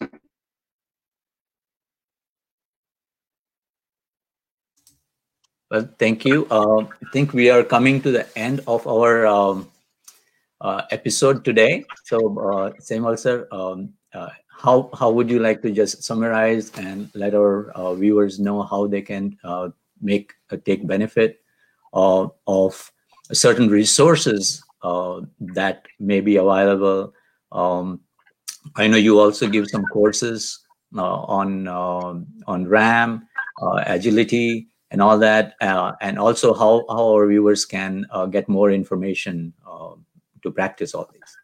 Well, 5.72 5.90
thank 5.98 6.26
you. 6.26 6.46
Uh, 6.52 6.86
I 6.86 7.06
think 7.12 7.34
we 7.34 7.50
are 7.50 7.64
coming 7.64 8.02
to 8.02 8.12
the 8.12 8.28
end 8.38 8.62
of 8.68 8.86
our 8.86 9.26
um, 9.26 9.70
uh, 10.62 10.84
episode 10.92 11.44
today. 11.44 11.86
So, 12.06 12.18
uh, 12.40 12.72
Semwal 12.80 13.18
sir, 13.18 13.48
um, 13.52 13.94
uh, 14.14 14.30
how 14.50 14.90
how 14.98 15.12
would 15.12 15.30
you 15.30 15.40
like 15.40 15.62
to 15.64 15.72
just 15.72 16.04
summarize 16.04 16.72
and 16.78 17.10
let 17.16 17.34
our 17.34 17.72
uh, 17.72 17.94
viewers 17.96 18.40
know 18.40 18.62
how 18.64 18.88
they 18.88 19.02
can 19.02 19.38
uh, 19.44 19.70
make 20.02 20.34
take 20.66 20.86
benefit 20.88 21.42
of 21.94 22.93
certain 23.32 23.70
resources 23.70 24.64
uh, 24.84 25.22
that 25.40 25.86
may 26.00 26.20
be 26.20 26.36
available. 26.38 27.14
Um, 27.52 28.02
I 28.76 28.88
know 28.88 28.98
you 28.98 29.20
also 29.20 29.48
give 29.48 29.70
some 29.70 29.86
courses 29.86 30.60
uh, 30.96 31.22
on 31.24 31.68
uh, 31.68 32.16
on 32.48 32.68
RAM, 32.68 33.28
uh, 33.62 33.84
agility, 33.86 34.68
and 34.92 35.02
all 35.02 35.18
that, 35.20 35.54
uh, 35.62 35.94
and 36.02 36.20
also 36.20 36.54
how 36.54 36.86
how 36.90 37.14
our 37.14 37.28
viewers 37.28 37.66
can 37.66 38.06
get 38.32 38.50
more 38.50 38.72
information 38.72 39.54
to 40.44 40.52
practice 40.52 40.94
all 40.94 41.10
these. 41.14 41.38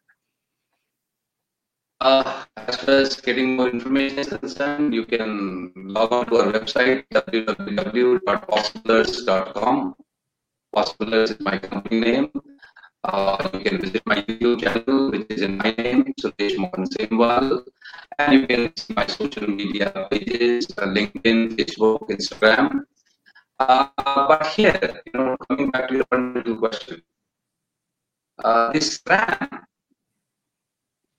Uh, 2.01 2.45
as 2.55 2.77
far 2.77 2.95
as 2.95 3.19
getting 3.19 3.57
more 3.57 3.69
information 3.69 4.19
is 4.19 4.27
concerned, 4.27 4.93
you 4.93 5.05
can 5.05 5.73
log 5.75 6.13
on 6.13 6.25
to 6.27 6.37
our 6.37 6.49
website 6.51 7.03
www.possiblers.com 7.11 9.95
Possiblers 10.75 11.31
is 11.31 11.39
my 11.39 11.57
company 11.57 11.99
name. 11.99 12.31
Uh, 13.03 13.49
you 13.53 13.59
can 13.61 13.81
visit 13.81 14.01
my 14.05 14.21
YouTube 14.23 14.61
channel, 14.61 15.11
which 15.11 15.25
is 15.29 15.41
in 15.41 15.57
my 15.57 15.71
name, 15.77 16.13
Sudesh 16.21 16.57
Mohan 16.57 16.85
Semwal. 16.85 17.63
And 18.19 18.33
you 18.33 18.47
can 18.47 18.71
see 18.77 18.93
my 18.93 19.07
social 19.07 19.47
media 19.47 20.07
pages, 20.11 20.67
uh, 20.77 20.85
LinkedIn, 20.85 21.55
Facebook, 21.55 22.09
Instagram. 22.09 22.83
Uh, 23.59 23.87
but 24.05 24.45
here, 24.47 25.01
you 25.05 25.13
know, 25.13 25.37
coming 25.47 25.69
back 25.71 25.87
to 25.89 25.95
your 25.95 26.05
fundamental 26.11 26.57
question, 26.57 27.01
uh, 28.43 28.71
this 28.71 29.01
RAM, 29.09 29.65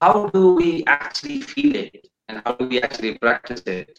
how 0.00 0.28
do 0.28 0.54
we 0.54 0.84
actually 0.86 1.40
feel 1.40 1.76
it 1.76 2.08
and 2.28 2.40
how 2.44 2.52
do 2.52 2.66
we 2.66 2.80
actually 2.80 3.18
practice 3.18 3.60
it? 3.66 3.98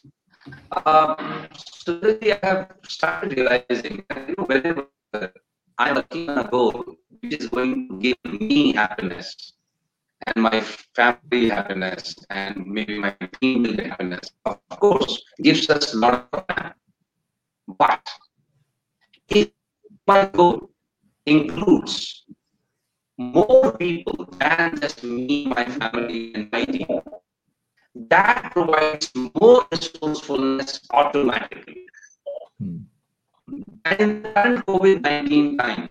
Um, 0.86 1.48
so 1.54 2.18
I 2.22 2.40
have 2.42 2.74
started 2.88 3.38
realizing 3.38 4.04
you 4.10 4.36
know, 4.38 4.46
whenever 4.46 4.88
I'm 5.14 5.96
working 5.96 6.30
on 6.30 6.38
a 6.40 6.44
goal 6.50 6.84
which 7.22 7.34
is 7.34 7.50
going 7.50 7.88
to 7.90 8.00
give 8.00 8.40
me 8.40 8.74
happiness 8.74 9.54
and 10.26 10.44
my 10.44 10.62
family 10.96 11.50
happiness 11.50 12.16
and 12.30 12.66
maybe 12.66 13.00
my 13.00 13.16
team 13.42 13.64
will 13.64 13.78
happiness. 13.84 14.32
Of 14.46 14.60
course, 14.80 15.24
gives 15.42 15.70
us 15.70 15.94
a 15.94 15.98
lot 15.98 16.30
of 16.34 16.48
time. 16.48 16.74
But 17.78 18.08
if 19.30 19.50
my 20.08 20.26
goal 20.26 20.70
includes 21.26 22.26
more 23.18 23.78
people 23.78 24.26
than 24.40 24.80
just 24.80 25.04
me, 25.04 25.46
my 25.48 25.66
family, 25.66 26.34
and 26.36 26.50
my 26.52 26.66
team, 26.66 27.02
that 28.10 28.52
provides 28.52 29.12
more 29.42 29.66
resourcefulness 29.72 30.82
automatically. 30.92 31.86
Hmm. 32.60 32.78
And 33.86 34.24
COVID 34.66 35.02
19 35.02 35.58
times, 35.58 35.90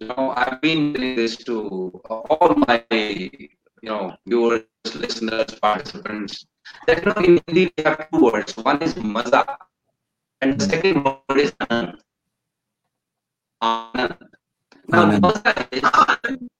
you 0.00 0.08
know, 0.08 0.34
I've 0.36 0.60
been 0.60 0.92
doing 0.92 1.16
this 1.16 1.36
to 1.48 2.00
all 2.08 2.54
my, 2.66 2.84
you 2.90 3.48
know, 3.82 4.16
viewers, 4.26 4.64
listeners, 4.94 5.54
participants, 5.62 6.44
That 6.86 7.00
you 7.00 7.12
know, 7.12 7.20
in 7.22 7.40
Hindi 7.46 7.72
we 7.76 7.84
have 7.84 8.10
two 8.10 8.20
words. 8.20 8.56
One 8.56 8.82
is 8.82 8.96
maza, 8.96 9.44
and 10.40 10.60
the 10.60 10.64
second 10.64 11.04
word 11.04 11.38
is 11.40 11.52
anand. 11.64 11.98
Anand. 13.62 14.18
Now, 14.88 15.04
Anand. 15.08 15.22
maza 15.22 15.68
is, 15.72 15.84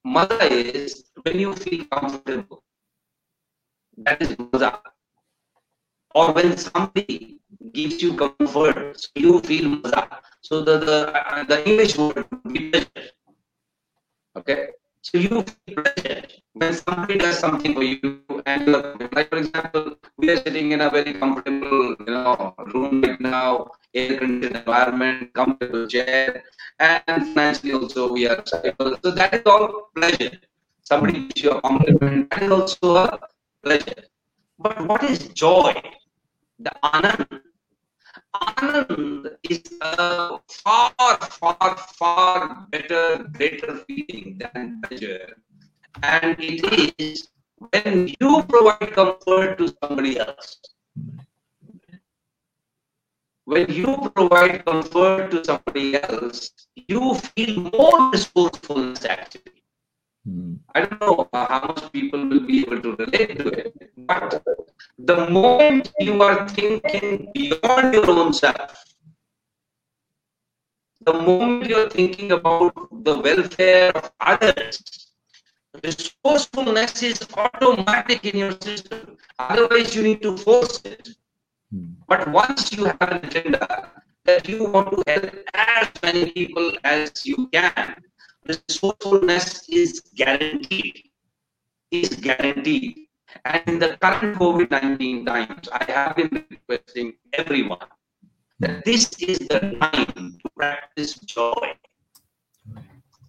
maza 0.04 0.52
is 0.52 1.04
when 1.22 1.38
you 1.38 1.54
feel 1.54 1.84
comfortable. 1.92 2.62
That 3.98 4.22
is 4.22 4.36
maza. 4.38 4.80
Or 6.14 6.32
when 6.32 6.56
somebody 6.56 7.40
gives 7.72 8.02
you 8.02 8.14
comfort, 8.16 9.00
so 9.00 9.08
you 9.16 9.40
feel 9.40 9.68
maza. 9.68 10.20
So 10.40 10.62
the 10.62 10.78
the, 10.78 10.98
the 11.48 11.58
English 11.68 11.96
word 11.98 12.26
be 12.52 12.70
pleasure. 12.70 13.10
Okay. 14.36 14.68
So 15.02 15.18
you 15.18 15.42
feel 15.42 15.82
pleasure 15.82 16.22
when 16.54 16.72
somebody 16.74 17.18
does 17.18 17.38
something 17.38 17.74
for 17.74 17.82
you, 17.82 18.22
and 18.46 18.66
like 19.14 19.28
for 19.30 19.38
example, 19.38 19.96
we 20.18 20.30
are 20.30 20.36
sitting 20.36 20.72
in 20.72 20.80
a 20.82 20.90
very 20.90 21.14
comfortable, 21.14 21.94
you 21.98 22.12
know, 22.12 22.54
room 22.74 23.00
right 23.02 23.20
now, 23.20 23.70
air-conditioned 23.94 24.56
environment, 24.56 25.32
comfortable 25.32 25.86
chair, 25.86 26.42
and 26.78 27.02
financially 27.34 27.72
also 27.72 28.12
we 28.12 28.26
are 28.28 28.42
stable. 28.44 28.96
So 29.02 29.10
that 29.12 29.34
is 29.34 29.42
all 29.46 29.88
pleasure. 29.94 30.38
Somebody 30.84 31.28
gives 31.28 31.42
you 31.42 31.50
a 31.52 31.60
compliment, 31.60 32.30
that 32.30 32.42
is 32.42 32.50
also 32.50 32.96
a 32.96 33.18
pleasure. 33.62 34.02
But 34.58 34.80
what 34.86 35.04
is 35.04 35.28
joy? 35.28 35.74
The 36.58 36.72
anand. 36.82 37.47
Anand 38.34 39.36
is 39.48 39.62
a 39.80 40.38
far, 40.48 40.94
far, 41.20 41.76
far 41.76 42.66
better, 42.70 43.26
greater 43.32 43.78
feeling 43.86 44.38
than 44.38 44.80
pleasure. 44.82 45.36
And 46.02 46.36
it 46.38 46.94
is 46.98 47.28
when 47.72 48.14
you 48.20 48.42
provide 48.48 48.92
comfort 48.92 49.58
to 49.58 49.74
somebody 49.82 50.18
else. 50.18 50.60
When 53.44 53.72
you 53.72 54.10
provide 54.14 54.64
comfort 54.64 55.30
to 55.30 55.44
somebody 55.44 55.96
else, 55.96 56.50
you 56.86 57.14
feel 57.14 57.70
more 57.72 58.10
resourcefulness 58.10 59.04
actually. 59.06 59.57
Hmm. 60.28 60.56
I 60.74 60.80
don't 60.84 61.00
know 61.00 61.28
how 61.32 61.60
much 61.68 61.90
people 61.90 62.20
will 62.28 62.40
be 62.40 62.60
able 62.60 62.82
to 62.82 62.90
relate 62.96 63.38
to 63.38 63.48
it, 63.48 63.72
but 63.96 64.42
the 64.98 65.30
moment 65.30 65.90
you 65.98 66.22
are 66.22 66.46
thinking 66.50 67.30
beyond 67.32 67.94
your 67.94 68.10
own 68.10 68.34
self, 68.34 68.84
the 71.00 71.14
moment 71.14 71.70
you're 71.70 71.88
thinking 71.88 72.32
about 72.32 72.74
the 73.04 73.18
welfare 73.18 73.90
of 73.96 74.10
others, 74.20 74.82
resourcefulness 75.82 77.02
is 77.02 77.26
automatic 77.34 78.26
in 78.26 78.36
your 78.36 78.52
system. 78.60 79.16
Otherwise, 79.38 79.96
you 79.96 80.02
need 80.02 80.20
to 80.20 80.36
force 80.36 80.82
it. 80.84 81.08
Hmm. 81.72 81.92
But 82.06 82.28
once 82.28 82.70
you 82.72 82.84
have 82.84 83.00
an 83.00 83.24
agenda 83.24 83.92
that 84.26 84.46
you 84.46 84.64
want 84.64 84.90
to 84.90 85.02
help 85.06 85.32
as 85.54 85.88
many 86.02 86.30
people 86.32 86.72
as 86.84 87.24
you 87.24 87.48
can, 87.50 87.96
resourcefulness 88.48 89.68
is 89.68 90.00
guaranteed. 90.14 91.04
Is 91.90 92.08
guaranteed. 92.16 93.08
And 93.44 93.62
in 93.66 93.78
the 93.78 93.96
current 94.00 94.38
COVID 94.38 94.70
19 94.70 95.26
times, 95.26 95.68
I 95.72 95.84
have 95.92 96.16
been 96.16 96.44
requesting 96.50 97.14
everyone 97.32 97.86
that 98.60 98.84
this 98.84 99.12
is 99.20 99.38
the 99.38 99.60
time 99.80 100.38
to 100.42 100.48
practice 100.56 101.14
joy. 101.20 101.74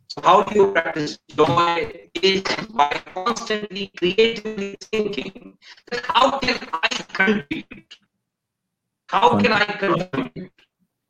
So, 0.08 0.22
how 0.24 0.44
do 0.44 0.56
you 0.56 0.72
practice 0.72 1.20
joy? 1.36 2.10
Is 2.16 2.44
by 2.74 3.02
constantly 3.14 3.92
creatively 3.98 4.76
thinking 4.82 5.58
that 5.92 6.06
how 6.06 6.40
can 6.40 6.58
I 6.74 6.88
contribute? 7.14 7.98
How 9.08 9.38
can 9.40 9.52
I 9.52 9.66
contribute? 9.66 10.59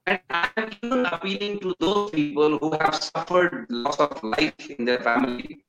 And 0.09 0.19
I'm 0.31 0.71
even 0.81 1.05
appealing 1.05 1.59
to 1.59 1.75
those 1.79 2.09
people 2.09 2.57
who 2.57 2.71
have 2.81 2.95
suffered 2.95 3.67
loss 3.69 3.99
of 3.99 4.23
life 4.23 4.55
in 4.67 4.83
their 4.83 4.97
family, 4.97 5.63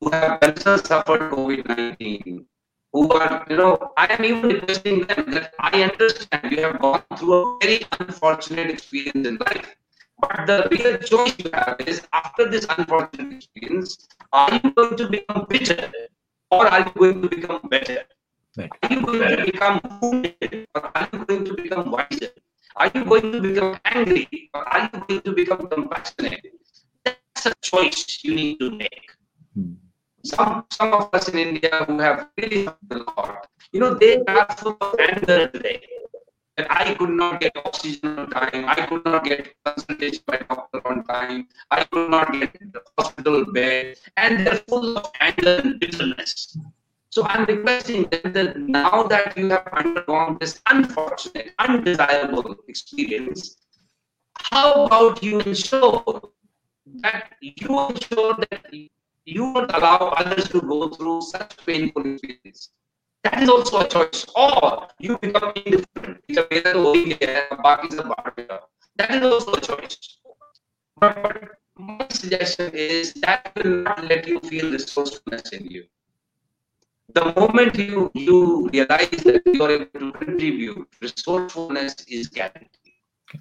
who 0.00 0.08
have 0.08 0.40
themselves 0.40 0.88
suffered 0.88 1.20
COVID 1.30 1.68
19, 1.68 2.46
who 2.94 3.12
are, 3.12 3.44
you 3.50 3.56
know, 3.58 3.92
I 3.98 4.06
am 4.14 4.24
even 4.24 4.48
requesting 4.48 5.04
them 5.04 5.30
that 5.32 5.52
I 5.60 5.82
understand 5.82 6.50
you 6.50 6.62
have 6.62 6.80
gone 6.80 7.02
through 7.18 7.34
a 7.34 7.58
very 7.60 7.84
unfortunate 8.00 8.70
experience 8.70 9.28
in 9.28 9.36
life. 9.36 9.76
But 10.22 10.46
the 10.46 10.68
real 10.70 10.96
choice 10.96 11.34
you 11.38 11.50
have 11.52 11.76
is 11.86 12.00
after 12.14 12.48
this 12.48 12.64
unfortunate 12.70 13.44
experience, 13.44 14.08
are 14.32 14.54
you 14.54 14.70
going 14.70 14.96
to 14.96 15.08
become 15.10 15.44
bitter 15.50 15.92
or 16.50 16.66
are 16.66 16.80
you 16.80 16.92
going 16.96 17.20
to 17.20 17.28
become 17.28 17.60
better? 17.68 18.04
Right. 18.56 18.70
Are 18.84 18.92
you 18.94 19.02
going 19.04 19.36
to 19.36 19.44
become 19.44 19.80
wounded 20.00 20.66
or 20.74 20.96
are 20.96 21.08
you 21.12 21.24
going 21.26 21.44
to 21.44 21.54
become 21.54 21.90
wiser? 21.90 22.30
Are 22.76 22.90
you 22.94 23.04
going 23.04 23.32
to 23.32 23.40
become 23.40 23.78
angry 23.84 24.50
or 24.54 24.66
are 24.66 24.90
you 24.92 25.00
going 25.00 25.20
to 25.22 25.32
become 25.32 25.68
compassionate? 25.68 26.46
That's 27.04 27.46
a 27.46 27.54
choice 27.60 28.20
you 28.22 28.34
need 28.34 28.58
to 28.60 28.70
make. 28.70 29.10
Hmm. 29.54 29.72
Some 30.24 30.64
some 30.70 30.94
of 30.94 31.10
us 31.12 31.28
in 31.28 31.38
India 31.38 31.84
who 31.86 31.98
have 31.98 32.28
really 32.38 32.66
a 32.66 32.76
lot, 32.96 33.48
you 33.72 33.80
know, 33.80 33.94
they 33.94 34.22
are 34.24 34.46
full 34.56 34.78
of 34.80 34.94
anger 35.00 35.48
today. 35.48 35.82
That 36.56 36.70
I 36.70 36.94
could 36.94 37.10
not 37.10 37.40
get 37.40 37.56
oxygen 37.56 38.18
on 38.18 38.30
time, 38.30 38.64
I 38.68 38.86
could 38.86 39.04
not 39.04 39.24
get 39.24 39.54
consultation 39.64 40.22
by 40.26 40.36
doctor 40.48 40.86
on 40.86 41.02
time, 41.04 41.48
I 41.70 41.84
could 41.84 42.10
not 42.10 42.32
get 42.32 42.52
the 42.72 42.82
hospital 42.98 43.44
bed, 43.52 43.96
and 44.16 44.46
they're 44.46 44.62
full 44.68 44.98
of 44.98 45.10
anger 45.20 45.60
and 45.64 45.80
bitterness. 45.80 46.56
So 47.12 47.24
I'm 47.24 47.44
requesting 47.44 48.08
that 48.10 48.56
now 48.56 49.02
that 49.02 49.36
you 49.36 49.50
have 49.50 49.68
undergone 49.70 50.38
this 50.40 50.62
unfortunate, 50.64 51.52
undesirable 51.58 52.56
experience, 52.68 53.58
how 54.50 54.86
about 54.86 55.22
you 55.22 55.40
ensure 55.40 56.22
that 57.02 57.34
you 57.42 57.88
ensure 57.90 58.34
that 58.48 58.64
you 58.72 58.88
don't 59.52 59.70
allow 59.74 60.14
others 60.16 60.48
to 60.48 60.62
go 60.62 60.88
through 60.88 61.20
such 61.20 61.54
painful 61.66 62.14
experience? 62.14 62.70
That 63.24 63.42
is 63.42 63.50
also 63.50 63.80
a 63.80 63.88
choice. 63.88 64.24
Or 64.34 64.88
you 64.98 65.18
become 65.18 65.52
indifferent. 65.54 66.24
There, 66.28 66.46
That 68.96 69.10
is 69.10 69.22
also 69.22 69.52
a 69.52 69.60
choice. 69.60 70.16
But 70.96 71.58
my 71.76 72.06
suggestion 72.08 72.70
is 72.72 73.12
that 73.20 73.52
will 73.54 73.82
not 73.82 74.02
let 74.04 74.26
you 74.26 74.40
feel 74.40 74.72
resourcefulness 74.72 75.50
in 75.52 75.66
you. 75.66 75.84
The 77.14 77.24
moment 77.36 77.76
you 77.76 78.10
you 78.14 78.68
realize 78.72 79.22
that 79.28 79.42
you 79.46 79.62
are 79.64 79.70
able 79.70 80.00
to 80.00 80.12
contribute, 80.12 80.88
resourcefulness 81.00 81.94
is 82.08 82.28
guaranteed. 82.28 82.94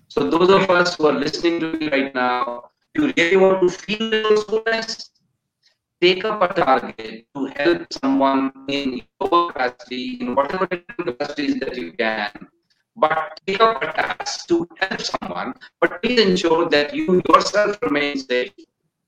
So 0.07 0.29
those 0.29 0.49
of 0.49 0.69
us 0.69 0.95
who 0.95 1.07
are 1.07 1.13
listening 1.25 1.59
to 1.61 1.71
me 1.73 1.89
right 1.89 2.13
now, 2.13 2.69
you 2.95 3.11
really 3.17 3.37
want 3.37 3.61
to 3.63 3.69
feel 3.69 4.09
resourcefulness, 4.11 5.11
take 6.01 6.23
up 6.25 6.41
a 6.41 6.53
target 6.53 7.25
to 7.35 7.45
help 7.57 7.87
someone 7.93 8.51
in 8.67 9.01
your 9.19 9.47
capacity, 9.51 10.17
in 10.21 10.35
whatever 10.35 10.67
capacities 10.67 11.59
that 11.59 11.77
you 11.77 11.91
can. 11.93 12.31
But 12.95 13.39
take 13.47 13.61
up 13.61 13.81
a 13.83 13.87
task 13.93 14.47
to 14.49 14.67
help 14.79 15.01
someone, 15.01 15.53
but 15.79 16.01
please 16.01 16.19
ensure 16.19 16.69
that 16.69 16.93
you 16.93 17.21
yourself 17.29 17.77
remain 17.81 18.17
safe 18.17 18.53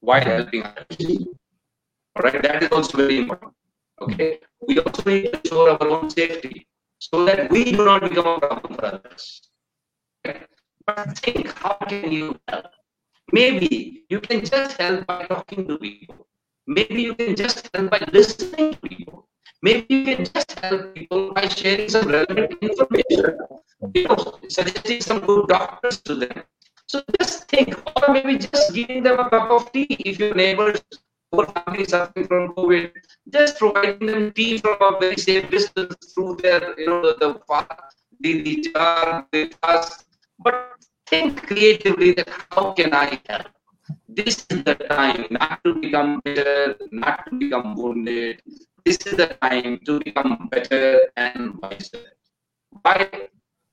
while 0.01 0.21
helping 0.23 0.63
others. 0.63 1.17
All 2.15 2.23
right, 2.23 2.41
that 2.41 2.63
is 2.63 2.69
also 2.71 2.97
very 2.97 3.17
important. 3.19 3.53
Okay, 4.01 4.39
we 4.67 4.79
also 4.79 5.03
need 5.09 5.31
to 5.31 5.39
ensure 5.39 5.69
our 5.71 5.87
own 5.87 6.09
safety 6.09 6.67
so 6.99 7.25
that 7.25 7.51
we 7.51 7.71
do 7.71 7.85
not 7.85 8.01
become 8.01 8.27
a 8.27 8.39
problem 8.39 8.75
for 8.75 8.85
others. 8.85 9.49
Okay? 10.25 10.41
But 10.85 11.17
think, 11.19 11.47
how 11.57 11.73
can 11.87 12.11
you 12.11 12.39
help? 12.47 12.67
Maybe 13.31 14.05
you 14.09 14.19
can 14.19 14.45
just 14.45 14.77
help 14.77 15.05
by 15.07 15.25
talking 15.25 15.67
to 15.67 15.77
people. 15.77 16.27
Maybe 16.67 17.01
you 17.01 17.15
can 17.15 17.35
just 17.35 17.69
help 17.73 17.91
by 17.91 18.07
listening 18.11 18.73
to 18.73 18.79
people. 18.87 19.27
Maybe 19.61 19.95
you 19.95 20.15
can 20.15 20.25
just 20.25 20.59
help 20.59 20.93
people 20.95 21.33
by 21.33 21.47
sharing 21.47 21.89
some 21.89 22.07
relevant 22.07 22.55
information. 22.61 23.37
You 23.95 24.07
know, 24.07 24.39
suggesting 24.47 25.01
some 25.01 25.19
good 25.21 25.47
doctors 25.47 26.01
to 26.01 26.15
them. 26.15 26.43
So 26.87 27.01
just 27.19 27.47
think, 27.49 27.75
or 27.95 28.13
maybe 28.13 28.37
just 28.37 28.73
giving 28.73 29.03
them 29.03 29.19
a 29.19 29.29
cup 29.29 29.49
of 29.51 29.71
tea 29.71 29.87
if 30.05 30.19
your 30.19 30.35
neighbors 30.35 30.81
or 31.33 31.45
family 31.45 31.85
suffering 31.85 32.27
from 32.27 32.53
COVID, 32.53 32.91
just 33.29 33.57
providing 33.57 34.05
them 34.05 34.31
tea 34.31 34.57
from 34.59 34.77
a 34.79 34.99
very 34.99 35.17
safe 35.17 35.49
distance 35.49 35.95
through 36.13 36.37
their, 36.41 36.79
you 36.79 36.87
know, 36.87 37.01
the 37.01 37.33
the 38.21 38.43
the, 38.43 38.55
jar, 38.61 39.27
the 39.31 39.51
glass. 39.61 40.05
But 40.39 40.77
think 41.07 41.45
creatively 41.47 42.13
that 42.13 42.29
how 42.51 42.71
can 42.73 42.93
I 42.93 43.19
help? 43.27 43.49
This 44.07 44.45
is 44.49 44.63
the 44.63 44.75
time 44.75 45.25
not 45.31 45.63
to 45.65 45.73
become 45.75 46.21
bitter, 46.23 46.75
not 46.91 47.25
to 47.29 47.35
become 47.35 47.75
wounded. 47.75 48.41
This 48.85 48.97
is 49.05 49.17
the 49.17 49.27
time 49.41 49.79
to 49.85 49.99
become 49.99 50.47
better 50.51 51.09
and 51.17 51.59
wiser. 51.61 52.13
By 52.83 53.09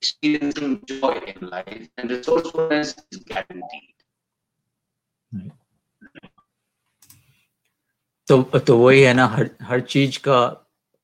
experiencing 0.00 0.82
joy 0.86 1.20
in 1.26 1.48
life 1.48 1.88
and 1.98 2.10
resourcefulness 2.10 2.96
is 3.12 3.18
guaranteed. 3.24 3.94
तो 8.29 8.41
तो 8.43 8.77
वही 8.77 9.01
है 9.01 9.13
ना 9.13 9.25
हर 9.27 9.49
हर 9.61 9.81
चीज 9.81 10.17
का 10.27 10.39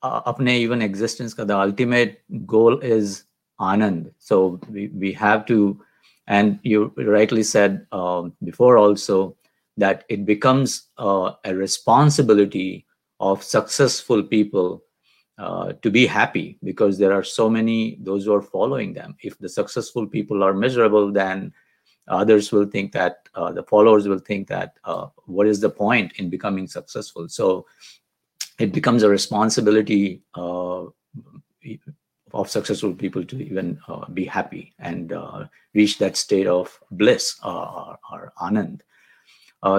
uh, 0.03 0.21
apne 0.31 0.55
even 0.59 0.81
existence 0.81 1.33
ka 1.33 1.43
the 1.43 1.57
ultimate 1.57 2.21
goal 2.45 2.79
is 2.79 3.23
anand 3.59 4.11
so 4.17 4.59
we, 4.69 4.87
we 5.03 5.11
have 5.11 5.45
to 5.45 5.79
and 6.27 6.59
you 6.63 6.91
rightly 6.97 7.43
said 7.43 7.85
um, 7.91 8.33
before 8.43 8.77
also 8.77 9.35
that 9.77 10.03
it 10.09 10.25
becomes 10.25 10.87
uh, 10.97 11.31
a 11.45 11.55
responsibility 11.55 12.85
of 13.19 13.43
successful 13.43 14.23
people 14.23 14.83
uh, 15.37 15.73
to 15.81 15.89
be 15.89 16.05
happy 16.05 16.57
because 16.63 16.97
there 16.97 17.13
are 17.13 17.23
so 17.23 17.49
many 17.49 17.97
those 18.01 18.25
who 18.25 18.33
are 18.33 18.41
following 18.41 18.93
them 18.93 19.15
if 19.21 19.37
the 19.39 19.49
successful 19.49 20.07
people 20.07 20.43
are 20.43 20.53
miserable 20.53 21.11
then 21.11 21.53
others 22.07 22.51
will 22.51 22.65
think 22.65 22.91
that 22.91 23.29
uh, 23.35 23.51
the 23.51 23.63
followers 23.63 24.07
will 24.07 24.19
think 24.19 24.47
that 24.47 24.77
uh, 24.83 25.07
what 25.25 25.47
is 25.47 25.59
the 25.59 25.69
point 25.69 26.11
in 26.17 26.29
becoming 26.29 26.67
successful 26.67 27.27
so 27.27 27.65
it 28.59 28.71
becomes 28.71 29.03
a 29.03 29.09
responsibility 29.09 30.21
uh, 30.35 30.83
of 32.33 32.49
successful 32.49 32.93
people 32.93 33.23
to 33.23 33.43
even 33.43 33.79
uh, 33.87 34.05
be 34.09 34.25
happy 34.25 34.73
and 34.79 35.13
uh, 35.13 35.45
reach 35.73 35.97
that 35.97 36.15
state 36.15 36.47
of 36.47 36.79
bliss 36.91 37.39
or, 37.43 37.97
or 38.11 38.33
anand 38.41 38.81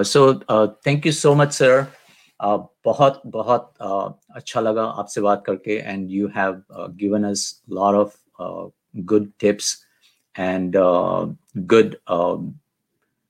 so 0.03 0.39
thank 0.83 1.05
you 1.05 1.11
so 1.11 1.35
much 1.35 1.51
sir 1.51 1.87
uh, 2.43 2.59
बहुत 2.85 3.21
बहुत 3.33 3.73
uh, 3.81 4.11
अच्छा 4.35 4.61
लगा 4.61 4.83
आपसे 5.01 5.21
बात 5.21 5.43
करके 5.45 5.79
and 5.91 6.11
you 6.11 6.27
have 6.27 6.61
uh, 6.69 6.87
given 6.87 7.23
us 7.23 7.61
a 7.69 7.73
lot 7.73 7.95
of 7.95 8.17
uh, 8.39 8.67
good 9.05 9.31
tips 9.39 9.85
and 10.36 10.76
uh, 10.76 11.26
good 11.66 12.00
um, 12.06 12.58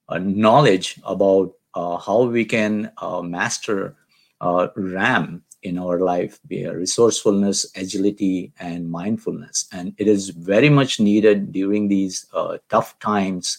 uh, 0.09 0.19
knowledge 0.19 1.01
about 1.05 1.55
uh, 1.75 1.97
how 1.97 2.23
we 2.23 2.45
can 2.45 2.91
master 3.23 3.97
RAM 4.41 5.43
in 5.63 5.79
our 5.79 5.99
life, 5.99 6.39
via 6.47 6.75
resourcefulness, 6.77 7.67
agility, 7.75 8.53
and 8.61 8.89
mindfulness. 8.89 9.67
And 9.73 9.93
it 9.99 10.07
is 10.07 10.29
very 10.31 10.69
much 10.69 11.01
needed 11.01 11.53
during 11.53 11.89
these 11.89 12.27
uh, 12.33 12.59
tough 12.69 12.99
times 13.01 13.59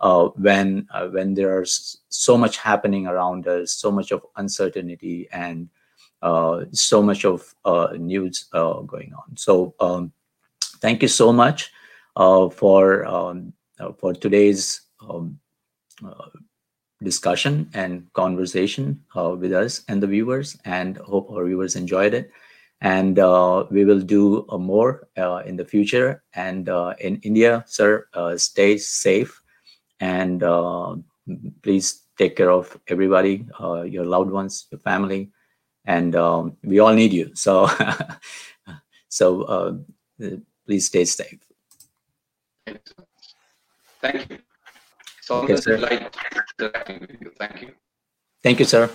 uh, 0.00 0.28
when 0.36 0.86
uh, 0.92 1.08
when 1.08 1.34
there's 1.34 1.98
so 2.08 2.36
much 2.36 2.58
happening 2.58 3.06
around 3.06 3.46
us, 3.46 3.72
so 3.72 3.90
much 3.90 4.10
of 4.10 4.24
uncertainty, 4.36 5.28
and 5.32 5.68
so 6.72 7.02
much 7.02 7.24
of 7.24 7.54
news 7.98 8.48
going 8.52 9.12
on. 9.14 9.36
So 9.36 9.74
um, 9.80 10.12
thank 10.80 11.02
you 11.02 11.08
so 11.08 11.32
much 11.32 11.72
for 12.50 13.04
um, 13.06 13.52
for 13.98 14.12
today's 14.12 14.82
um, 15.08 15.38
discussion 17.02 17.70
and 17.74 18.12
conversation 18.12 19.00
with 19.14 19.52
us 19.52 19.82
and 19.88 20.02
the 20.02 20.06
viewers, 20.06 20.56
and 20.64 20.96
hope 20.98 21.30
our 21.30 21.46
viewers 21.46 21.76
enjoyed 21.76 22.14
it. 22.14 22.30
And 22.80 23.16
we 23.70 23.84
will 23.84 24.00
do 24.00 24.46
more 24.52 25.08
in 25.46 25.56
the 25.56 25.64
future. 25.64 26.22
And 26.34 26.68
in 26.98 27.20
India, 27.22 27.64
sir, 27.66 28.06
stay 28.36 28.78
safe 28.78 29.40
and 30.00 30.42
uh, 30.42 30.96
please 31.62 32.02
take 32.16 32.36
care 32.36 32.50
of 32.50 32.78
everybody, 32.88 33.46
uh, 33.60 33.82
your 33.82 34.04
loved 34.04 34.30
ones, 34.30 34.66
your 34.70 34.80
family, 34.80 35.30
and 35.84 36.14
um, 36.16 36.56
we 36.62 36.78
all 36.78 36.92
need 36.92 37.12
you. 37.12 37.30
So, 37.34 37.68
so 39.08 39.42
uh, 39.42 39.72
please 40.66 40.86
stay 40.86 41.04
safe. 41.04 41.47
Thank 44.00 44.30
you. 44.30 44.38
It's 45.18 45.30
always 45.30 45.66
okay, 45.66 45.74
a 45.74 45.76
delight 45.76 46.16
interacting 46.58 47.00
with 47.00 47.10
you. 47.20 47.32
Thank 47.38 47.62
you. 47.62 47.72
Thank 48.42 48.58
you, 48.60 48.64
sir. 48.64 48.90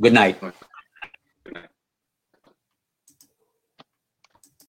Good 0.00 0.12
night. 0.12 0.38